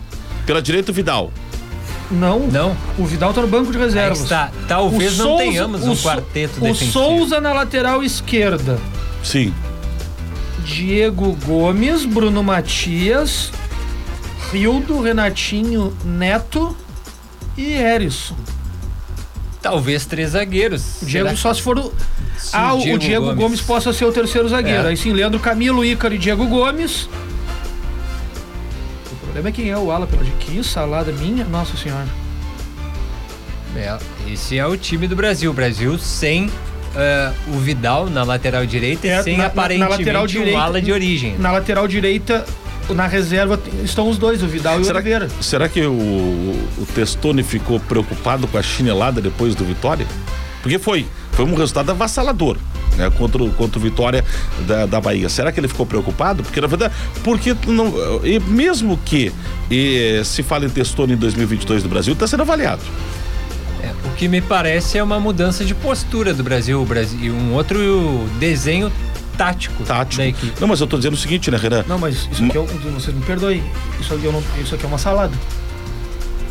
Pela 0.49 0.63
direita, 0.63 0.89
o 0.89 0.93
Vidal. 0.95 1.31
Não. 2.09 2.39
Não. 2.47 2.75
O 2.97 3.05
Vidal 3.05 3.31
tá 3.31 3.39
no 3.39 3.47
banco 3.47 3.71
de 3.71 3.77
reservas. 3.77 4.21
está. 4.21 4.49
Talvez 4.67 5.13
O 5.13 5.17
não 5.19 5.25
Souza- 5.27 5.43
tenhamos 5.43 5.83
o 5.83 5.91
um 5.91 5.95
quarteto 5.95 6.57
O 6.57 6.61
defensivo. 6.61 6.91
Souza 6.91 7.39
na 7.39 7.53
lateral 7.53 8.03
esquerda. 8.03 8.79
Sim. 9.23 9.53
Diego 10.65 11.37
Gomes, 11.45 12.03
Bruno 12.03 12.41
Matias, 12.41 13.51
Rildo, 14.51 14.99
Renatinho, 14.99 15.95
Neto 16.03 16.75
e 17.55 17.73
Erisson. 17.73 18.35
Talvez 19.61 20.07
três 20.07 20.31
zagueiros. 20.31 20.99
O 21.03 21.05
Diego 21.05 21.27
Será? 21.27 21.37
só 21.39 21.53
se 21.53 21.61
for 21.61 21.77
o. 21.77 21.93
Se 22.39 22.55
ah, 22.55 22.73
o 22.73 22.77
o 22.77 22.81
Diego 22.81 22.97
Diego, 22.97 23.25
Gomes. 23.25 23.39
Gomes 23.39 23.61
possa 23.61 23.93
ser 23.93 24.05
o 24.05 24.11
terceiro 24.11 24.49
zagueiro. 24.49 24.87
É. 24.87 24.89
Aí 24.89 24.97
sim, 24.97 25.13
Leandro 25.13 25.39
Camilo, 25.39 25.85
Ícaro 25.85 26.15
e 26.15 26.17
Diego 26.17 26.47
Gomes. 26.47 27.07
O 29.39 29.41
problema 29.41 29.49
é 29.49 29.63
quem 29.63 29.71
é 29.71 29.77
o 29.77 29.89
ala 29.89 30.05
pela 30.05 30.21
de 30.21 30.31
que 30.31 30.61
salada 30.61 31.13
minha, 31.13 31.45
nossa 31.45 31.77
senhora. 31.77 32.05
É, 33.73 33.97
esse 34.27 34.57
é 34.57 34.65
o 34.67 34.75
time 34.75 35.07
do 35.07 35.15
Brasil. 35.15 35.49
O 35.49 35.53
Brasil 35.53 35.97
sem 35.97 36.49
ah, 36.93 37.31
o 37.47 37.53
Vidal 37.53 38.09
na 38.09 38.23
lateral 38.23 38.65
direita 38.65 39.07
e 39.07 39.09
É, 39.09 39.23
sem 39.23 39.37
na- 39.37 39.43
na- 39.43 39.43
na 39.45 39.51
aparentemente 39.53 40.19
um 40.19 40.25
direita- 40.25 40.59
ala 40.59 40.81
de 40.81 40.91
origem. 40.91 41.37
Na 41.39 41.53
lateral 41.53 41.87
direita, 41.87 42.45
na 42.89 43.07
reserva, 43.07 43.57
estão 43.81 44.09
os 44.09 44.17
dois, 44.17 44.43
o 44.43 44.47
Vidal 44.47 44.77
e 44.79 44.81
o 44.81 44.83
Será, 44.83 44.97
Oliveira. 44.99 45.29
será 45.39 45.69
que 45.69 45.81
o, 45.85 45.91
o 45.93 46.87
Testoni 46.93 47.41
ficou 47.41 47.79
preocupado 47.79 48.45
com 48.45 48.57
a 48.57 48.61
chinelada 48.61 49.21
depois 49.21 49.55
do 49.55 49.63
Vitória? 49.63 50.05
Porque 50.61 50.77
foi. 50.77 51.05
Foi 51.39 51.45
um 51.45 51.55
resultado 51.55 51.89
avassalador. 51.91 52.57
Né, 52.97 53.09
contra, 53.17 53.41
o- 53.41 53.49
contra 53.53 53.79
o 53.79 53.81
Vitória 53.81 54.25
da, 54.67 54.85
da 54.85 54.99
Bahia. 54.99 55.29
Será 55.29 55.53
que 55.53 55.59
ele 55.61 55.69
ficou 55.69 55.85
preocupado? 55.85 56.43
Porque, 56.43 56.59
na 56.59 56.67
verdade, 56.67 56.93
porque 57.23 57.55
não, 57.65 57.93
e 58.25 58.39
mesmo 58.41 58.99
que 59.05 59.31
e, 59.71 60.21
se 60.25 60.43
fale 60.43 60.65
em 60.65 60.69
Testoni 60.69 61.13
em 61.13 61.15
2022 61.15 61.81
do 61.83 61.87
Brasil, 61.87 62.11
está 62.11 62.27
sendo 62.27 62.41
avaliado. 62.41 62.81
É, 63.81 63.91
o 64.05 64.11
que 64.17 64.27
me 64.27 64.41
parece 64.41 64.97
é 64.97 65.03
uma 65.03 65.17
mudança 65.17 65.63
de 65.63 65.73
postura 65.73 66.33
do 66.33 66.43
Brasil, 66.43 66.81
o 66.81 66.85
Brasil 66.85 67.17
e 67.21 67.31
um 67.31 67.53
outro 67.53 68.27
desenho 68.37 68.91
tático, 69.37 69.81
Tático. 69.85 70.21
da 70.21 70.27
equipe. 70.27 70.53
Não, 70.59 70.67
mas 70.67 70.81
eu 70.81 70.87
tô 70.87 70.97
dizendo 70.97 71.13
o 71.13 71.17
seguinte, 71.17 71.49
né, 71.49 71.57
Renan? 71.57 71.85
Não, 71.87 71.97
mas 71.97 72.27
isso 72.29 72.43
aqui 72.43 72.57
é, 72.57 72.59
um- 72.59 72.65
vocês 72.65 73.15
me 73.15 73.23
perdoem. 73.23 73.63
Isso 74.01 74.13
aqui, 74.13 74.25
eu 74.25 74.33
não, 74.33 74.43
isso 74.61 74.75
aqui 74.75 74.83
é 74.83 74.87
uma 74.89 74.97
salada. 74.97 75.31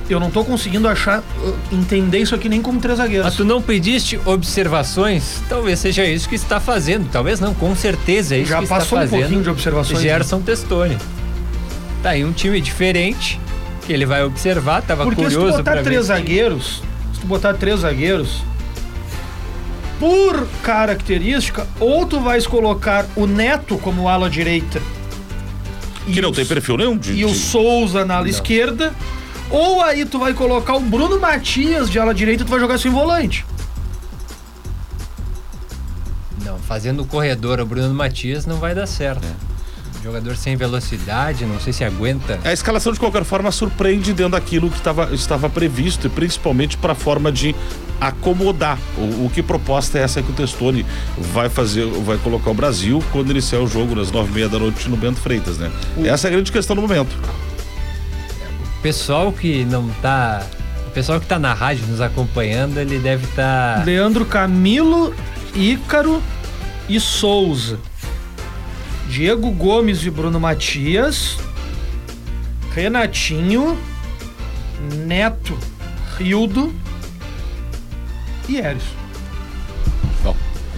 Eu 0.08 0.18
não 0.18 0.30
tô 0.30 0.42
conseguindo 0.42 0.88
achar, 0.88 1.18
uh, 1.20 1.54
entender 1.70 2.18
isso 2.18 2.34
aqui 2.34 2.48
nem 2.48 2.62
como 2.62 2.80
três 2.80 2.96
zagueiros. 2.96 3.26
Mas 3.26 3.34
tu 3.36 3.44
não 3.44 3.60
pediste 3.60 4.18
observações? 4.24 5.42
Talvez 5.48 5.78
seja 5.78 6.04
isso 6.06 6.26
que 6.28 6.34
está 6.34 6.58
fazendo. 6.58 7.08
Talvez 7.10 7.38
não, 7.40 7.52
com 7.52 7.76
certeza 7.76 8.34
é 8.34 8.38
isso 8.38 8.48
Já 8.50 8.56
que 8.58 8.64
está 8.64 8.76
passou 8.78 8.96
um 8.98 9.00
fazendo. 9.02 9.20
pouquinho 9.20 9.42
de 9.42 9.50
observações, 9.50 9.98
né? 10.02 10.08
Gerson 10.08 10.40
Testoni. 10.40 10.96
Tá 12.02 12.10
aí 12.10 12.24
um 12.24 12.32
time 12.32 12.58
diferente 12.60 13.38
que 13.86 13.92
ele 13.92 14.06
vai 14.06 14.24
observar. 14.24 14.80
Tava 14.82 15.04
Porque 15.04 15.24
se 15.24 15.30
tu 15.30 15.34
curioso 15.34 15.58
botar 15.58 15.82
três 15.82 16.06
zagueiros, 16.06 16.82
se 17.12 17.20
tu 17.20 17.26
botar 17.26 17.52
três 17.54 17.80
zagueiros, 17.80 18.42
por 19.98 20.46
característica, 20.62 21.66
ou 21.80 22.06
tu 22.06 22.20
vais 22.20 22.46
colocar 22.46 23.04
o 23.16 23.26
Neto 23.26 23.76
como 23.78 24.08
ala 24.08 24.30
direita. 24.30 24.80
Que 26.06 26.18
e 26.18 26.22
não 26.22 26.30
o- 26.30 26.32
tem 26.32 26.46
perfil 26.46 26.76
nenhum 26.76 26.96
de. 26.96 27.12
E 27.12 27.24
o 27.24 27.28
de- 27.28 27.34
Souza 27.34 28.04
na 28.04 28.16
ala 28.16 28.28
esquerda. 28.28 28.94
Ou 29.50 29.82
aí 29.82 30.04
tu 30.04 30.18
vai 30.18 30.34
colocar 30.34 30.74
o 30.74 30.80
Bruno 30.80 31.18
Matias 31.18 31.88
de 31.90 31.98
ala 31.98 32.14
direita 32.14 32.42
e 32.42 32.46
tu 32.46 32.50
vai 32.50 32.60
jogar 32.60 32.78
sem 32.78 32.90
volante. 32.90 33.46
Não, 36.44 36.58
fazendo 36.58 37.02
o 37.02 37.06
corredor 37.06 37.60
o 37.60 37.66
Bruno 37.66 37.94
Matias 37.94 38.46
não 38.46 38.56
vai 38.56 38.74
dar 38.74 38.86
certo. 38.86 39.26
Jogador 40.02 40.36
sem 40.36 40.56
velocidade, 40.56 41.44
não 41.44 41.58
sei 41.60 41.72
se 41.72 41.82
aguenta. 41.82 42.38
A 42.44 42.52
escalação, 42.52 42.92
de 42.92 43.00
qualquer 43.00 43.24
forma, 43.24 43.50
surpreende 43.50 44.12
dentro 44.12 44.32
daquilo 44.32 44.70
que 44.70 44.80
tava, 44.80 45.12
estava 45.12 45.50
previsto 45.50 46.06
e 46.06 46.10
principalmente 46.10 46.76
para 46.76 46.92
a 46.92 46.94
forma 46.94 47.32
de 47.32 47.54
acomodar. 48.00 48.78
O, 48.96 49.26
o 49.26 49.30
que 49.34 49.42
proposta 49.42 49.98
é 49.98 50.02
essa 50.02 50.22
que 50.22 50.30
o 50.30 50.34
Testoni 50.34 50.86
vai 51.16 51.48
fazer, 51.48 51.84
vai 51.84 52.16
colocar 52.18 52.50
o 52.50 52.54
Brasil 52.54 53.02
quando 53.10 53.30
iniciar 53.32 53.58
o 53.58 53.66
jogo 53.66 53.96
nas 53.96 54.12
nove 54.12 54.30
e 54.30 54.34
meia 54.34 54.48
da 54.48 54.58
noite 54.58 54.88
no 54.88 54.96
Bento 54.96 55.20
Freitas, 55.20 55.58
né? 55.58 55.70
Essa 56.04 56.28
é 56.28 56.30
a 56.30 56.32
grande 56.32 56.52
questão 56.52 56.76
no 56.76 56.82
momento. 56.82 57.14
Pessoal 58.82 59.32
que 59.32 59.64
não 59.64 59.88
tá. 60.00 60.44
O 60.86 60.90
pessoal 60.90 61.20
que 61.20 61.26
tá 61.26 61.38
na 61.38 61.52
rádio 61.52 61.86
nos 61.86 62.00
acompanhando, 62.00 62.78
ele 62.78 62.98
deve 62.98 63.24
estar. 63.26 63.84
Leandro 63.84 64.24
Camilo, 64.24 65.14
Ícaro 65.54 66.22
e 66.88 66.98
Souza. 67.00 67.78
Diego 69.08 69.50
Gomes 69.50 70.04
e 70.04 70.10
Bruno 70.10 70.38
Matias. 70.38 71.38
Renatinho. 72.74 73.78
Neto. 75.06 75.58
Rildo. 76.16 76.72
E 78.48 78.56
Eris. 78.58 78.84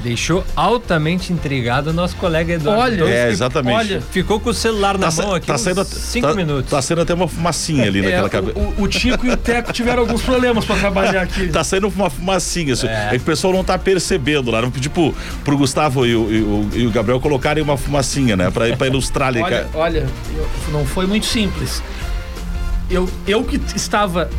Deixou 0.02 0.42
altamente 0.56 1.30
intrigado 1.30 1.90
o 1.90 1.92
nosso 1.92 2.16
colega 2.16 2.54
Eduardo. 2.54 3.04
Olha, 3.04 3.04
É, 3.10 3.26
que 3.26 3.32
exatamente. 3.32 3.76
olha, 3.76 4.00
Ficou 4.10 4.40
com 4.40 4.48
o 4.48 4.54
celular 4.54 4.96
na 4.96 5.10
sa- 5.10 5.22
mão 5.22 5.34
aqui. 5.34 5.46
tá 5.46 5.56
uns 5.56 5.60
saindo, 5.60 5.84
cinco 5.84 6.28
tá, 6.28 6.34
minutos. 6.34 6.70
Tá 6.70 6.80
saindo 6.80 7.02
até 7.02 7.12
uma 7.12 7.28
fumacinha 7.28 7.84
ali 7.84 7.98
É, 7.98 8.02
naquela 8.04 8.30
cabeça. 8.30 8.58
o, 8.58 8.82
o 8.84 8.88
Tico 8.88 9.26
e 9.26 9.30
o 9.30 9.36
Teco 9.36 9.72
tiveram 9.74 10.00
alguns 10.00 10.22
problemas 10.22 10.64
pra 10.64 10.76
trabalhar 10.76 11.20
aqui. 11.20 11.48
Tá 11.48 11.62
saindo 11.62 11.88
uma 11.88 12.08
fumacinha. 12.08 12.72
isso. 12.72 12.86
É. 12.86 13.10
que 13.10 13.16
o 13.16 13.20
pessoal 13.20 13.52
não 13.52 13.62
tá 13.62 13.76
percebendo 13.78 14.50
lá. 14.50 14.60
Vamos 14.60 14.74
pedir 14.74 14.88
pro, 14.88 15.14
pro 15.44 15.58
Gustavo 15.58 16.06
e 16.06 16.16
o, 16.16 16.32
e 16.32 16.40
o- 16.42 16.68
e 16.74 16.86
o 16.86 16.90
Gabriel 16.90 17.20
colocarem 17.20 17.62
uma 17.62 17.76
fumacinha, 17.76 18.36
né? 18.36 18.50
Pra, 18.50 18.74
pra 18.76 18.86
ilustrar 18.86 19.28
ali. 19.28 19.40
Olha, 19.42 19.64
cara. 19.64 19.68
olha, 19.74 20.06
eu- 20.34 20.48
não 20.72 20.86
foi 20.86 21.06
muito 21.06 21.26
simples. 21.26 21.82
Eu, 22.90 23.06
eu 23.26 23.44
que 23.44 23.60
estava 23.76 24.30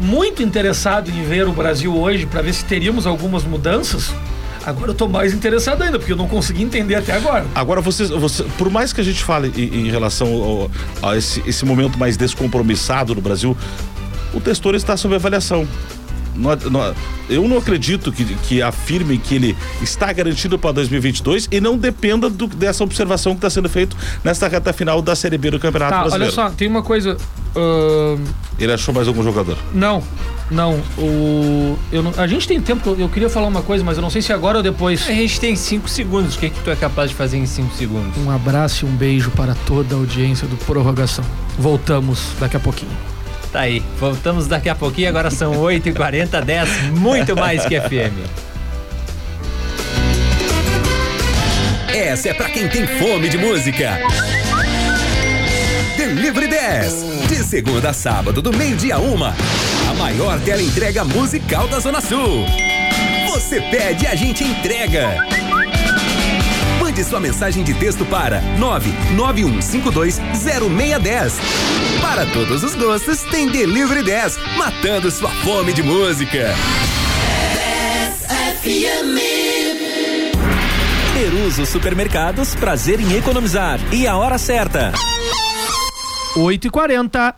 muito 0.00 0.42
interessado 0.44 1.10
em 1.10 1.24
ver 1.24 1.48
o 1.48 1.52
Brasil 1.52 1.94
hoje 1.96 2.24
para 2.24 2.40
ver 2.40 2.52
se 2.54 2.64
teríamos 2.64 3.04
algumas 3.06 3.42
mudanças. 3.42 4.12
Agora 4.68 4.90
eu 4.90 4.94
tô 4.94 5.08
mais 5.08 5.32
interessado 5.32 5.82
ainda, 5.82 5.98
porque 5.98 6.12
eu 6.12 6.16
não 6.16 6.28
consegui 6.28 6.62
entender 6.62 6.94
até 6.94 7.12
agora. 7.12 7.46
Agora, 7.54 7.80
vocês, 7.80 8.10
você, 8.10 8.42
por 8.58 8.68
mais 8.70 8.92
que 8.92 9.00
a 9.00 9.04
gente 9.04 9.24
fale 9.24 9.50
em, 9.56 9.86
em 9.86 9.90
relação 9.90 10.28
ao- 10.42 10.70
a 11.10 11.16
esse, 11.16 11.42
esse 11.46 11.64
momento 11.64 11.98
mais 11.98 12.16
descompromissado 12.18 13.14
no 13.14 13.20
Brasil, 13.22 13.56
o 14.34 14.40
Testor 14.40 14.74
está 14.74 14.94
sob 14.96 15.14
avaliação. 15.14 15.66
Não- 16.38 16.56
não- 16.70 16.94
eu 17.28 17.46
não 17.48 17.58
acredito 17.58 18.10
que, 18.12 18.24
que 18.24 18.62
afirme 18.62 19.18
que 19.18 19.34
ele 19.34 19.56
está 19.82 20.12
garantido 20.12 20.58
para 20.58 20.72
2022 20.72 21.48
e 21.50 21.60
não 21.60 21.76
dependa 21.76 22.30
do- 22.30 22.46
dessa 22.46 22.82
observação 22.84 23.32
que 23.32 23.38
está 23.38 23.50
sendo 23.50 23.68
feita 23.68 23.96
nesta 24.24 24.48
reta 24.48 24.72
final 24.72 25.02
da 25.02 25.14
Série 25.14 25.36
B 25.36 25.50
do 25.50 25.58
Campeonato 25.58 25.90
Tá, 25.92 25.98
olha 26.00 26.08
Brasileiro. 26.10 26.34
só, 26.34 26.50
tem 26.50 26.68
uma 26.68 26.82
coisa. 26.82 27.16
ahn, 27.56 28.22
Ele 28.58 28.72
achou 28.72 28.94
mais 28.94 29.08
algum 29.08 29.22
jogador? 29.22 29.56
não, 29.74 30.02
não. 30.50 30.80
O, 30.96 31.78
eu 31.92 32.02
não- 32.02 32.12
a 32.16 32.26
gente 32.26 32.46
tem 32.48 32.60
tempo, 32.60 32.88
eu, 32.90 33.00
eu 33.00 33.08
queria 33.08 33.28
falar 33.28 33.46
uma 33.48 33.62
coisa, 33.62 33.82
mas 33.84 33.96
eu 33.98 34.02
não 34.02 34.10
sei 34.10 34.22
se 34.22 34.32
agora 34.32 34.58
ou 34.58 34.62
depois. 34.62 35.06
A 35.08 35.12
gente 35.12 35.38
tem 35.40 35.54
cinco 35.56 35.88
segundos. 35.88 36.36
O 36.36 36.38
que, 36.38 36.50
que 36.50 36.60
tu 36.60 36.70
é 36.70 36.76
capaz 36.76 37.10
de 37.10 37.16
fazer 37.16 37.36
em 37.38 37.46
cinco 37.46 37.74
segundos? 37.74 38.16
Um 38.18 38.30
abraço 38.30 38.86
e 38.86 38.88
um 38.88 38.92
beijo 38.92 39.30
para 39.32 39.54
toda 39.66 39.94
a 39.94 39.98
audiência 39.98 40.46
do 40.46 40.56
Prorrogação. 40.56 41.24
Voltamos 41.58 42.20
daqui 42.38 42.56
a 42.56 42.60
pouquinho. 42.60 42.92
Tá 43.52 43.60
aí. 43.60 43.82
Voltamos 43.98 44.46
daqui 44.46 44.68
a 44.68 44.74
pouquinho. 44.74 45.08
Agora 45.08 45.30
são 45.30 45.54
8h40, 45.54 46.42
10, 46.42 46.68
muito 46.98 47.36
mais 47.36 47.64
que 47.64 47.80
FM. 47.80 48.18
Essa 51.94 52.28
é 52.28 52.34
pra 52.34 52.50
quem 52.50 52.68
tem 52.68 52.86
fome 52.86 53.28
de 53.28 53.38
música. 53.38 53.98
Delivery 55.96 56.46
10. 56.46 57.28
De 57.28 57.36
segunda 57.36 57.90
a 57.90 57.92
sábado, 57.92 58.40
do 58.40 58.56
meio-dia 58.56 58.98
uma. 58.98 59.34
A 59.90 59.94
maior 59.94 60.38
tela 60.40 60.62
entrega 60.62 61.04
musical 61.04 61.66
da 61.66 61.80
Zona 61.80 62.00
Sul. 62.00 62.44
Você 63.30 63.60
pede, 63.62 64.06
a 64.06 64.14
gente 64.14 64.44
entrega. 64.44 65.26
Mande 66.80 67.02
sua 67.04 67.20
mensagem 67.20 67.64
de 67.64 67.74
texto 67.74 68.04
para 68.06 68.40
991520610. 68.58 71.32
Para 72.18 72.32
todos 72.32 72.64
os 72.64 72.74
gostos, 72.74 73.22
tem 73.30 73.46
Delivery 73.46 74.02
10, 74.02 74.38
matando 74.56 75.08
sua 75.08 75.30
fome 75.30 75.72
de 75.72 75.84
música. 75.84 76.52
Peruso 81.14 81.64
Supermercados, 81.64 82.56
prazer 82.56 82.98
em 82.98 83.16
economizar. 83.16 83.78
E 83.94 84.04
a 84.04 84.16
hora 84.16 84.36
certa. 84.36 84.92
8h40. 86.34 87.36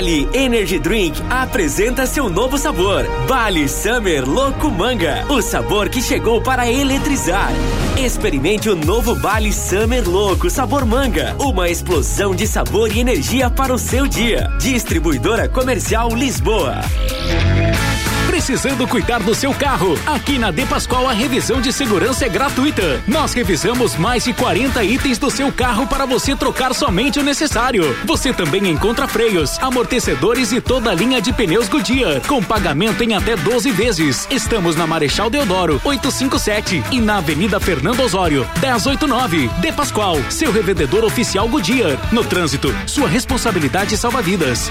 Bali 0.00 0.26
Energy 0.32 0.78
Drink 0.78 1.22
apresenta 1.28 2.06
seu 2.06 2.30
novo 2.30 2.56
sabor. 2.56 3.04
Bali 3.28 3.68
Summer 3.68 4.26
Loco 4.26 4.70
Manga. 4.70 5.26
O 5.28 5.42
sabor 5.42 5.90
que 5.90 6.00
chegou 6.00 6.40
para 6.40 6.66
eletrizar. 6.72 7.50
Experimente 7.98 8.70
o 8.70 8.74
novo 8.74 9.14
Bali 9.14 9.52
Summer 9.52 10.08
Louco 10.08 10.48
Sabor 10.48 10.86
Manga. 10.86 11.36
Uma 11.38 11.68
explosão 11.68 12.34
de 12.34 12.46
sabor 12.46 12.90
e 12.90 13.00
energia 13.00 13.50
para 13.50 13.74
o 13.74 13.78
seu 13.78 14.06
dia. 14.06 14.50
Distribuidora 14.58 15.50
Comercial 15.50 16.08
Lisboa. 16.14 16.76
Precisando 18.40 18.88
cuidar 18.88 19.22
do 19.22 19.34
seu 19.34 19.52
carro? 19.52 19.98
Aqui 20.06 20.38
na 20.38 20.50
De 20.50 20.64
Pascoal 20.64 21.06
a 21.06 21.12
revisão 21.12 21.60
de 21.60 21.70
segurança 21.70 22.24
é 22.24 22.28
gratuita. 22.30 23.02
Nós 23.06 23.34
revisamos 23.34 23.96
mais 23.96 24.24
de 24.24 24.32
40 24.32 24.82
itens 24.82 25.18
do 25.18 25.30
seu 25.30 25.52
carro 25.52 25.86
para 25.86 26.06
você 26.06 26.34
trocar 26.34 26.74
somente 26.74 27.18
o 27.18 27.22
necessário. 27.22 27.94
Você 28.06 28.32
também 28.32 28.66
encontra 28.66 29.06
freios, 29.06 29.58
amortecedores 29.58 30.52
e 30.52 30.60
toda 30.60 30.90
a 30.90 30.94
linha 30.94 31.20
de 31.20 31.34
pneus 31.34 31.68
Goodyear, 31.68 32.22
com 32.26 32.42
pagamento 32.42 33.02
em 33.02 33.14
até 33.14 33.36
12 33.36 33.70
vezes. 33.72 34.26
Estamos 34.30 34.74
na 34.74 34.86
Marechal 34.86 35.28
Deodoro, 35.28 35.78
857 35.84 36.82
e 36.92 36.98
na 36.98 37.18
Avenida 37.18 37.60
Fernando 37.60 38.00
Osório, 38.00 38.48
1089. 38.62 39.48
De 39.60 39.70
Pascoal, 39.70 40.16
seu 40.30 40.50
revendedor 40.50 41.04
oficial 41.04 41.46
Goodyear. 41.46 41.98
No 42.10 42.24
trânsito, 42.24 42.74
sua 42.86 43.06
responsabilidade 43.06 43.98
salva 43.98 44.22
vidas. 44.22 44.70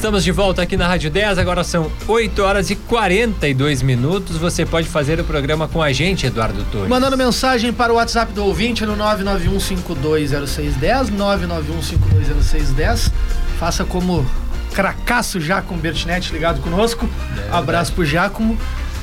Estamos 0.00 0.24
de 0.24 0.32
volta 0.32 0.62
aqui 0.62 0.78
na 0.78 0.88
Rádio 0.88 1.10
10, 1.10 1.36
agora 1.36 1.62
são 1.62 1.92
8 2.08 2.42
horas 2.42 2.70
e 2.70 2.74
42 2.74 3.82
minutos. 3.82 4.38
Você 4.38 4.64
pode 4.64 4.88
fazer 4.88 5.20
o 5.20 5.24
programa 5.24 5.68
com 5.68 5.82
a 5.82 5.92
gente, 5.92 6.26
Eduardo 6.26 6.64
Torres. 6.72 6.88
Mandando 6.88 7.18
mensagem 7.18 7.70
para 7.70 7.92
o 7.92 7.96
WhatsApp 7.96 8.32
do 8.32 8.42
ouvinte 8.46 8.86
no 8.86 8.96
991520610, 8.96 11.10
991520610. 11.14 13.12
Faça 13.58 13.84
como 13.84 14.24
cracaço 14.72 15.38
Jacomo 15.38 15.78
Bertinetti 15.78 16.32
ligado 16.32 16.62
conosco. 16.62 17.06
Abraço 17.52 17.92
pro 17.92 18.02
Giacomo. 18.02 18.56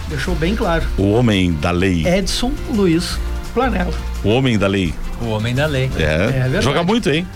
Deixou 0.10 0.34
bem 0.34 0.56
claro. 0.56 0.84
O 0.98 1.12
homem 1.12 1.54
da 1.54 1.70
lei. 1.70 2.08
Edson 2.08 2.52
Luiz 2.74 3.20
Planella. 3.54 3.93
O 4.24 4.30
homem 4.30 4.58
da 4.58 4.66
lei. 4.66 4.95
O 5.22 5.28
homem 5.28 5.54
da 5.54 5.68
lei. 5.68 5.91
É. 5.95 6.28
verdade. 6.28 6.66
Joga 6.66 6.84
muito, 6.84 7.08
hein? 7.12 7.28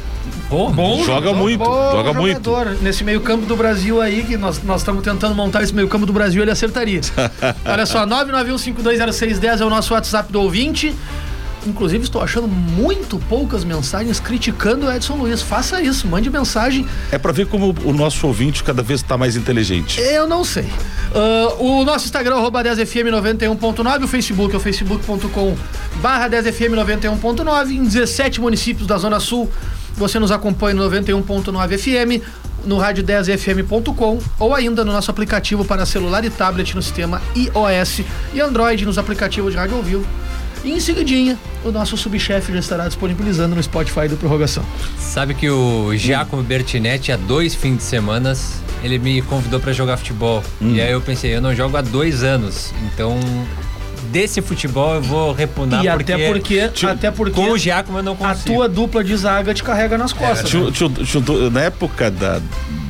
Pô, 0.49 0.69
Bom 0.69 1.03
Joga 1.03 1.31
muito, 1.33 1.59
bom 1.59 1.91
joga 1.91 2.13
muito. 2.13 2.43
jogador. 2.43 2.77
Nesse 2.81 3.03
meio 3.03 3.21
campo 3.21 3.45
do 3.45 3.55
Brasil 3.55 4.01
aí, 4.01 4.23
que 4.23 4.35
nós 4.37 4.61
nós 4.63 4.81
estamos 4.81 5.03
tentando 5.03 5.33
montar 5.33 5.63
esse 5.63 5.73
meio 5.73 5.87
campo 5.87 6.05
do 6.05 6.11
Brasil, 6.13 6.41
ele 6.41 6.51
acertaria. 6.51 6.99
Olha 7.65 7.85
só, 7.85 8.05
991520610 8.05 9.61
é 9.61 9.65
o 9.65 9.69
nosso 9.69 9.93
WhatsApp 9.93 10.31
do 10.31 10.41
ouvinte. 10.41 10.93
Inclusive, 11.65 12.03
estou 12.03 12.21
achando 12.21 12.47
muito 12.47 13.19
poucas 13.29 13.63
mensagens 13.63 14.19
criticando 14.19 14.87
o 14.87 14.91
Edson 14.91 15.15
Luiz. 15.15 15.43
Faça 15.43 15.79
isso, 15.81 16.07
mande 16.07 16.27
mensagem. 16.29 16.87
É 17.11 17.19
pra 17.19 17.31
ver 17.31 17.45
como 17.45 17.75
o 17.83 17.93
nosso 17.93 18.25
ouvinte 18.25 18.63
cada 18.63 18.81
vez 18.81 19.01
está 19.01 19.15
mais 19.15 19.35
inteligente. 19.35 20.01
Eu 20.01 20.27
não 20.27 20.43
sei. 20.43 20.65
Ah, 21.13 21.53
o 21.59 21.83
nosso 21.85 22.05
Instagram, 22.05 22.37
arroba 22.37 22.63
10fm91.9, 22.63 24.03
o 24.03 24.07
Facebook 24.07 24.55
é 24.55 24.57
o 24.57 24.59
facebook.com 24.59 25.55
barra 26.01 26.27
10fm91.9, 26.29 27.71
em 27.71 27.83
17 27.83 28.41
municípios 28.41 28.87
da 28.87 28.97
Zona 28.97 29.19
Sul. 29.19 29.47
Você 29.95 30.19
nos 30.19 30.31
acompanha 30.31 30.75
no 30.75 30.89
91.9 30.89 31.77
FM, 31.77 32.23
no 32.65 32.77
rádio 32.77 33.03
10fm.com 33.03 34.19
ou 34.39 34.53
ainda 34.53 34.85
no 34.85 34.91
nosso 34.91 35.11
aplicativo 35.11 35.65
para 35.65 35.85
celular 35.85 36.23
e 36.23 36.29
tablet 36.29 36.75
no 36.75 36.81
sistema 36.81 37.21
iOS 37.35 38.01
e 38.33 38.39
Android 38.39 38.85
nos 38.85 38.97
aplicativos 38.97 39.51
de 39.51 39.57
rádio 39.57 39.77
ao 39.77 39.83
vivo. 39.83 40.05
E 40.63 40.71
em 40.71 40.79
seguidinha, 40.79 41.39
o 41.65 41.71
nosso 41.71 41.97
subchefe 41.97 42.53
já 42.53 42.59
estará 42.59 42.87
disponibilizando 42.87 43.55
no 43.55 43.63
Spotify 43.63 44.07
do 44.07 44.15
Prorrogação. 44.15 44.63
Sabe 44.99 45.33
que 45.33 45.49
o 45.49 45.95
Giacomo 45.95 46.43
Bertinetti, 46.43 47.11
há 47.11 47.17
dois 47.17 47.55
fins 47.55 47.77
de 47.77 47.83
semana, 47.83 48.33
ele 48.83 48.99
me 48.99 49.23
convidou 49.23 49.59
pra 49.59 49.73
jogar 49.73 49.97
futebol. 49.97 50.43
Hum. 50.61 50.75
E 50.75 50.81
aí 50.81 50.91
eu 50.91 51.01
pensei, 51.01 51.35
eu 51.35 51.41
não 51.41 51.55
jogo 51.55 51.77
há 51.77 51.81
dois 51.81 52.23
anos. 52.23 52.71
Então, 52.85 53.19
desse 54.11 54.41
futebol 54.41 54.95
eu 54.95 55.01
vou 55.01 55.31
repunar 55.33 55.83
e 55.85 55.89
porque, 55.89 56.13
até 56.13 56.27
porque, 56.31 56.59
até 56.87 57.11
porque 57.11 57.33
com 57.35 57.51
o 57.51 57.57
Giacomo 57.57 57.99
eu 57.99 58.03
não 58.03 58.13
a 58.13 58.15
consigo. 58.15 58.55
tua 58.55 58.67
dupla 58.69 59.03
de 59.03 59.15
zaga 59.15 59.53
te 59.53 59.63
carrega 59.63 59.97
nas 59.97 60.11
costas. 60.13 60.49
Tinha- 60.49 60.63
né? 60.65 60.71
tinha- 60.73 60.89
tinha 60.89 61.21
do- 61.21 61.49
na 61.51 61.61
época 61.61 62.09
da, 62.11 62.41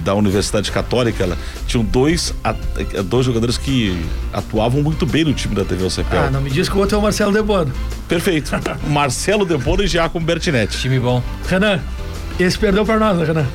da 0.04 0.16
Universidade 0.16 0.72
Católica, 0.72 1.24
ela, 1.24 1.38
tinham 1.68 1.84
dois, 1.84 2.34
at- 2.44 2.58
dois 3.06 3.26
jogadores 3.26 3.58
que 3.58 4.04
atuavam 4.34 4.82
muito 4.82 5.06
bem 5.06 5.24
no 5.24 5.34
time 5.34 5.54
da 5.54 5.64
TV 5.66 5.90
Cepel. 5.90 6.24
Ah, 6.28 6.30
não 6.32 6.42
me 6.42 6.50
diz 6.50 6.68
que 6.70 6.76
o 6.76 6.80
outro 6.80 6.96
é 6.96 7.00
o 7.00 7.02
Marcelo 7.02 7.32
Debono. 7.32 7.72
Perfeito. 8.08 8.52
Marcelo 8.88 9.46
Debono 9.46 9.84
e 9.84 9.88
Giacomo 9.88 10.26
Bertinetti. 10.26 10.78
Time 10.80 11.00
bom. 11.00 11.22
Renan, 11.48 11.80
esse 12.40 12.58
perdeu 12.58 12.86
pra 12.86 12.98
nós, 12.98 13.18
né, 13.18 13.26
Renan? 13.26 13.46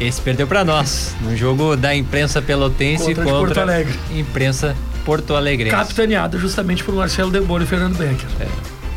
Esse 0.00 0.20
perdeu 0.20 0.46
pra 0.46 0.64
nós. 0.64 1.14
No 1.20 1.36
jogo 1.36 1.76
da 1.76 1.94
imprensa 1.94 2.40
pelotense 2.42 3.04
Contra 3.04 3.24
contra, 3.24 3.38
Porto 3.38 3.58
Alegre. 3.60 3.94
imprensa 4.16 4.74
Porto 5.04 5.34
Alegre. 5.34 5.70
Capitaneado 5.70 6.38
justamente 6.38 6.82
por 6.84 6.94
Marcelo 6.94 7.30
Debono 7.30 7.64
e 7.64 7.66
Fernando 7.66 7.96
Becker. 7.96 8.26
É, 8.40 8.46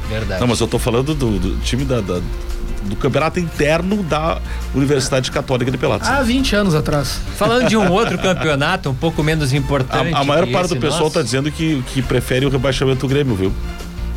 verdade. 0.10 0.42
Não, 0.42 0.48
mas 0.48 0.60
eu 0.60 0.68
tô 0.68 0.78
falando 0.80 1.14
do, 1.16 1.40
do 1.40 1.58
time 1.62 1.84
da, 1.86 2.02
da- 2.02 2.22
do 2.84 2.96
campeonato 2.96 3.40
interno 3.40 4.04
da 4.04 4.40
Universidade 4.76 5.32
Católica 5.32 5.72
de 5.72 5.78
Pelotas. 5.78 6.08
Há 6.08 6.22
20 6.22 6.56
anos 6.56 6.76
atrás. 6.76 7.20
Falando 7.36 7.68
de 7.68 7.76
um 7.76 7.90
outro 7.92 8.16
campeonato 8.20 8.92
um 8.92 8.94
pouco 8.94 9.24
menos 9.24 9.54
importante. 9.54 10.14
a, 10.14 10.20
a 10.20 10.24
maior 10.24 10.46
parte 10.52 10.70
do 10.76 10.80
pessoal 10.80 11.02
nosso, 11.06 11.16
tá 11.16 11.24
dizendo 11.24 11.52
que, 11.52 11.82
que 11.94 12.02
prefere 12.04 12.46
o 12.46 12.50
rebaixamento 12.50 13.00
do 13.02 13.08
Grêmio, 13.08 13.36
viu? 13.36 13.52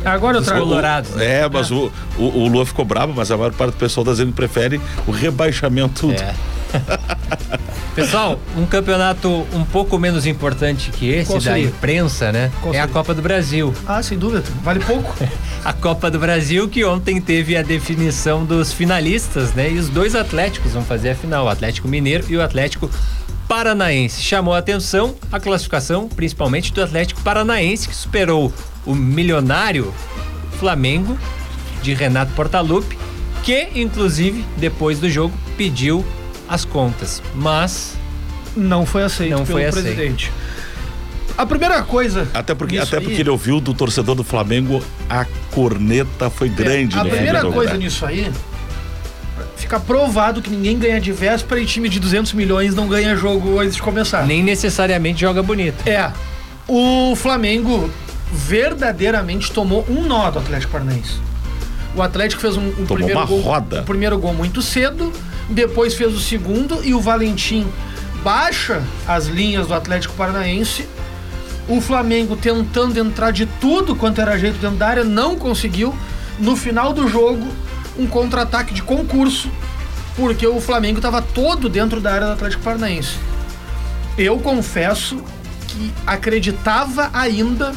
Agora 0.05 0.37
eu 0.37 0.41
trago. 0.43 0.61
Colorados. 0.61 1.09
né? 1.15 1.41
É, 1.41 1.49
mas 1.49 1.71
o, 1.71 1.91
o, 2.17 2.23
o 2.23 2.47
Lua 2.47 2.65
ficou 2.65 2.85
bravo, 2.85 3.11
mas 3.15 3.31
a 3.31 3.37
maior 3.37 3.51
parte 3.53 3.73
do 3.73 3.77
pessoal 3.79 4.05
tá 4.05 4.11
dizendo 4.11 4.27
que 4.29 4.35
prefere 4.35 4.79
o 5.07 5.11
rebaixamento. 5.11 6.11
É. 6.11 6.33
Pessoal, 8.01 8.39
um 8.57 8.65
campeonato 8.65 9.45
um 9.53 9.63
pouco 9.65 9.97
menos 9.99 10.25
importante 10.25 10.91
que 10.91 11.09
esse 11.09 11.27
Qual 11.27 11.39
da 11.39 11.51
seria? 11.51 11.67
imprensa, 11.67 12.31
né? 12.31 12.51
Qual 12.61 12.73
é 12.73 12.77
a 12.77 12.81
seria? 12.81 12.93
Copa 12.93 13.13
do 13.13 13.21
Brasil. 13.21 13.73
Ah, 13.85 14.01
sem 14.01 14.17
dúvida. 14.17 14.43
Vale 14.63 14.79
pouco. 14.79 15.15
A 15.65 15.73
Copa 15.73 16.09
do 16.09 16.17
Brasil 16.17 16.69
que 16.69 16.85
ontem 16.85 17.19
teve 17.19 17.57
a 17.57 17.61
definição 17.61 18.45
dos 18.45 18.71
finalistas, 18.71 19.53
né? 19.53 19.69
E 19.69 19.77
os 19.77 19.89
dois 19.89 20.15
Atléticos 20.15 20.71
vão 20.71 20.83
fazer 20.83 21.09
a 21.09 21.15
final, 21.15 21.45
o 21.45 21.49
Atlético 21.49 21.85
Mineiro 21.87 22.23
e 22.29 22.37
o 22.37 22.41
Atlético 22.41 22.89
Paranaense. 23.47 24.21
Chamou 24.21 24.53
a 24.53 24.59
atenção 24.59 25.15
a 25.29 25.39
classificação, 25.39 26.07
principalmente 26.07 26.71
do 26.71 26.81
Atlético 26.81 27.19
Paranaense, 27.21 27.89
que 27.89 27.95
superou 27.95 28.53
o 28.85 28.95
milionário 28.95 29.93
Flamengo 30.59 31.17
de 31.81 31.93
Renato 31.93 32.31
Portaluppi, 32.33 32.97
que 33.43 33.67
inclusive 33.75 34.45
depois 34.55 34.99
do 34.99 35.09
jogo 35.09 35.33
pediu 35.57 36.05
as 36.49 36.65
contas, 36.65 37.21
mas 37.35 37.93
não 38.55 38.85
foi 38.85 39.03
aceito 39.03 39.31
não 39.31 39.45
pelo 39.45 39.59
foi 39.59 39.65
aceito. 39.65 39.83
presidente. 39.85 40.31
A 41.37 41.45
primeira 41.45 41.81
coisa. 41.83 42.27
Até 42.33 42.53
porque, 42.53 42.77
até 42.77 42.97
aí- 42.97 43.03
porque 43.03 43.21
ele 43.21 43.29
ouviu 43.29 43.61
do 43.61 43.73
torcedor 43.73 44.15
do 44.15 44.23
Flamengo, 44.23 44.83
a 45.09 45.25
corneta 45.51 46.29
foi 46.29 46.49
grande 46.49 46.97
É, 46.97 46.99
A 46.99 47.03
do 47.03 47.09
primeira 47.09 47.45
coisa 47.45 47.73
né? 47.73 47.79
nisso 47.79 48.05
aí, 48.05 48.29
fica 49.55 49.79
provado 49.79 50.41
que 50.41 50.49
ninguém 50.49 50.77
ganha 50.77 50.99
de 50.99 51.11
véspera 51.13 51.61
e 51.61 51.65
time 51.65 51.87
de 51.87 51.99
200 51.99 52.33
milhões 52.33 52.75
não 52.75 52.87
ganha 52.89 53.15
jogo 53.15 53.59
antes 53.59 53.75
de 53.75 53.81
começar. 53.81 54.25
nem 54.25 54.43
necessariamente 54.43 55.21
joga 55.21 55.41
bonito. 55.43 55.87
É. 55.87 56.11
O 56.67 57.15
Flamengo 57.15 57.89
verdadeiramente 58.31 59.51
tomou 59.51 59.85
um 59.89 60.03
nó 60.05 60.29
do 60.31 60.39
Atlético 60.39 60.71
Paranaense. 60.73 61.13
O 61.95 62.01
Atlético 62.01 62.41
fez 62.41 62.55
um, 62.57 62.67
um 62.67 62.71
Tomou 62.85 62.95
primeiro 62.97 63.19
uma 63.19 63.25
gol, 63.25 63.41
roda. 63.41 63.81
o 63.81 63.83
primeiro 63.85 64.17
gol 64.19 64.33
muito 64.33 64.61
cedo, 64.61 65.11
depois 65.49 65.93
fez 65.93 66.13
o 66.13 66.19
segundo 66.19 66.83
e 66.83 66.93
o 66.93 67.01
Valentim 67.01 67.67
baixa 68.23 68.83
as 69.07 69.25
linhas 69.25 69.67
do 69.67 69.73
Atlético 69.73 70.13
Paranaense. 70.15 70.87
O 71.67 71.79
Flamengo 71.81 72.35
tentando 72.35 72.97
entrar 72.97 73.31
de 73.31 73.45
tudo 73.45 73.95
quanto 73.95 74.21
era 74.21 74.37
jeito 74.37 74.57
dentro 74.59 74.77
da 74.77 74.87
área 74.87 75.03
não 75.03 75.35
conseguiu. 75.35 75.95
No 76.39 76.55
final 76.55 76.93
do 76.93 77.07
jogo, 77.07 77.47
um 77.97 78.07
contra-ataque 78.07 78.73
de 78.73 78.81
concurso, 78.81 79.51
porque 80.15 80.47
o 80.47 80.59
Flamengo 80.61 80.97
estava 80.97 81.21
todo 81.21 81.67
dentro 81.67 81.99
da 81.99 82.13
área 82.13 82.27
do 82.27 82.33
Atlético 82.33 82.63
Paranaense. 82.63 83.15
Eu 84.17 84.39
confesso 84.39 85.21
que 85.67 85.93
acreditava 86.05 87.09
ainda 87.13 87.73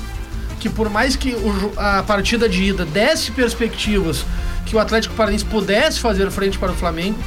que 0.58 0.68
por 0.68 0.88
mais 0.88 1.16
que 1.16 1.36
a 1.76 2.04
partida 2.04 2.48
de 2.48 2.62
ida 2.62 2.84
desse 2.84 3.32
perspectivas 3.32 4.24
que 4.64 4.76
o 4.76 4.78
Atlético 4.78 5.14
Paranaense 5.14 5.44
pudesse 5.44 5.98
fazer 5.98 6.30
frente 6.30 6.56
para 6.56 6.70
o 6.70 6.74
Flamengo, 6.74 7.18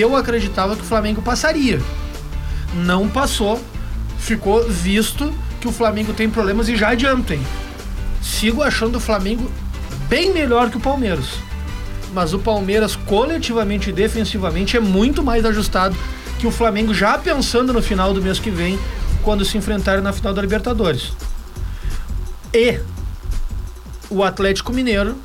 eu 0.00 0.16
acreditava 0.16 0.76
que 0.76 0.82
o 0.82 0.86
Flamengo 0.86 1.22
passaria. 1.22 1.80
Não 2.74 3.08
passou, 3.08 3.60
ficou 4.18 4.66
visto 4.68 5.32
que 5.60 5.68
o 5.68 5.72
Flamengo 5.72 6.12
tem 6.12 6.30
problemas 6.30 6.68
e 6.68 6.76
já 6.76 6.90
adiantem. 6.90 7.40
Sigo 8.22 8.62
achando 8.62 8.96
o 8.96 9.00
Flamengo 9.00 9.50
bem 10.08 10.32
melhor 10.32 10.70
que 10.70 10.76
o 10.76 10.80
Palmeiras. 10.80 11.26
Mas 12.12 12.32
o 12.32 12.38
Palmeiras, 12.38 12.94
coletivamente 12.94 13.90
e 13.90 13.92
defensivamente, 13.92 14.76
é 14.76 14.80
muito 14.80 15.22
mais 15.22 15.44
ajustado 15.44 15.96
que 16.38 16.46
o 16.46 16.50
Flamengo, 16.50 16.92
já 16.92 17.16
pensando 17.16 17.72
no 17.72 17.82
final 17.82 18.12
do 18.12 18.20
mês 18.20 18.38
que 18.38 18.50
vem, 18.50 18.78
quando 19.22 19.44
se 19.44 19.56
enfrentarem 19.56 20.02
na 20.02 20.12
final 20.12 20.34
da 20.34 20.42
Libertadores. 20.42 21.12
E 22.52 22.80
o 24.10 24.22
Atlético 24.22 24.72
Mineiro 24.72 25.16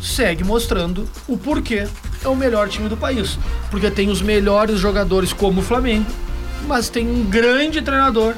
segue 0.00 0.42
mostrando 0.42 1.08
o 1.28 1.38
porquê 1.38 1.86
é 2.24 2.28
o 2.28 2.36
melhor 2.36 2.68
time 2.68 2.88
do 2.88 2.96
país. 2.96 3.38
Porque 3.70 3.90
tem 3.90 4.08
os 4.08 4.22
melhores 4.22 4.78
jogadores 4.78 5.32
como 5.32 5.60
o 5.60 5.62
Flamengo, 5.62 6.06
mas 6.66 6.88
tem 6.88 7.06
um 7.06 7.24
grande 7.24 7.82
treinador 7.82 8.34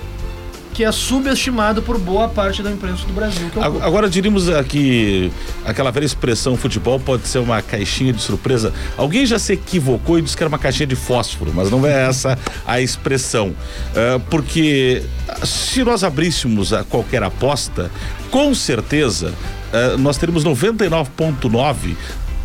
que 0.74 0.82
é 0.82 0.91
subestimado 0.91 1.80
por 1.80 1.97
boa 1.99 2.28
parte 2.28 2.61
da 2.61 2.70
imprensa 2.70 3.07
do 3.07 3.12
Brasil. 3.12 3.49
Que 3.51 3.61
é 3.61 3.62
Agora 3.62 4.11
diríamos 4.11 4.49
aqui 4.49 5.32
aquela 5.64 5.93
velha 5.93 6.05
expressão 6.05 6.57
futebol 6.57 6.99
pode 6.99 7.28
ser 7.28 7.39
uma 7.39 7.62
caixinha 7.62 8.12
de 8.12 8.20
surpresa. 8.20 8.72
Alguém 8.97 9.24
já 9.24 9.39
se 9.39 9.53
equivocou 9.53 10.18
e 10.18 10.22
disse 10.22 10.37
que 10.37 10.43
era 10.43 10.49
uma 10.49 10.59
caixinha 10.59 10.89
de 10.89 10.97
fósforo, 10.97 11.53
mas 11.55 11.70
não 11.70 11.87
é 11.87 12.09
essa 12.09 12.37
a 12.66 12.80
expressão. 12.80 13.55
Ah, 13.95 14.20
porque 14.28 15.05
se 15.45 15.85
nós 15.85 16.03
abríssemos 16.03 16.72
a 16.72 16.82
qualquer 16.82 17.22
aposta, 17.22 17.89
com 18.28 18.53
certeza 18.53 19.32
ah, 19.72 19.97
nós 19.97 20.18
teríamos 20.18 20.45
99,9 20.45 21.95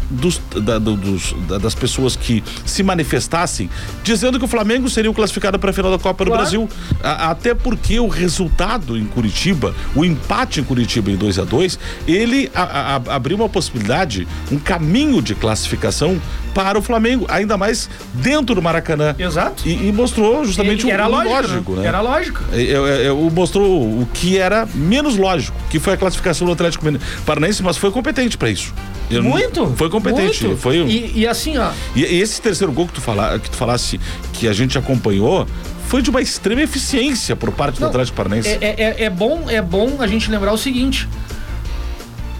dos, 0.09 0.41
da- 0.61 0.79
do- 0.79 0.95
dos- 0.95 1.35
da- 1.47 1.57
das 1.57 1.75
pessoas 1.75 2.15
que 2.15 2.43
se 2.65 2.81
manifestassem 2.83 3.69
dizendo 4.03 4.39
que 4.39 4.45
o 4.45 4.47
Flamengo 4.47 4.89
seria 4.89 5.09
o 5.09 5.13
classificado 5.13 5.57
para 5.59 5.69
a 5.69 5.73
final 5.73 5.91
da 5.91 5.99
Copa 5.99 6.23
do 6.25 6.29
Claro. 6.31 6.41
Brasil. 6.43 6.69
A- 7.03 7.29
até 7.31 7.53
porque 7.53 7.99
o 7.99 8.07
resultado 8.07 8.97
em 8.97 9.05
Curitiba, 9.05 9.73
o 9.95 10.03
empate 10.05 10.59
em 10.59 10.63
Curitiba 10.63 11.11
em 11.11 11.15
2 11.15 11.37
a 11.39 11.43
2 11.43 11.77
ele 12.07 12.49
a- 12.55 12.95
a- 13.07 13.15
abriu 13.15 13.37
uma 13.37 13.49
possibilidade, 13.49 14.27
um 14.51 14.57
caminho 14.57 15.21
de 15.21 15.35
classificação 15.35 16.19
para 16.53 16.77
o 16.79 16.81
Flamengo, 16.81 17.25
ainda 17.29 17.57
mais 17.57 17.89
dentro 18.15 18.55
do 18.55 18.61
Maracanã. 18.61 19.15
Exato. 19.17 19.67
E, 19.67 19.87
e 19.87 19.91
mostrou 19.91 20.43
justamente 20.43 20.85
o, 20.85 20.89
lógico, 21.07 21.29
lógico, 21.29 21.75
né? 21.75 21.85
Era 21.87 22.01
lógico. 22.01 22.43
É, 22.51 23.05
é, 23.07 23.11
o- 23.11 23.29
mostrou 23.29 23.81
o 24.01 24.07
que 24.13 24.37
era 24.37 24.67
menos 24.73 25.15
lógico, 25.15 25.55
que 25.69 25.79
foi 25.79 25.93
a 25.93 25.97
classificação 25.97 26.47
do 26.47 26.53
Atlético 26.53 26.85
Paranaense, 27.25 27.61
mas 27.63 27.77
foi 27.77 27.91
competente 27.91 28.37
para 28.37 28.49
isso. 28.49 28.73
Eu 29.09 29.23
não- 29.23 29.29
Muito. 29.31 29.65
Foi 29.75 29.89
competente. 29.89 29.98
Muito. 29.99 30.57
Foi 30.57 30.77
E, 30.77 31.11
e 31.19 31.27
assim, 31.27 31.57
ó. 31.57 31.71
e 31.95 32.03
esse 32.03 32.41
terceiro 32.41 32.71
gol 32.71 32.87
que 32.87 32.93
tu, 32.93 33.01
fala, 33.01 33.37
que 33.39 33.49
tu 33.49 33.55
falasse 33.57 33.99
que 34.33 34.47
a 34.47 34.53
gente 34.53 34.77
acompanhou 34.77 35.47
foi 35.87 36.01
de 36.01 36.09
uma 36.09 36.21
extrema 36.21 36.61
eficiência 36.61 37.35
por 37.35 37.51
parte 37.51 37.75
do 37.75 37.81
Não, 37.81 37.89
Atlético 37.89 38.15
Paranaense. 38.17 38.49
É, 38.49 38.75
é- 38.77 39.03
é- 39.05 39.09
bom, 39.09 39.45
é 39.49 39.61
bom 39.61 39.97
a 39.99 40.07
gente 40.07 40.29
lembrar 40.29 40.53
o 40.53 40.57
seguinte: 40.57 41.07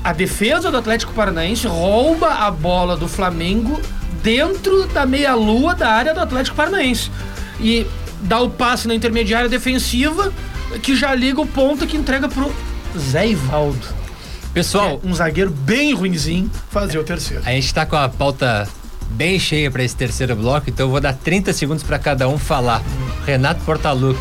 a 0.03 0.13
defesa 0.13 0.69
do 0.71 0.77
Atlético 0.77 1.13
Paranaense 1.13 1.67
rouba 1.67 2.27
a 2.27 2.51
bola 2.51 2.95
do 2.95 3.07
Flamengo 3.07 3.79
dentro 4.23 4.85
da 4.87 5.05
meia-lua 5.05 5.73
da 5.75 5.89
área 5.89 6.13
do 6.13 6.19
Atlético 6.19 6.55
Paranaense. 6.55 7.09
E 7.59 7.85
dá 8.21 8.39
o 8.39 8.49
passe 8.49 8.87
na 8.87 8.93
intermediária 8.95 9.49
defensiva 9.49 10.31
que 10.83 10.95
já 10.95 11.13
liga 11.15 11.41
o 11.41 11.45
ponta 11.47 11.85
que 11.87 11.97
entrega 11.97 12.27
pro 12.29 12.51
Zé 12.97 13.29
Ivaldo. 13.29 13.98
Pessoal, 14.59 14.99
um 15.05 15.13
zagueiro 15.13 15.49
bem 15.49 15.93
ruinzinho 15.93 16.51
fazer 16.69 16.97
o 16.97 17.03
terceiro. 17.05 17.41
A 17.45 17.51
gente 17.51 17.73
tá 17.73 17.85
com 17.85 17.95
a 17.95 18.09
pauta 18.09 18.67
bem 19.11 19.39
cheia 19.39 19.71
para 19.71 19.81
esse 19.81 19.95
terceiro 19.95 20.35
bloco, 20.35 20.69
então 20.69 20.87
eu 20.87 20.91
vou 20.91 20.99
dar 20.99 21.13
30 21.13 21.53
segundos 21.53 21.81
para 21.81 21.97
cada 21.97 22.27
um 22.27 22.37
falar. 22.37 22.83
Renato 23.25 23.63
Portaluppi, 23.63 24.19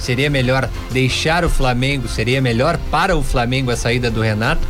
seria 0.00 0.28
melhor 0.28 0.68
deixar 0.90 1.44
o 1.44 1.48
Flamengo, 1.48 2.08
seria 2.08 2.42
melhor 2.42 2.76
para 2.90 3.16
o 3.16 3.22
Flamengo 3.22 3.70
a 3.70 3.76
saída 3.76 4.10
do 4.10 4.20
Renato? 4.20 4.66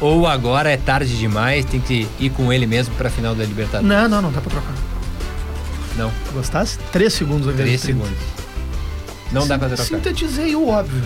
Ou 0.00 0.24
agora 0.24 0.70
é 0.70 0.76
tarde 0.76 1.18
demais, 1.18 1.64
tem 1.64 1.80
que 1.80 2.06
ir 2.20 2.30
com 2.30 2.52
ele 2.52 2.64
mesmo 2.64 2.94
para 2.94 3.08
a 3.08 3.10
final 3.10 3.34
da 3.34 3.44
Libertadores? 3.44 3.88
Não, 3.88 4.08
não, 4.08 4.22
não 4.22 4.30
dá 4.30 4.40
pra 4.40 4.52
trocar. 4.52 4.74
Não, 5.96 6.12
Gostasse? 6.32 6.78
Três 6.92 7.12
segundos 7.12 7.48
ao 7.48 7.52
invés 7.52 7.66
três 7.66 7.80
de 7.80 7.86
30. 7.88 8.04
segundos. 8.04 8.24
Não 9.32 9.48
dá 9.48 9.58
para 9.58 9.70
trocar. 9.70 9.84
Sintetizei 9.84 10.54
o 10.54 10.68
óbvio. 10.68 11.02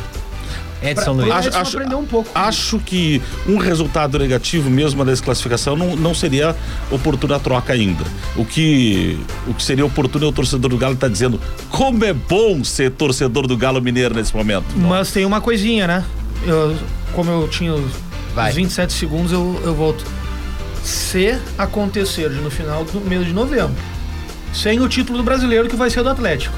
Edson 0.82 1.16
Pra- 1.16 1.24
Luiz. 1.24 1.28
pra 1.28 1.46
Edson 1.46 1.58
aprender 1.78 1.94
um 1.96 2.04
pouco. 2.06 2.30
Acho 2.34 2.78
que 2.78 3.20
um 3.46 3.56
resultado 3.58 4.18
negativo, 4.18 4.70
mesmo 4.70 5.04
na 5.04 5.10
desclassificação, 5.10 5.74
não, 5.76 5.96
não 5.96 6.14
seria 6.14 6.54
oportuna 6.90 7.36
a 7.36 7.38
troca 7.40 7.72
ainda. 7.72 8.04
O 8.36 8.44
que, 8.44 9.18
o 9.46 9.54
que 9.54 9.62
seria 9.62 9.84
oportuno 9.84 10.24
é 10.24 10.28
o 10.28 10.32
torcedor 10.32 10.70
do 10.70 10.78
Galo 10.78 10.94
estar 10.94 11.08
dizendo 11.08 11.40
como 11.70 12.04
é 12.04 12.12
bom 12.12 12.62
ser 12.62 12.90
torcedor 12.92 13.46
do 13.46 13.56
Galo 13.56 13.80
Mineiro 13.82 14.14
nesse 14.14 14.34
momento. 14.36 14.66
Mas 14.76 15.10
tem 15.10 15.24
uma 15.24 15.40
coisinha, 15.40 15.86
né? 15.86 16.04
Eu, 16.46 16.76
como 17.12 17.30
eu 17.30 17.48
tinha 17.48 17.74
os 17.74 17.90
Vai. 18.34 18.52
27 18.52 18.92
segundos, 18.92 19.32
eu, 19.32 19.60
eu 19.64 19.74
volto. 19.74 20.04
Se 20.84 21.36
acontecer 21.58 22.30
de 22.30 22.36
no 22.36 22.50
final 22.50 22.84
do 22.84 23.00
mês 23.00 23.26
de 23.26 23.32
novembro, 23.32 23.74
sem 24.52 24.80
o 24.80 24.88
título 24.88 25.18
do 25.18 25.24
brasileiro 25.24 25.68
que 25.68 25.76
vai 25.76 25.90
ser 25.90 26.02
do 26.02 26.08
Atlético, 26.08 26.54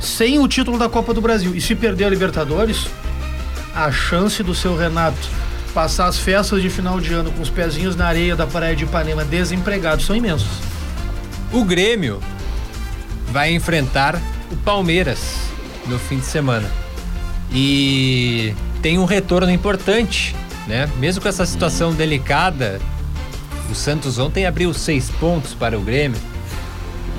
sem 0.00 0.38
o 0.38 0.48
título 0.48 0.76
da 0.78 0.88
Copa 0.88 1.14
do 1.14 1.20
Brasil 1.20 1.54
e 1.54 1.60
se 1.60 1.74
perder 1.74 2.04
a 2.04 2.10
Libertadores, 2.10 2.86
a 3.74 3.90
chance 3.90 4.42
do 4.42 4.54
seu 4.54 4.76
Renato 4.76 5.28
passar 5.72 6.06
as 6.06 6.18
festas 6.18 6.60
de 6.60 6.68
final 6.68 7.00
de 7.00 7.12
ano 7.12 7.30
com 7.30 7.42
os 7.42 7.50
pezinhos 7.50 7.94
na 7.94 8.06
areia 8.06 8.34
da 8.34 8.46
praia 8.46 8.74
de 8.74 8.84
Ipanema 8.84 9.24
desempregado 9.24 10.02
são 10.02 10.16
imensos. 10.16 10.48
O 11.52 11.64
Grêmio 11.64 12.20
vai 13.30 13.52
enfrentar 13.52 14.20
o 14.50 14.56
Palmeiras 14.56 15.20
no 15.86 15.98
fim 15.98 16.18
de 16.18 16.26
semana. 16.26 16.68
E 17.52 18.54
tem 18.82 18.98
um 18.98 19.04
retorno 19.04 19.50
importante, 19.50 20.34
né? 20.66 20.88
Mesmo 20.98 21.22
com 21.22 21.28
essa 21.28 21.46
situação 21.46 21.92
delicada, 21.92 22.80
o 23.70 23.74
Santos 23.74 24.18
ontem 24.18 24.46
abriu 24.46 24.72
seis 24.72 25.10
pontos 25.10 25.54
para 25.54 25.78
o 25.78 25.82
Grêmio. 25.82 26.20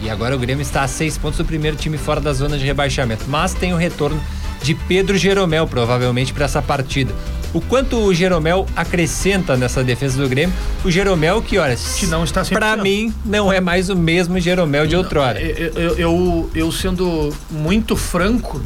E 0.02 0.10
agora 0.10 0.36
o 0.36 0.40
Grêmio 0.40 0.62
está 0.62 0.84
a 0.84 0.88
seis 0.88 1.18
pontos 1.18 1.38
do 1.38 1.46
primeiro 1.46 1.78
time 1.78 1.98
fora 1.98 2.20
da 2.20 2.34
zona 2.34 2.58
de 2.58 2.66
rebaixamento. 2.66 3.26
Mas 3.28 3.54
tem 3.54 3.74
o 3.74 3.78
retorno 3.78 4.20
de 4.62 4.76
Pedro 4.76 5.18
Jeromel, 5.18 5.68
provavelmente, 5.68 6.34
para 6.34 6.46
essa 6.46 6.62
partida. 6.62 7.14
O 7.54 7.60
quanto 7.60 7.98
o 7.98 8.14
Jeromel 8.14 8.66
acrescenta 8.76 9.58
nessa 9.58 9.84
defesa 9.84 10.22
do 10.22 10.30
Grêmio? 10.30 10.56
O 10.86 10.92
Jeromel 10.92 11.42
que, 11.42 11.58
olha, 11.58 11.76
Que 11.98 12.06
não 12.08 12.24
está 12.24 12.44
100%. 12.44 12.50
para 12.54 12.78
mim 12.78 13.14
não 13.26 13.52
é 13.52 13.60
mais 13.60 13.90
o 13.90 13.96
mesmo 13.96 14.40
Jeromel 14.40 14.88
de 14.88 14.96
outrora. 14.96 15.42
Eu, 15.42 15.74
eu, 15.74 15.98
eu, 15.98 16.52
eu 16.56 16.72
sendo 16.72 17.36
muito 17.50 17.96
franco, 17.98 18.62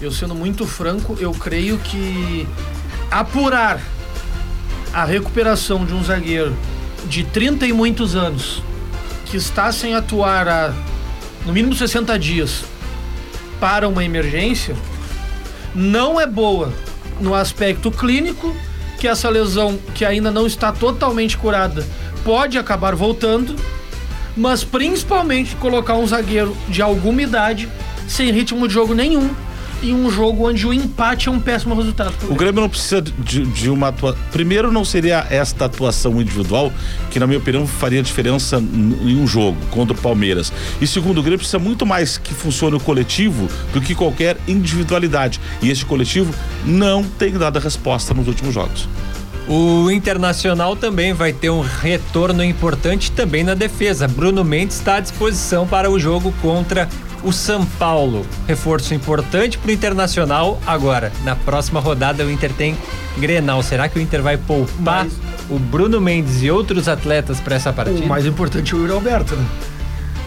eu 0.00 0.10
sendo 0.10 0.34
muito 0.34 0.66
franco, 0.66 1.16
eu 1.20 1.32
creio 1.32 1.76
que 1.78 2.46
apurar 3.10 3.80
a 4.94 5.04
recuperação 5.04 5.84
de 5.84 5.92
um 5.92 6.02
zagueiro 6.02 6.56
de 7.06 7.24
30 7.24 7.66
e 7.66 7.72
muitos 7.72 8.16
anos, 8.16 8.62
que 9.26 9.36
está 9.36 9.70
sem 9.72 9.94
atuar 9.94 10.48
há 10.48 10.72
no 11.44 11.52
mínimo 11.52 11.74
60 11.74 12.18
dias 12.18 12.64
para 13.60 13.86
uma 13.88 14.04
emergência, 14.04 14.74
não 15.74 16.20
é 16.20 16.26
boa 16.26 16.72
no 17.20 17.34
aspecto 17.34 17.90
clínico 17.90 18.54
que 18.98 19.08
essa 19.08 19.28
lesão, 19.30 19.78
que 19.94 20.04
ainda 20.04 20.30
não 20.30 20.46
está 20.46 20.72
totalmente 20.72 21.36
curada, 21.36 21.86
pode 22.22 22.58
acabar 22.58 22.94
voltando, 22.94 23.56
mas 24.36 24.62
principalmente 24.62 25.56
colocar 25.56 25.94
um 25.94 26.06
zagueiro 26.06 26.54
de 26.68 26.82
alguma 26.82 27.22
idade, 27.22 27.68
sem 28.06 28.30
ritmo 28.30 28.68
de 28.68 28.74
jogo 28.74 28.94
nenhum, 28.94 29.30
em 29.82 29.94
um 29.94 30.10
jogo 30.10 30.48
onde 30.48 30.66
o 30.66 30.72
empate 30.72 31.28
é 31.28 31.32
um 31.32 31.40
péssimo 31.40 31.74
resultado. 31.74 32.14
O 32.28 32.34
Grêmio 32.34 32.60
não 32.60 32.68
precisa 32.68 33.00
de, 33.00 33.44
de 33.46 33.70
uma 33.70 33.88
atuação. 33.88 34.20
Primeiro, 34.30 34.70
não 34.70 34.84
seria 34.84 35.26
esta 35.30 35.64
atuação 35.64 36.20
individual 36.20 36.72
que, 37.10 37.18
na 37.18 37.26
minha 37.26 37.38
opinião, 37.38 37.66
faria 37.66 38.02
diferença 38.02 38.58
em 38.58 39.16
um 39.16 39.26
jogo 39.26 39.56
contra 39.70 39.96
o 39.96 40.00
Palmeiras. 40.00 40.52
E 40.80 40.86
segundo, 40.86 41.18
o 41.18 41.22
Grêmio 41.22 41.38
precisa 41.38 41.58
muito 41.58 41.86
mais 41.86 42.18
que 42.18 42.34
funcione 42.34 42.76
o 42.76 42.80
coletivo 42.80 43.48
do 43.72 43.80
que 43.80 43.94
qualquer 43.94 44.36
individualidade. 44.46 45.40
E 45.62 45.70
este 45.70 45.84
coletivo 45.84 46.34
não 46.64 47.02
tem 47.02 47.32
dado 47.32 47.58
a 47.58 47.60
resposta 47.60 48.12
nos 48.14 48.28
últimos 48.28 48.54
jogos. 48.54 48.88
O 49.48 49.90
Internacional 49.90 50.76
também 50.76 51.12
vai 51.12 51.32
ter 51.32 51.50
um 51.50 51.60
retorno 51.60 52.44
importante 52.44 53.10
também 53.10 53.42
na 53.42 53.54
defesa. 53.54 54.06
Bruno 54.06 54.44
Mendes 54.44 54.76
está 54.76 54.96
à 54.96 55.00
disposição 55.00 55.66
para 55.66 55.90
o 55.90 55.98
jogo 55.98 56.32
contra 56.40 56.88
o 57.22 57.32
São 57.32 57.64
Paulo. 57.64 58.26
Reforço 58.46 58.94
importante 58.94 59.58
para 59.58 59.68
o 59.68 59.72
Internacional. 59.72 60.60
Agora, 60.66 61.12
na 61.24 61.36
próxima 61.36 61.80
rodada, 61.80 62.24
o 62.24 62.30
Inter 62.30 62.52
tem 62.52 62.76
Grenal. 63.18 63.62
Será 63.62 63.88
que 63.88 63.98
o 63.98 64.02
Inter 64.02 64.22
vai 64.22 64.36
poupar 64.36 65.06
o 65.48 65.58
Bruno 65.58 66.00
Mendes 66.00 66.42
e 66.42 66.50
outros 66.50 66.88
atletas 66.88 67.40
para 67.40 67.56
essa 67.56 67.72
partida? 67.72 68.04
O 68.04 68.08
mais 68.08 68.26
importante 68.26 68.72
é 68.72 68.76
o 68.76 68.80
Yuri 68.80 68.92
Alberto, 68.92 69.36
né? 69.36 69.46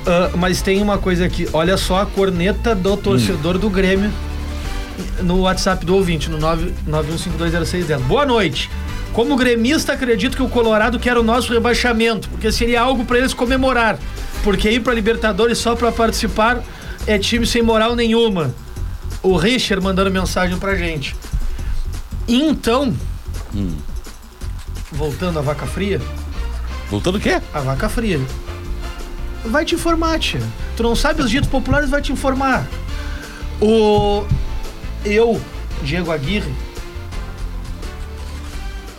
Ah, 0.05 0.31
mas 0.35 0.61
tem 0.61 0.81
uma 0.81 0.97
coisa 0.97 1.25
aqui, 1.25 1.47
olha 1.53 1.77
só 1.77 2.01
a 2.01 2.05
corneta 2.05 2.75
do 2.75 2.97
torcedor 2.97 3.57
do 3.57 3.69
Grêmio 3.69 4.11
no 5.21 5.41
WhatsApp 5.41 5.85
do 5.85 5.95
ouvinte, 5.95 6.29
no 6.29 6.37
991520610. 6.37 7.99
Boa 8.01 8.25
noite. 8.25 8.69
Como 9.11 9.35
gremista, 9.35 9.93
acredito 9.93 10.35
que 10.35 10.43
o 10.43 10.49
Colorado 10.49 10.99
quer 10.99 11.17
o 11.17 11.23
nosso 11.23 11.53
rebaixamento, 11.53 12.27
porque 12.29 12.51
seria 12.51 12.81
algo 12.81 13.05
para 13.05 13.19
eles 13.19 13.33
comemorar. 13.33 13.97
Porque 14.43 14.69
ir 14.69 14.81
para 14.81 14.93
Libertadores 14.93 15.57
só 15.57 15.75
para 15.75 15.91
participar 15.91 16.61
é 17.07 17.17
time 17.19 17.45
sem 17.45 17.61
moral 17.61 17.95
nenhuma. 17.95 18.53
O 19.21 19.35
Richard 19.37 19.83
mandando 19.83 20.11
mensagem 20.11 20.57
pra 20.57 20.75
gente. 20.75 21.15
Então, 22.27 22.93
voltando 24.91 25.39
à 25.39 25.41
vaca 25.41 25.65
fria, 25.65 26.01
Voltando 26.89 27.17
o 27.17 27.19
quê? 27.19 27.41
a 27.53 27.59
vaca 27.61 27.89
fria. 27.89 28.19
Vai 29.45 29.65
te 29.65 29.75
informar, 29.75 30.19
tia. 30.19 30.41
Tu 30.77 30.83
não 30.83 30.95
sabe 30.95 31.21
os 31.21 31.29
ditos 31.29 31.49
populares, 31.49 31.89
vai 31.89 32.01
te 32.01 32.11
informar. 32.13 32.65
O. 33.61 34.25
Eu, 35.03 35.41
Diego 35.81 36.11
Aguirre. 36.11 36.53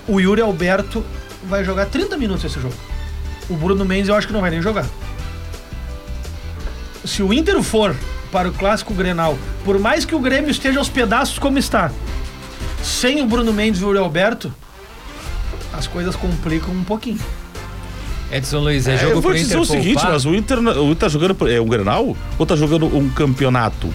O 0.07 0.21
Yuri 0.21 0.43
Alberto 0.43 1.03
vai 1.45 1.65
jogar 1.65 1.87
30 1.87 2.17
minutos 2.19 2.45
esse 2.45 2.61
jogo. 2.61 2.75
O 3.49 3.55
Bruno 3.57 3.85
Mendes 3.87 4.09
eu 4.09 4.15
acho 4.15 4.27
que 4.27 4.33
não 4.35 4.41
vai 4.43 4.51
nem 4.51 4.61
jogar. 4.61 4.87
Se 7.05 7.23
o 7.23 7.33
Inter 7.33 7.63
for 7.63 7.95
para 8.33 8.49
o 8.49 8.53
clássico 8.53 8.95
Grenal, 8.95 9.39
por 9.65 9.79
mais 9.79 10.05
que 10.05 10.15
o 10.15 10.19
Grêmio 10.19 10.51
esteja 10.51 10.79
aos 10.79 10.89
pedaços 10.89 11.39
como 11.39 11.59
está, 11.59 11.91
sem 12.83 13.23
o 13.23 13.27
Bruno 13.27 13.53
Mendes 13.53 13.81
e 13.81 13.85
o 13.85 13.89
Yuri 13.89 13.99
Alberto, 13.99 14.53
as 15.73 15.87
coisas 15.87 16.17
complicam 16.17 16.73
um 16.73 16.85
pouquinho. 16.85 17.19
Edson 18.33 18.59
Luiz, 18.61 18.89
é 18.89 18.95
É, 18.95 18.99
jogo 18.99 19.11
eu 19.11 19.21
vou 19.21 19.31
pro 19.31 19.35
dizer 19.35 19.47
Inter 19.55 19.61
o 19.61 19.65
seguinte, 19.65 19.95
poupar? 19.95 20.13
mas 20.13 20.25
o 20.25 20.35
Inter, 20.35 20.59
o 20.59 20.85
Inter 20.91 20.97
tá 20.97 21.09
jogando 21.09 21.49
é 21.49 21.61
um 21.61 21.67
Grenal 21.67 22.17
ou 22.39 22.47
tá 22.47 22.57
jogando 22.57 22.87
um 22.87 23.09
campeonato? 23.11 23.89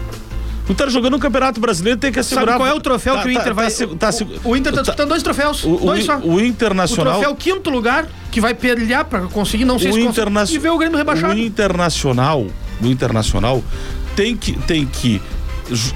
O 0.67 0.71
Inter 0.71 0.89
jogando 0.89 1.15
um 1.15 1.19
campeonato 1.19 1.59
brasileiro 1.59 1.99
tem 1.99 2.11
que 2.11 2.19
assegurar. 2.19 2.45
Sabe 2.49 2.59
qual 2.59 2.69
é 2.69 2.73
o 2.73 2.79
troféu 2.79 3.15
Tá- 3.15 3.23
que 3.23 3.29
o 3.29 3.33
tá- 3.33 3.39
Inter 3.39 3.55
tá 3.55 3.61
vai. 3.61 3.69
se- 3.71 3.87
tá 3.87 4.09
o, 4.45 4.49
o 4.51 4.55
Inter 4.55 4.71
tá 4.71 4.81
disputando 4.81 5.09
dois 5.09 5.23
troféus. 5.23 5.63
O, 5.65 5.77
dois 5.77 6.05
só. 6.05 6.17
o, 6.19 6.35
o 6.35 6.39
Internacional. 6.45 7.15
O 7.15 7.17
troféu 7.17 7.35
quinto 7.35 7.69
lugar, 7.71 8.07
que 8.31 8.39
vai 8.39 8.53
pelear 8.53 9.03
pra 9.05 9.21
conseguir, 9.21 9.65
não 9.65 9.79
sei 9.79 9.89
o 9.89 9.93
se. 9.95 10.01
Internacional. 10.01 10.55
E 10.55 10.59
ver 10.59 10.69
o 10.69 10.77
Grêmio 10.77 10.97
rebaixado. 10.97 11.33
O 11.33 11.37
Internacional, 11.39 12.45
o 12.81 12.87
Internacional 12.87 13.63
tem 14.15 14.35
que 14.35 14.53
tem 14.59 14.85
que 14.85 15.21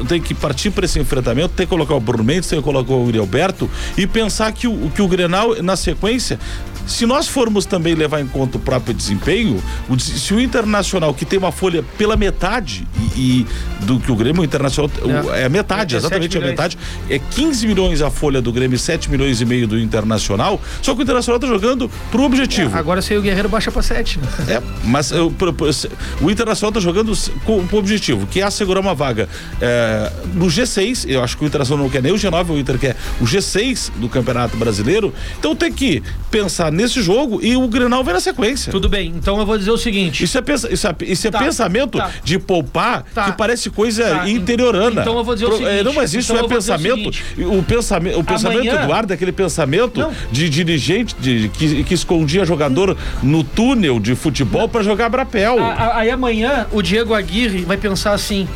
tem 0.07 0.21
que 0.21 0.34
partir 0.36 0.69
para 0.69 0.86
esse 0.86 0.99
enfrentamento, 0.99 1.55
tem 1.55 1.65
que 1.65 1.69
colocar 1.69 1.95
o 1.95 1.99
Bruno 1.99 2.23
Mendes, 2.23 2.47
tem 2.47 2.59
que 2.59 2.63
colocar 2.63 2.93
o 2.93 3.05
Yuri 3.05 3.17
Alberto 3.17 3.69
e 3.97 4.05
pensar 4.05 4.51
que 4.51 4.67
o, 4.67 4.91
que 4.93 5.01
o 5.01 5.07
Grenal, 5.07 5.61
na 5.63 5.75
sequência, 5.75 6.39
se 6.86 7.05
nós 7.05 7.27
formos 7.27 7.65
também 7.65 7.95
levar 7.95 8.19
em 8.21 8.27
conta 8.27 8.57
o 8.57 8.59
próprio 8.59 8.93
desempenho, 8.93 9.61
o 9.89 9.97
se 9.99 10.34
o 10.34 10.39
Internacional, 10.41 11.13
que 11.13 11.25
tem 11.25 11.39
uma 11.39 11.51
folha 11.51 11.84
pela 11.97 12.15
metade 12.17 12.86
e, 13.15 13.19
e 13.19 13.86
do 13.86 13.99
que 13.99 14.11
o 14.11 14.15
Grêmio 14.15 14.41
o 14.41 14.45
Internacional 14.45 14.89
É. 15.34 15.41
é, 15.41 15.45
a 15.45 15.49
metade, 15.49 15.95
É 15.95 15.97
exatamente 15.97 16.34
7 16.34 16.43
a 16.43 16.47
metade, 16.47 16.77
é 17.09 17.19
15 17.19 17.67
milhões 17.67 18.01
a 18.01 18.09
folha 18.09 18.41
do 18.41 18.51
Grêmio 18.51 18.75
e 18.75 18.79
7 18.79 19.09
milhões 19.09 19.39
e 19.41 19.45
meio 19.45 19.67
do 19.67 19.79
Internacional, 19.79 20.61
só 20.81 20.93
que 20.93 20.99
o 21.01 21.03
Internacional 21.03 21.39
tá 21.39 21.47
jogando 21.47 21.89
pro 22.11 22.23
objetivo. 22.23 22.75
Agora 22.77 23.01
sem 23.01 23.17
o 23.17 23.21
Guerreiro 23.21 23.47
baixa 23.49 23.71
pra 23.71 23.81
7, 23.81 24.19
né? 24.19 24.27
É, 24.47 24.61
mas 24.84 25.11
eu, 25.11 25.34
se- 25.71 25.89
o 26.21 26.29
Internacional 26.29 26.69
está 26.69 26.79
jogando 26.81 27.13
com, 27.45 27.65
com 27.67 27.75
o 27.75 27.79
objetivo, 27.79 28.27
que 28.27 28.39
é 28.41 28.43
assegurar 28.43 28.81
uma 28.81 28.93
vaga 28.95 29.29
é, 29.61 30.11
no 30.34 30.47
G6. 30.47 31.05
Eu 31.07 31.23
acho 31.23 31.38
que 31.38 31.43
o 31.43 31.47
Internacional 31.47 31.84
não 31.86 31.91
quer 31.91 32.01
nem 32.01 32.11
o 32.11 32.15
G9, 32.15 32.49
o 32.49 32.57
Inter 32.57 32.77
quer 32.77 32.95
o 33.21 33.25
G6 33.25 33.91
do 33.97 34.09
Campeonato 34.09 34.57
Brasileiro. 34.57 35.13
Então 35.39 35.55
tem 35.55 35.71
que 35.71 36.01
pensar 36.31 36.71
nesse 36.74 37.01
jogo 37.01 37.39
e 37.41 37.55
o 37.55 37.67
Grenal 37.67 38.03
vem 38.03 38.13
na 38.13 38.19
sequência. 38.19 38.71
Tudo 38.71 38.89
bem, 38.89 39.13
então 39.15 39.38
eu 39.39 39.45
vou 39.45 39.57
dizer 39.57 39.71
o 39.71 39.78
seguinte. 39.78 40.24
Isso 40.24 40.38
é, 40.38 40.41
pensa, 40.41 40.71
isso 40.74 40.88
é, 40.88 40.95
isso 41.01 41.28
é 41.28 41.32
Tá, 41.32 41.39
pensamento 41.39 41.97
tá. 41.97 42.09
de 42.24 42.38
poupar 42.39 43.03
Tá. 43.13 43.26
que 43.26 43.32
parece 43.38 43.69
coisa 43.69 44.03
Tá, 44.03 44.30
interiorana. 44.30 45.01
então 45.01 45.17
eu 45.17 45.24
vou 45.24 45.34
dizer 45.34 45.45
o 45.45 45.49
Pro- 45.49 45.57
seguinte, 45.57 45.80
é, 45.80 45.84
não, 45.84 45.93
mas 45.93 46.13
isso 46.13 46.32
então 46.32 46.43
é 46.43 46.45
o 46.45 46.49
pensamento. 46.49 46.95
seguinte. 47.13 47.24
O, 47.45 47.63
pensamento, 47.63 48.19
o 48.19 48.24
pensamento, 48.24 48.59
Amanhã- 48.61 48.84
Eduardo, 48.84 49.13
é 49.13 49.15
aquele 49.15 49.32
pensamento 49.32 49.99
Não. 49.99 50.11
de 50.32 50.49
dirigente 50.49 51.15
de, 51.19 51.49
que, 51.49 51.84
que 51.84 51.93
escondia 51.93 52.45
jogador 52.45 52.97
no 53.21 53.43
túnel 53.43 53.99
de 53.99 54.15
futebol 54.15 54.67
para 54.67 54.84
jogar 54.84 55.09
brapel. 55.09 55.59
A- 55.63 55.74
a- 55.74 55.97
Aí 55.99 56.09
amanhã 56.09 56.65
o 56.71 56.82
Diego 56.82 57.13
Aguirre 57.13 57.61
vai 57.63 57.78
pensar 57.78 58.13
assim: 58.13 58.47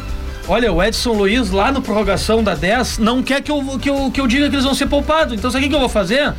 olha, 0.48 0.72
o 0.74 0.82
Edson 0.84 1.14
Luiz 1.14 1.52
lá 1.52 1.72
no 1.72 1.82
prorrogação 1.82 2.44
da 2.44 2.56
10 2.56 2.98
não 2.98 3.22
quer 3.22 3.42
que 3.42 3.52
eu, 3.52 3.78
que 3.80 3.90
eu, 3.90 4.12
que 4.12 4.20
eu 4.22 4.28
diga 4.28 4.50
que 4.50 4.56
eles 4.56 4.66
vão 4.66 4.74
ser 4.74 4.88
poupados. 4.88 5.34
Então 5.34 5.50
sabe 5.52 5.66
o 5.66 5.70
que 5.70 5.76
eu 5.76 5.80
vou 5.80 5.90
fazer? 5.90 6.34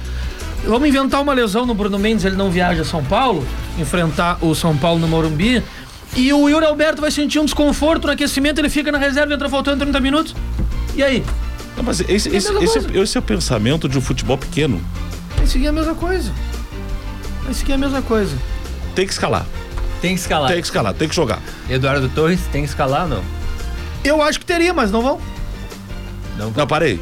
Vamos 0.64 0.88
inventar 0.88 1.22
uma 1.22 1.32
lesão 1.32 1.64
no 1.64 1.74
Bruno 1.74 1.98
Mendes, 1.98 2.24
ele 2.24 2.36
não 2.36 2.50
viaja 2.50 2.82
a 2.82 2.84
São 2.84 3.04
Paulo, 3.04 3.46
enfrentar 3.78 4.38
o 4.44 4.54
São 4.54 4.76
Paulo 4.76 4.98
no 5.00 5.08
Morumbi. 5.08 5.62
E 6.16 6.32
o 6.32 6.48
Yuri 6.48 6.66
Alberto 6.66 7.00
vai 7.00 7.10
sentir 7.10 7.38
um 7.38 7.44
desconforto 7.44 8.06
no 8.06 8.12
aquecimento, 8.12 8.60
ele 8.60 8.68
fica 8.68 8.90
na 8.90 8.98
reserva 8.98 9.32
e 9.32 9.34
entra 9.34 9.48
faltando 9.48 9.84
30 9.84 10.00
minutos. 10.00 10.34
E 10.94 11.02
aí? 11.02 11.24
Não, 11.76 11.84
mas 11.84 12.00
esse, 12.00 12.28
É 12.28 12.36
esse, 12.36 12.52
mesma 12.52 13.02
esse, 13.02 13.16
é 13.16 13.20
o 13.20 13.22
pensamento 13.22 13.88
de 13.88 13.96
um 13.96 14.00
futebol 14.00 14.36
pequeno. 14.36 14.80
Vai 15.36 15.46
seguir 15.46 15.68
a 15.68 15.72
mesma 15.72 15.94
coisa. 15.94 16.32
Vai 17.44 17.54
seguir 17.54 17.74
a 17.74 17.78
mesma 17.78 18.02
coisa. 18.02 18.36
Tem 18.94 19.06
que 19.06 19.12
escalar. 19.12 19.46
Tem 20.00 20.14
que 20.14 20.20
escalar. 20.20 20.50
Tem 20.50 20.60
que 20.60 20.66
escalar, 20.66 20.94
tem 20.94 21.08
que 21.08 21.14
jogar. 21.14 21.40
Eduardo 21.68 22.08
Torres 22.08 22.40
tem 22.50 22.62
que 22.62 22.68
escalar 22.68 23.02
ou 23.02 23.08
não? 23.08 23.22
Eu 24.02 24.22
acho 24.22 24.40
que 24.40 24.46
teria, 24.46 24.72
mas 24.74 24.90
não 24.90 25.02
vão. 25.02 25.20
Não, 26.36 26.50
Não, 26.50 26.66
parei. 26.66 27.00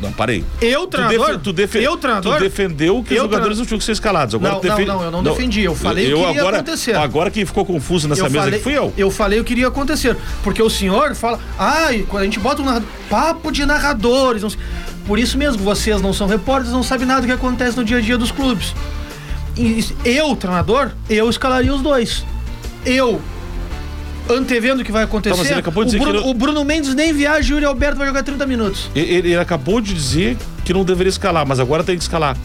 Não, 0.00 0.12
parei. 0.12 0.44
Eu, 0.62 0.82
Tu, 0.86 0.88
treinador? 0.88 1.26
defe- 1.26 1.38
tu, 1.40 1.52
defe- 1.52 1.78
eu, 1.82 1.96
treinador? 1.96 2.36
tu 2.36 2.40
defendeu 2.40 3.02
que 3.02 3.14
Eu, 3.14 3.24
os 3.24 3.30
jogadores 3.30 3.58
não 3.58 3.66
tinham 3.66 3.78
que 3.78 3.84
ser 3.84 3.92
escalados. 3.92 4.34
Agora 4.34 4.54
Não, 4.54 4.60
tu 4.60 4.66
não, 4.68 4.76
não, 4.86 5.02
eu 5.04 5.10
não 5.10 5.22
defendi, 5.22 5.62
eu 5.62 5.74
falei 5.74 6.06
o 6.06 6.10
eu 6.10 6.16
que 6.18 6.22
ia 6.34 6.40
agora, 6.40 6.56
acontecer. 6.58 6.94
Agora 6.96 7.30
quem 7.30 7.44
ficou 7.44 7.64
confuso 7.66 8.08
nessa 8.08 8.22
eu 8.22 8.24
mesa 8.24 8.38
falei, 8.38 8.54
aqui 8.54 8.62
fui 8.64 8.72
eu. 8.76 8.92
Eu 8.96 9.10
falei 9.10 9.40
o 9.40 9.44
que 9.44 9.52
iria 9.52 9.68
acontecer. 9.68 10.16
Porque 10.42 10.62
o 10.62 10.70
senhor 10.70 11.14
fala, 11.14 11.38
ai, 11.58 12.04
quando 12.08 12.22
a 12.22 12.24
gente 12.24 12.38
bota 12.40 12.62
um 12.62 12.64
narrador, 12.64 12.88
papo 13.08 13.52
de 13.52 13.64
narradores. 13.66 14.42
não 14.42 14.50
sei." 14.50 14.58
Por 15.06 15.18
isso 15.18 15.36
mesmo, 15.36 15.62
vocês 15.62 16.00
não 16.00 16.12
são 16.12 16.26
repórteres, 16.26 16.72
não 16.72 16.82
sabem 16.82 17.06
nada 17.06 17.20
do 17.22 17.26
que 17.26 17.32
acontece 17.32 17.76
no 17.76 17.84
dia 17.84 17.98
a 17.98 18.00
dia 18.00 18.16
dos 18.16 18.30
clubes. 18.30 18.74
E 19.56 19.84
eu, 20.04 20.34
treinador, 20.36 20.90
eu 21.08 21.28
escalaria 21.28 21.74
os 21.74 21.82
dois. 21.82 22.24
Eu, 22.86 23.20
antevendo 24.28 24.82
o 24.82 24.84
que 24.84 24.92
vai 24.92 25.02
acontecer, 25.04 25.34
Tá, 25.34 25.38
mas 25.42 25.50
ele 25.50 25.60
acabou 25.60 25.84
de 25.84 25.88
o, 25.88 25.92
dizer 25.92 25.98
que 26.04 26.10
Bruno, 26.10 26.24
ele- 26.24 26.30
o 26.30 26.34
Bruno 26.34 26.64
Mendes 26.64 26.94
nem 26.94 27.12
viaja 27.12 27.48
e 27.48 27.52
o 27.52 27.54
Yuri 27.56 27.64
Alberto 27.66 27.96
vai 27.98 28.06
jogar 28.06 28.22
30 28.22 28.46
minutos. 28.46 28.90
E- 28.94 29.00
Ele, 29.00 29.28
ele 29.30 29.36
acabou 29.36 29.80
de 29.80 29.92
dizer 29.94 30.36
que 30.64 30.72
não 30.72 30.84
deveria 30.84 31.08
escalar, 31.10 31.46
mas 31.46 31.58
agora 31.60 31.82
tem 31.82 31.96
que 31.96 32.02
escalar. 32.02 32.36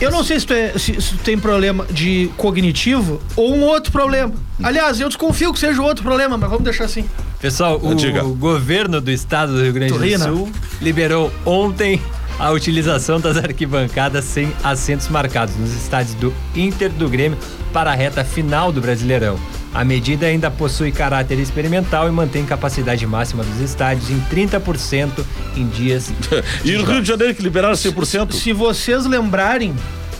Eu 0.00 0.10
não 0.10 0.24
sei 0.24 0.38
se 0.40 0.46
tu, 0.46 0.52
é- 0.52 0.72
se- 0.76 1.00
se 1.00 1.10
tu 1.16 1.18
tem 1.18 1.38
problema 1.38 1.86
de 1.90 2.28
cognitivo 2.36 3.20
ou 3.36 3.54
um 3.54 3.62
outro 3.62 3.92
problema. 3.92 4.32
Aliás, 4.62 5.00
eu 5.00 5.08
desconfio 5.08 5.52
que 5.52 5.58
seja 5.58 5.80
outro 5.80 6.02
problema, 6.02 6.36
mas 6.36 6.50
vamos 6.50 6.64
deixar 6.64 6.84
assim. 6.84 7.04
Pessoal, 7.40 7.78
o 7.82 7.94
Diga. 7.94 8.22
governo 8.22 9.00
do 9.00 9.10
estado 9.10 9.52
do 9.54 9.62
Rio 9.62 9.72
Grande 9.72 9.92
Tu 9.92 9.98
do? 9.98 10.18
Sul 10.18 10.52
liberou 10.82 11.32
ontem 11.46 12.00
a 12.38 12.50
utilização 12.50 13.20
das 13.20 13.36
arquibancadas 13.36 14.24
sem 14.24 14.52
assentos 14.64 15.08
marcados 15.08 15.54
nos 15.56 15.72
estádios 15.72 16.14
do 16.16 16.34
Inter 16.56 16.90
do 16.90 17.08
Grêmio 17.08 17.38
para 17.72 17.92
a 17.92 17.94
reta 17.94 18.24
final 18.24 18.72
do 18.72 18.80
Brasileirão. 18.80 19.38
A 19.74 19.84
medida 19.84 20.26
ainda 20.26 20.50
possui 20.50 20.92
caráter 20.92 21.38
experimental 21.40 22.08
e 22.08 22.12
mantém 22.12 22.44
capacidade 22.46 23.04
máxima 23.06 23.42
dos 23.42 23.60
estádios 23.60 24.08
em 24.08 24.20
30% 24.30 25.10
em 25.56 25.66
dias. 25.66 26.12
E 26.64 26.72
no 26.72 26.84
Rio 26.84 27.02
de 27.02 27.08
Janeiro 27.08 27.34
que 27.34 27.42
liberaram 27.42 27.74
100%? 27.74 28.32
Se 28.32 28.52
vocês 28.52 29.04
lembrarem, 29.04 29.74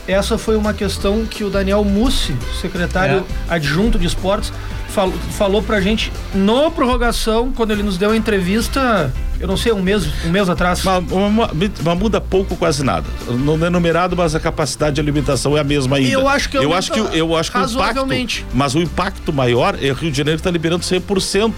essa 0.07 0.37
foi 0.37 0.55
uma 0.55 0.73
questão 0.73 1.25
que 1.25 1.43
o 1.43 1.49
Daniel 1.49 1.83
Mussi, 1.83 2.35
secretário 2.61 3.25
adjunto 3.49 3.97
de 3.97 4.05
esportes, 4.05 4.51
falou, 4.89 5.13
falou 5.31 5.63
pra 5.63 5.81
gente 5.81 6.11
no 6.33 6.69
prorrogação, 6.71 7.51
quando 7.51 7.71
ele 7.71 7.83
nos 7.83 7.97
deu 7.97 8.11
a 8.11 8.17
entrevista. 8.17 9.11
Eu 9.45 9.47
não 9.47 9.57
sei, 9.57 9.71
um 9.71 9.81
mês, 9.81 10.05
um 10.25 10.29
mês 10.29 10.49
atrás. 10.49 10.83
Mas, 10.83 11.03
mas- 11.09 11.71
mas 11.83 11.97
muda 11.97 12.19
pouco, 12.19 12.55
quase 12.55 12.83
nada. 12.83 13.05
Não 13.29 13.63
é 13.65 13.69
numerado, 13.69 14.15
mas 14.15 14.35
a 14.35 14.39
capacidade 14.39 14.95
de 14.95 15.01
alimentação 15.01 15.55
é 15.57 15.61
a 15.61 15.63
mesma 15.63 15.97
ainda. 15.97 16.09
Eu 16.11 16.27
acho 16.27 16.49
que 16.49 16.57
eu 16.57 16.73
acho 16.73 16.91
que, 16.91 16.99
eu 16.99 17.35
acho 17.35 17.51
que 17.51 17.57
o 17.57 17.61
impacto, 17.63 18.45
mas 18.53 18.75
o 18.75 18.79
impacto 18.81 19.31
maior 19.31 19.77
é 19.81 19.91
o 19.91 19.93
Rio 19.93 20.11
de 20.11 20.17
Janeiro 20.17 20.37
está 20.37 20.51
liberando 20.51 20.83
100% 20.83 21.53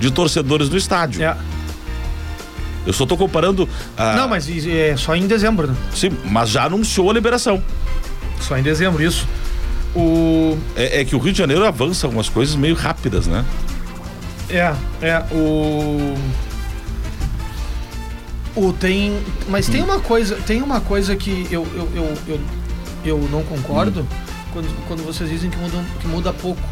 de 0.00 0.10
torcedores 0.10 0.68
no 0.68 0.76
estádio. 0.76 1.22
É. 1.22 1.36
Eu 2.86 2.92
só 2.92 3.04
estou 3.04 3.16
comparando. 3.16 3.68
ah, 3.96 4.14
Não, 4.16 4.28
mas 4.28 4.46
é 4.66 4.94
só 4.96 5.14
em 5.16 5.26
dezembro, 5.26 5.66
né? 5.66 5.74
Sim, 5.94 6.10
mas 6.24 6.50
já 6.50 6.64
anunciou 6.64 7.10
a 7.10 7.14
liberação. 7.14 7.62
Só 8.40 8.56
em 8.58 8.62
dezembro, 8.62 9.02
isso. 9.02 9.26
O. 9.96 10.58
É, 10.76 11.00
é 11.00 11.04
que 11.04 11.14
o 11.16 11.18
Rio 11.18 11.32
de 11.32 11.38
Janeiro 11.38 11.64
avança 11.64 12.06
algumas 12.06 12.28
coisas 12.28 12.54
meio 12.56 12.74
rápidas, 12.74 13.26
né? 13.26 13.44
É, 14.50 14.74
é, 15.00 15.22
o. 15.32 16.14
O 18.56 18.72
tem. 18.72 19.18
Mas 19.48 19.68
tem 19.68 19.82
uma 19.82 20.00
coisa. 20.00 20.36
Tem 20.46 20.62
uma 20.62 20.80
coisa 20.80 21.16
que 21.16 21.46
eu, 21.50 21.66
eu, 21.74 21.88
eu, 21.94 22.18
eu, 22.28 22.40
eu 23.04 23.28
não 23.30 23.42
concordo 23.42 24.06
quando, 24.52 24.86
quando 24.86 25.04
vocês 25.04 25.28
dizem 25.28 25.50
que 25.50 25.56
muda, 25.58 25.84
que 26.00 26.06
muda 26.06 26.32
pouco. 26.32 26.62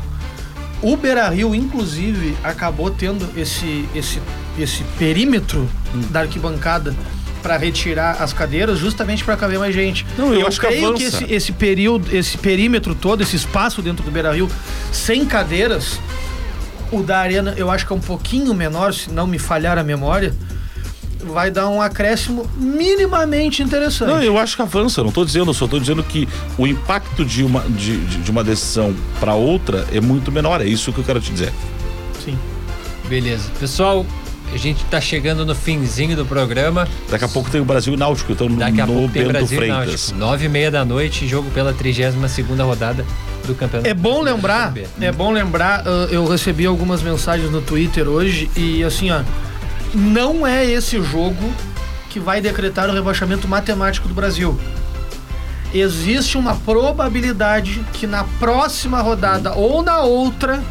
O 0.80 0.96
Beira 0.96 1.28
Rio, 1.28 1.54
inclusive, 1.54 2.36
acabou 2.42 2.90
tendo 2.90 3.28
esse, 3.36 3.88
esse, 3.94 4.20
esse 4.58 4.82
perímetro 4.98 5.68
da 6.10 6.20
arquibancada 6.20 6.94
para 7.40 7.56
retirar 7.56 8.22
as 8.22 8.32
cadeiras, 8.32 8.78
justamente 8.78 9.24
para 9.24 9.36
caber 9.36 9.58
mais 9.58 9.74
gente. 9.74 10.06
Não, 10.16 10.32
eu 10.32 10.46
acho 10.46 10.60
que 10.60 10.66
creio 10.66 10.94
que 10.94 11.06
avança. 11.06 11.24
esse, 11.24 11.34
esse 11.34 11.52
período, 11.52 12.14
esse 12.14 12.38
perímetro 12.38 12.94
todo, 12.94 13.22
esse 13.22 13.36
espaço 13.36 13.82
dentro 13.82 14.04
do 14.04 14.10
Beira 14.10 14.32
Rio, 14.32 14.48
sem 14.92 15.24
cadeiras, 15.24 16.00
o 16.90 17.02
da 17.02 17.18
Arena 17.18 17.54
eu 17.56 17.70
acho 17.70 17.86
que 17.86 17.92
é 17.92 17.96
um 17.96 18.00
pouquinho 18.00 18.54
menor, 18.54 18.94
se 18.94 19.10
não 19.10 19.26
me 19.26 19.38
falhar 19.38 19.78
a 19.78 19.84
memória, 19.84 20.34
vai 21.24 21.50
dar 21.50 21.68
um 21.68 21.80
acréscimo 21.80 22.48
minimamente 22.56 23.62
interessante. 23.62 24.08
Não, 24.10 24.22
eu 24.22 24.38
acho 24.38 24.56
que 24.56 24.62
avança, 24.62 25.00
não 25.02 25.08
estou 25.08 25.24
dizendo, 25.24 25.50
eu 25.50 25.54
só 25.54 25.64
estou 25.66 25.78
dizendo 25.80 26.02
que 26.02 26.28
o 26.58 26.66
impacto 26.66 27.24
de 27.24 27.42
uma, 27.44 27.60
de, 27.60 27.96
de- 27.98 28.30
uma 28.30 28.42
decisão 28.44 28.94
para 29.20 29.34
outra 29.34 29.86
é 29.92 30.00
muito 30.00 30.30
menor, 30.32 30.60
é 30.60 30.64
isso 30.66 30.92
que 30.92 30.98
eu 30.98 31.04
quero 31.04 31.20
te 31.20 31.30
dizer. 31.32 31.52
Sim. 32.24 32.36
Beleza. 33.08 33.50
Pessoal, 33.60 34.04
a 34.52 34.56
gente 34.56 34.84
tá 34.86 35.00
chegando 35.00 35.44
no 35.46 35.54
finzinho 35.54 36.14
do 36.16 36.24
programa. 36.26 36.86
Daqui 37.10 37.24
a 37.24 37.28
pouco 37.28 37.50
tem 37.50 37.60
o 37.60 37.64
Brasil 37.64 37.94
e 37.94 37.96
Náutico, 37.96 38.32
então 38.32 38.48
Daqui 38.48 38.80
a 38.80 38.86
no 38.86 38.92
pouco 38.94 39.12
tem 39.12 39.22
Bento 39.22 39.32
Brasil 39.32 39.56
e 39.56 39.56
Freitas. 39.56 39.86
Náutico. 40.12 40.18
Nove 40.18 40.44
e 40.46 40.48
meia 40.48 40.70
da 40.70 40.84
noite, 40.84 41.26
jogo 41.26 41.50
pela 41.50 41.72
32 41.72 42.30
segunda 42.30 42.64
rodada 42.64 43.04
do 43.46 43.54
campeonato. 43.54 43.88
É 43.88 43.94
bom 43.94 44.20
lembrar, 44.22 44.72
é 45.00 45.10
bom 45.12 45.32
lembrar, 45.32 45.84
eu 46.10 46.26
recebi 46.26 46.64
algumas 46.66 47.02
mensagens 47.02 47.50
no 47.50 47.60
Twitter 47.60 48.08
hoje 48.08 48.48
e 48.56 48.84
assim, 48.84 49.10
ó, 49.10 49.20
não 49.94 50.46
é 50.46 50.64
esse 50.64 51.02
jogo 51.02 51.52
que 52.08 52.20
vai 52.20 52.40
decretar 52.40 52.88
o 52.88 52.92
rebaixamento 52.92 53.48
matemático 53.48 54.08
do 54.08 54.14
Brasil. 54.14 54.58
Existe 55.72 56.36
uma 56.36 56.54
probabilidade 56.54 57.82
que 57.94 58.06
na 58.06 58.24
próxima 58.38 59.00
rodada 59.00 59.54
ou 59.54 59.82
na 59.82 60.00
outra 60.00 60.62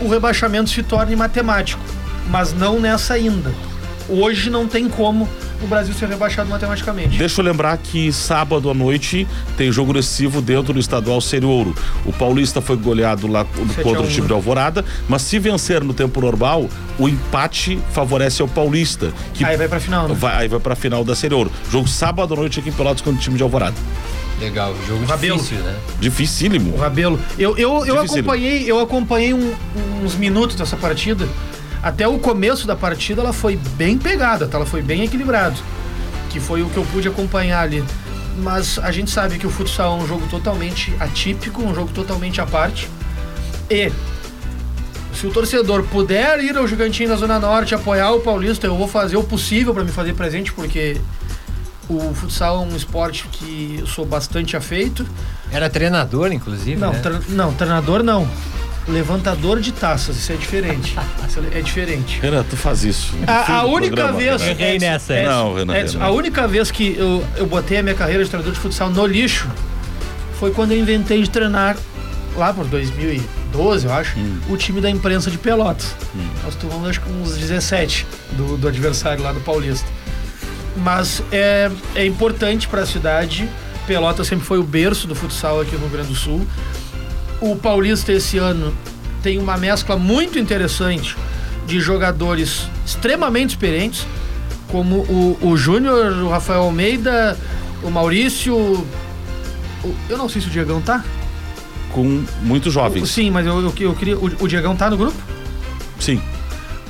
o 0.00 0.08
rebaixamento 0.08 0.70
se 0.70 0.82
torne 0.82 1.14
matemático, 1.14 1.82
mas 2.28 2.52
não 2.52 2.80
nessa 2.80 3.14
ainda. 3.14 3.52
Hoje 4.08 4.50
não 4.50 4.66
tem 4.66 4.88
como 4.88 5.28
o 5.62 5.66
Brasil 5.66 5.94
ser 5.94 6.08
rebaixado 6.08 6.48
matematicamente. 6.50 7.16
Deixa 7.16 7.40
eu 7.40 7.44
lembrar 7.44 7.76
que 7.78 8.12
sábado 8.12 8.68
à 8.70 8.74
noite 8.74 9.26
tem 9.56 9.70
jogo 9.70 9.92
decisivo 9.92 10.40
dentro 10.42 10.72
do 10.72 10.80
estadual 10.80 11.20
Série 11.20 11.46
Ouro. 11.46 11.74
O 12.04 12.12
Paulista 12.12 12.60
foi 12.60 12.76
goleado 12.76 13.26
lá 13.26 13.44
contra 13.44 14.00
o 14.02 14.06
time 14.06 14.22
né? 14.22 14.26
de 14.26 14.32
Alvorada, 14.32 14.84
mas 15.08 15.22
se 15.22 15.38
vencer 15.38 15.82
no 15.84 15.94
tempo 15.94 16.20
normal, 16.20 16.68
o 16.98 17.08
empate 17.08 17.78
favorece 17.92 18.42
ao 18.42 18.48
Paulista. 18.48 19.12
Que 19.34 19.44
Aí 19.44 19.56
vai 19.56 19.68
pra 19.68 19.78
final, 19.80 20.08
né? 20.08 20.14
vai, 20.18 20.36
aí 20.42 20.48
vai 20.48 20.58
pra 20.60 20.74
final 20.74 21.04
da 21.04 21.14
Série 21.14 21.34
Ouro. 21.34 21.50
Jogo 21.70 21.88
sábado 21.88 22.34
à 22.34 22.36
noite 22.36 22.58
aqui 22.60 22.68
em 22.70 22.72
Pelotas 22.72 23.00
contra 23.02 23.18
o 23.18 23.22
time 23.22 23.36
de 23.36 23.42
Alvorada. 23.42 23.76
Legal, 24.40 24.74
jogo 24.88 25.04
Rabelo. 25.04 25.36
difícil, 25.36 25.58
né? 25.62 25.76
Dificílimo. 26.00 26.74
O 26.74 26.78
Rabelo. 26.78 27.20
Eu, 27.38 27.56
eu, 27.56 27.86
eu 27.86 27.94
Dificílimo. 27.96 28.30
acompanhei, 28.30 28.64
eu 28.70 28.80
acompanhei 28.80 29.32
um- 29.34 29.54
uns 30.02 30.14
minutos 30.16 30.56
dessa 30.56 30.76
partida. 30.76 31.28
Até 31.82 32.06
o 32.06 32.18
começo 32.18 32.66
da 32.66 32.76
partida 32.76 33.20
ela 33.22 33.32
foi 33.32 33.56
bem 33.76 33.98
pegada, 33.98 34.46
tá? 34.46 34.56
Ela 34.58 34.66
foi 34.66 34.82
bem 34.82 35.02
equilibrada. 35.04 35.56
Que 36.30 36.38
foi 36.40 36.62
o 36.62 36.68
que 36.70 36.76
eu 36.76 36.84
pude 36.84 37.08
acompanhar 37.08 37.60
ali. 37.62 37.84
Mas 38.38 38.78
a 38.78 38.90
gente 38.90 39.10
sabe 39.10 39.38
que 39.38 39.46
o 39.46 39.50
futsal 39.50 39.98
é 39.98 40.02
um 40.02 40.06
jogo 40.06 40.26
totalmente 40.28 40.94
atípico, 41.00 41.62
um 41.62 41.74
jogo 41.74 41.90
totalmente 41.92 42.40
à 42.40 42.46
parte. 42.46 42.88
E 43.68 43.92
se 45.14 45.26
o 45.26 45.30
torcedor 45.30 45.82
puder 45.84 46.42
ir 46.42 46.56
ao 46.56 46.66
Gigantinho 46.66 47.08
na 47.10 47.16
Zona 47.16 47.38
Norte 47.38 47.74
apoiar 47.74 48.12
o 48.12 48.20
Paulista, 48.20 48.66
eu 48.66 48.76
vou 48.76 48.88
fazer 48.88 49.16
o 49.16 49.22
possível 49.22 49.74
para 49.74 49.84
me 49.84 49.92
fazer 49.92 50.14
presente, 50.14 50.52
porque 50.52 50.96
o 51.88 52.14
futsal 52.14 52.62
é 52.64 52.72
um 52.72 52.74
esporte 52.76 53.26
que 53.30 53.76
eu 53.80 53.86
sou 53.86 54.06
bastante 54.06 54.56
afeito. 54.56 55.04
Era 55.50 55.68
treinador, 55.68 56.32
inclusive. 56.32 56.76
Não, 56.80 56.92
né? 56.92 57.00
tre- 57.00 57.20
não, 57.28 57.52
treinador 57.52 58.02
não. 58.02 58.26
Levantador 58.88 59.60
de 59.60 59.72
taças, 59.72 60.16
isso 60.16 60.32
é 60.32 60.36
diferente. 60.36 60.96
Isso 61.28 61.40
é 61.52 61.60
diferente. 61.62 62.20
Renan, 62.20 62.44
tu 62.48 62.56
faz 62.56 62.84
isso. 62.84 63.14
A, 63.26 63.58
a 63.60 63.64
única 63.64 63.94
programa, 63.96 64.18
vez. 64.18 64.42
Renan. 64.42 64.60
Errei 64.60 64.78
nessa, 64.78 65.14
é. 65.14 65.24
Não, 65.24 65.54
Renan, 65.54 65.76
Edson, 65.76 65.98
Renan. 65.98 66.10
a 66.10 66.10
única 66.10 66.46
vez 66.48 66.70
que 66.70 66.94
eu, 66.98 67.24
eu 67.36 67.46
botei 67.46 67.78
a 67.78 67.82
minha 67.82 67.94
carreira 67.94 68.22
de 68.22 68.28
treinador 68.28 68.52
de 68.52 68.60
futsal 68.60 68.90
no 68.90 69.06
lixo 69.06 69.48
foi 70.38 70.50
quando 70.50 70.72
eu 70.72 70.78
inventei 70.78 71.22
de 71.22 71.30
treinar 71.30 71.76
lá 72.36 72.52
por 72.52 72.66
2012, 72.66 73.86
eu 73.86 73.92
acho, 73.92 74.18
Hum. 74.18 74.40
o 74.50 74.56
time 74.56 74.80
da 74.80 74.90
imprensa 74.90 75.30
de 75.30 75.38
Pelotas. 75.38 75.94
Nós 76.44 76.54
tomamos 76.56 76.88
acho 76.88 77.00
que 77.00 77.10
uns 77.10 77.36
17 77.36 78.06
do, 78.32 78.56
do 78.58 78.68
adversário 78.68 79.22
lá 79.22 79.32
do 79.32 79.40
Paulista. 79.40 79.88
Mas 80.76 81.22
é, 81.30 81.70
é 81.94 82.04
importante 82.04 82.66
para 82.68 82.82
a 82.82 82.86
cidade. 82.86 83.48
Pelotas 83.86 84.26
sempre 84.26 84.44
foi 84.44 84.58
o 84.58 84.62
berço 84.62 85.06
do 85.06 85.14
futsal 85.14 85.60
aqui 85.60 85.72
no 85.72 85.80
Rio 85.82 85.90
Grande 85.90 86.08
do 86.08 86.14
Sul. 86.14 86.46
O 87.42 87.56
Paulista 87.56 88.12
esse 88.12 88.38
ano 88.38 88.72
tem 89.22 89.36
uma 89.38 89.56
mescla 89.56 89.96
muito 89.96 90.38
interessante 90.38 91.16
de 91.66 91.80
jogadores 91.80 92.68
extremamente 92.86 93.50
experientes, 93.50 94.06
como 94.68 95.00
o, 95.00 95.38
o 95.42 95.56
Júnior, 95.56 96.12
o 96.22 96.28
Rafael 96.28 96.62
Almeida, 96.62 97.36
o 97.82 97.90
Maurício. 97.90 98.56
o- 98.56 98.86
eu 100.08 100.16
não 100.16 100.28
sei 100.28 100.40
se 100.40 100.46
o 100.48 100.50
Diegão 100.50 100.80
tá. 100.80 101.04
Com 101.92 102.24
muitos 102.40 102.68
O- 102.68 102.80
jovens. 102.80 103.10
sim, 103.10 103.30
mas 103.30 103.44
eu, 103.46 103.60
eu, 103.60 103.74
eu 103.80 103.94
queria. 103.94 104.16
O, 104.16 104.24
o 104.40 104.48
Diegão 104.48 104.74
tá 104.76 104.88
no 104.88 104.96
grupo? 104.96 105.16
Sim. 105.98 106.20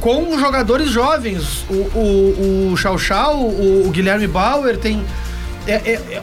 com 0.00 0.36
jogadores 0.38 0.90
jovens. 0.90 1.64
O, 1.70 1.74
o, 1.74 2.70
o 2.72 2.76
Chau 2.76 2.98
Chau, 2.98 3.38
o, 3.40 3.86
o 3.86 3.90
Guilherme 3.90 4.26
Bauer 4.26 4.76
tem. 4.76 5.05
é- 5.66 5.72
é- 5.74 5.92
é- 6.16 6.22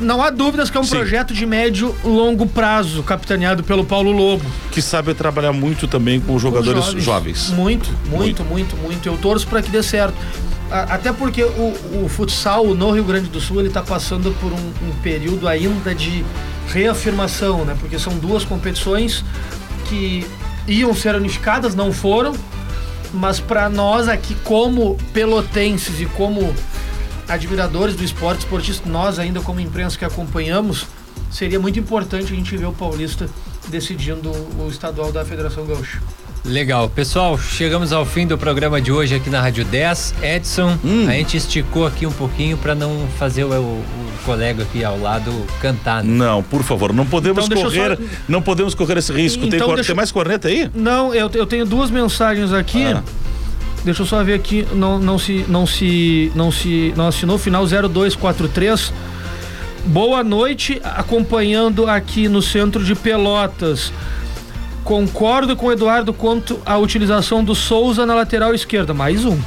não 0.00 0.22
há 0.22 0.30
dúvidas 0.30 0.70
que 0.70 0.76
é 0.76 0.80
um 0.80 0.84
Sim. 0.84 0.96
projeto 0.96 1.34
de 1.34 1.44
médio 1.46 1.94
longo 2.04 2.46
prazo, 2.46 3.02
capitaneado 3.02 3.62
pelo 3.62 3.84
Paulo 3.84 4.10
Lobo. 4.10 4.44
Que 4.70 4.80
sabe 4.80 5.14
trabalhar 5.14 5.52
muito 5.52 5.86
também 5.86 6.20
com 6.20 6.38
jogadores 6.38 6.86
Com 6.86 7.00
jovens. 7.00 7.50
Muito, 7.50 7.90
muito, 8.06 8.44
muito, 8.44 8.76
muito. 8.76 9.06
Eu 9.06 9.16
torço 9.18 9.46
para 9.46 9.62
que 9.62 9.70
dê 9.70 9.82
certo. 9.82 10.14
Até 10.70 11.12
porque 11.12 11.42
o, 11.42 12.04
o 12.04 12.08
futsal 12.08 12.74
no 12.74 12.92
Rio 12.92 13.02
Grande 13.02 13.28
do 13.28 13.40
Sul 13.40 13.58
ele 13.58 13.68
está 13.68 13.82
passando 13.82 14.30
por 14.40 14.52
um, 14.52 14.88
um 14.88 14.92
período 15.02 15.48
ainda 15.48 15.92
de 15.94 16.24
reafirmação, 16.68 17.64
né? 17.64 17.76
Porque 17.80 17.98
são 17.98 18.16
duas 18.16 18.44
competições 18.44 19.24
que 19.88 20.24
iam 20.68 20.94
ser 20.94 21.16
unificadas, 21.16 21.74
não 21.74 21.92
foram, 21.92 22.32
mas 23.12 23.40
para 23.40 23.68
nós 23.68 24.08
aqui 24.08 24.36
como 24.44 24.96
pelotenses 25.12 26.00
e 26.00 26.06
como 26.06 26.54
admiradores 27.30 27.94
do 27.94 28.04
esporte 28.04 28.40
esportista, 28.40 28.88
nós 28.88 29.18
ainda 29.18 29.40
como 29.40 29.60
imprensa 29.60 29.96
que 29.98 30.04
acompanhamos, 30.04 30.86
seria 31.30 31.60
muito 31.60 31.78
importante 31.78 32.32
a 32.32 32.36
gente 32.36 32.56
ver 32.56 32.66
o 32.66 32.72
Paulista 32.72 33.28
decidindo 33.68 34.30
o 34.30 34.68
estadual 34.68 35.12
da 35.12 35.24
Federação 35.24 35.64
Gaúcha. 35.64 36.00
Legal. 36.42 36.88
Pessoal, 36.88 37.38
chegamos 37.38 37.92
ao 37.92 38.04
fim 38.06 38.26
do 38.26 38.38
programa 38.38 38.80
de 38.80 38.90
hoje 38.90 39.14
aqui 39.14 39.28
na 39.28 39.42
Rádio 39.42 39.62
10. 39.62 40.14
Edson, 40.22 40.78
Hum. 40.82 41.06
a 41.06 41.12
gente 41.12 41.36
esticou 41.36 41.86
aqui 41.86 42.06
um 42.06 42.10
pouquinho 42.12 42.56
para 42.56 42.74
não 42.74 43.06
fazer 43.18 43.44
o, 43.44 43.50
o 43.52 43.84
colega 44.24 44.62
aqui 44.62 44.82
ao 44.82 44.98
lado 44.98 45.30
cantar. 45.60 46.02
né? 46.02 46.10
Não, 46.10 46.42
por 46.42 46.62
favor, 46.62 46.94
não 46.94 47.04
podemos 47.04 47.44
Então, 47.44 47.62
correr, 47.62 47.96
só- 47.98 48.02
não 48.26 48.40
podemos 48.40 48.74
correr 48.74 48.96
esse 48.98 49.12
risco. 49.12 49.40
tem, 49.42 49.48
Então, 49.56 49.66
cor- 49.66 49.74
deixa- 49.76 49.88
tem 49.88 49.96
mais 49.96 50.10
corneta 50.10 50.48
aí? 50.48 50.70
Não, 50.74 51.14
eu, 51.14 51.30
eu 51.34 51.46
tenho 51.46 51.66
duas 51.66 51.90
mensagens 51.90 52.52
aqui. 52.54 52.84
Ah. 52.86 53.02
Deixa 53.84 54.02
eu 54.02 54.06
só 54.06 54.22
ver 54.22 54.34
aqui, 54.34 54.66
não, 54.72 54.98
não 54.98 55.18
se 55.18 55.44
não 55.48 55.66
se 55.66 56.30
não 56.34 56.50
se 56.52 56.92
não 56.96 57.08
assinou 57.08 57.38
final 57.38 57.64
0243. 57.66 58.92
Boa 59.86 60.22
noite, 60.22 60.80
acompanhando 60.84 61.86
aqui 61.88 62.28
no 62.28 62.42
centro 62.42 62.84
de 62.84 62.94
Pelotas. 62.94 63.90
Concordo 64.84 65.56
com 65.56 65.66
o 65.66 65.72
Eduardo 65.72 66.12
quanto 66.12 66.60
à 66.66 66.76
utilização 66.76 67.42
do 67.42 67.54
Souza 67.54 68.04
na 68.04 68.14
lateral 68.14 68.54
esquerda. 68.54 68.92
Mais 68.92 69.24
um. 69.24 69.38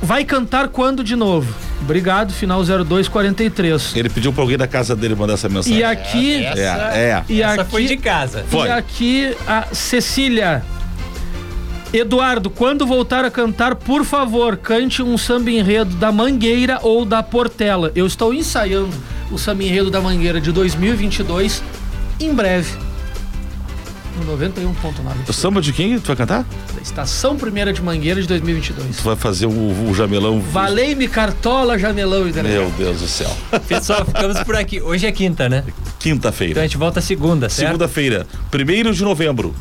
Vai 0.00 0.24
cantar 0.24 0.68
quando 0.68 1.02
de 1.02 1.16
novo? 1.16 1.52
Obrigado, 1.80 2.32
final 2.32 2.62
0243. 2.62 3.96
Ele 3.96 4.08
pediu 4.08 4.32
pra 4.32 4.42
alguém 4.42 4.56
da 4.56 4.66
casa 4.66 4.94
dele 4.94 5.14
mandar 5.14 5.34
essa 5.34 5.48
mensagem. 5.48 5.78
E 5.78 5.82
aqui, 5.84 6.44
Essa, 6.44 6.60
É, 6.60 7.00
é. 7.10 7.24
e 7.28 7.42
essa 7.42 7.62
aqui 7.62 7.70
foi 7.70 7.86
de 7.86 7.96
casa. 7.96 8.44
Foi. 8.48 8.68
E 8.68 8.70
aqui 8.70 9.36
a 9.46 9.66
Cecília. 9.72 10.62
Eduardo, 11.94 12.50
quando 12.50 12.84
voltar 12.84 13.24
a 13.24 13.30
cantar, 13.30 13.76
por 13.76 14.04
favor, 14.04 14.56
cante 14.56 15.00
um 15.00 15.16
samba 15.16 15.52
enredo 15.52 15.94
da 15.94 16.10
Mangueira 16.10 16.80
ou 16.82 17.04
da 17.04 17.22
Portela. 17.22 17.92
Eu 17.94 18.04
estou 18.04 18.34
ensaiando 18.34 18.92
o 19.30 19.38
samba 19.38 19.62
enredo 19.62 19.92
da 19.92 20.00
Mangueira 20.00 20.40
de 20.40 20.50
2022 20.50 21.62
em 22.18 22.34
breve. 22.34 22.72
No 24.26 24.36
91.9. 24.36 25.28
O 25.28 25.32
samba 25.32 25.60
de 25.60 25.72
quem 25.72 25.96
tu 26.00 26.08
vai 26.08 26.16
cantar? 26.16 26.44
Da 26.74 26.82
Estação 26.82 27.36
Primeira 27.36 27.72
de 27.72 27.80
Mangueira 27.80 28.20
de 28.20 28.26
2022. 28.26 28.96
Tu 28.96 29.02
vai 29.04 29.14
fazer 29.14 29.46
o, 29.46 29.88
o 29.88 29.94
jamelão. 29.94 30.40
Valei-me 30.40 31.06
Cartola, 31.06 31.78
Jamelão 31.78 32.26
e 32.26 32.32
Delegado. 32.32 32.60
Meu 32.60 32.70
Deus 32.72 33.02
do 33.02 33.06
céu. 33.06 33.30
Pessoal, 33.68 34.04
ficamos 34.04 34.40
por 34.40 34.56
aqui. 34.56 34.82
Hoje 34.82 35.06
é 35.06 35.12
quinta, 35.12 35.48
né? 35.48 35.62
Quinta-feira. 36.00 36.50
Então 36.50 36.62
a 36.64 36.66
gente 36.66 36.76
volta 36.76 37.00
segunda, 37.00 37.48
certo? 37.48 37.68
Segunda-feira, 37.68 38.26
primeiro 38.50 38.92
de 38.92 39.04
novembro. 39.04 39.54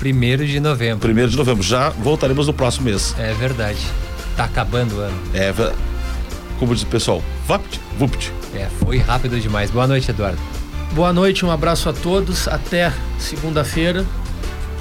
Primeiro 0.00 0.46
de 0.46 0.58
novembro. 0.58 1.00
Primeiro 1.00 1.30
de 1.30 1.36
novembro. 1.36 1.62
Já 1.62 1.90
voltaremos 1.90 2.46
no 2.46 2.54
próximo 2.54 2.86
mês. 2.86 3.14
É 3.18 3.34
verdade. 3.34 3.78
Tá 4.34 4.44
acabando 4.44 4.96
o 4.96 5.00
ano. 5.00 5.16
É, 5.34 5.52
como 6.58 6.74
diz 6.74 6.82
o 6.82 6.86
pessoal, 6.86 7.22
vapt, 7.46 7.78
vupt. 7.98 8.32
É, 8.54 8.66
foi 8.82 8.96
rápido 8.96 9.38
demais. 9.38 9.70
Boa 9.70 9.86
noite, 9.86 10.10
Eduardo. 10.10 10.38
Boa 10.92 11.12
noite, 11.12 11.44
um 11.44 11.50
abraço 11.50 11.90
a 11.90 11.92
todos. 11.92 12.48
Até 12.48 12.90
segunda-feira. 13.18 14.06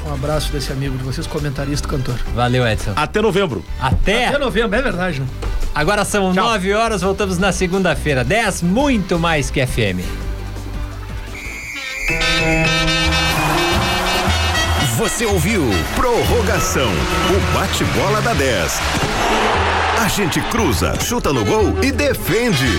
Um 0.07 0.13
abraço 0.13 0.53
desse 0.53 0.71
amigo 0.71 0.97
de 0.97 1.03
vocês, 1.03 1.27
comentarista 1.27 1.85
cantor. 1.85 2.15
Valeu, 2.33 2.65
Edson. 2.65 2.93
Até 2.95 3.21
novembro. 3.21 3.61
Até. 3.77 4.27
Até 4.27 4.37
novembro, 4.37 4.77
é 4.77 4.81
verdade, 4.81 5.19
né? 5.19 5.27
Agora 5.75 6.05
são 6.05 6.33
nove 6.33 6.73
horas, 6.73 7.01
voltamos 7.01 7.37
na 7.37 7.51
segunda-feira. 7.51 8.23
10, 8.23 8.61
muito 8.61 9.19
mais 9.19 9.51
que 9.51 9.65
FM. 9.67 9.99
Você 14.99 15.25
ouviu 15.25 15.63
Prorrogação, 15.95 16.89
o 16.91 17.57
bate-bola 17.57 18.21
da 18.21 18.33
10. 18.33 18.81
A 19.97 20.09
gente 20.09 20.41
cruza, 20.41 20.93
chuta 20.99 21.31
no 21.31 21.45
gol 21.45 21.73
e 21.81 21.89
defende. 21.89 22.77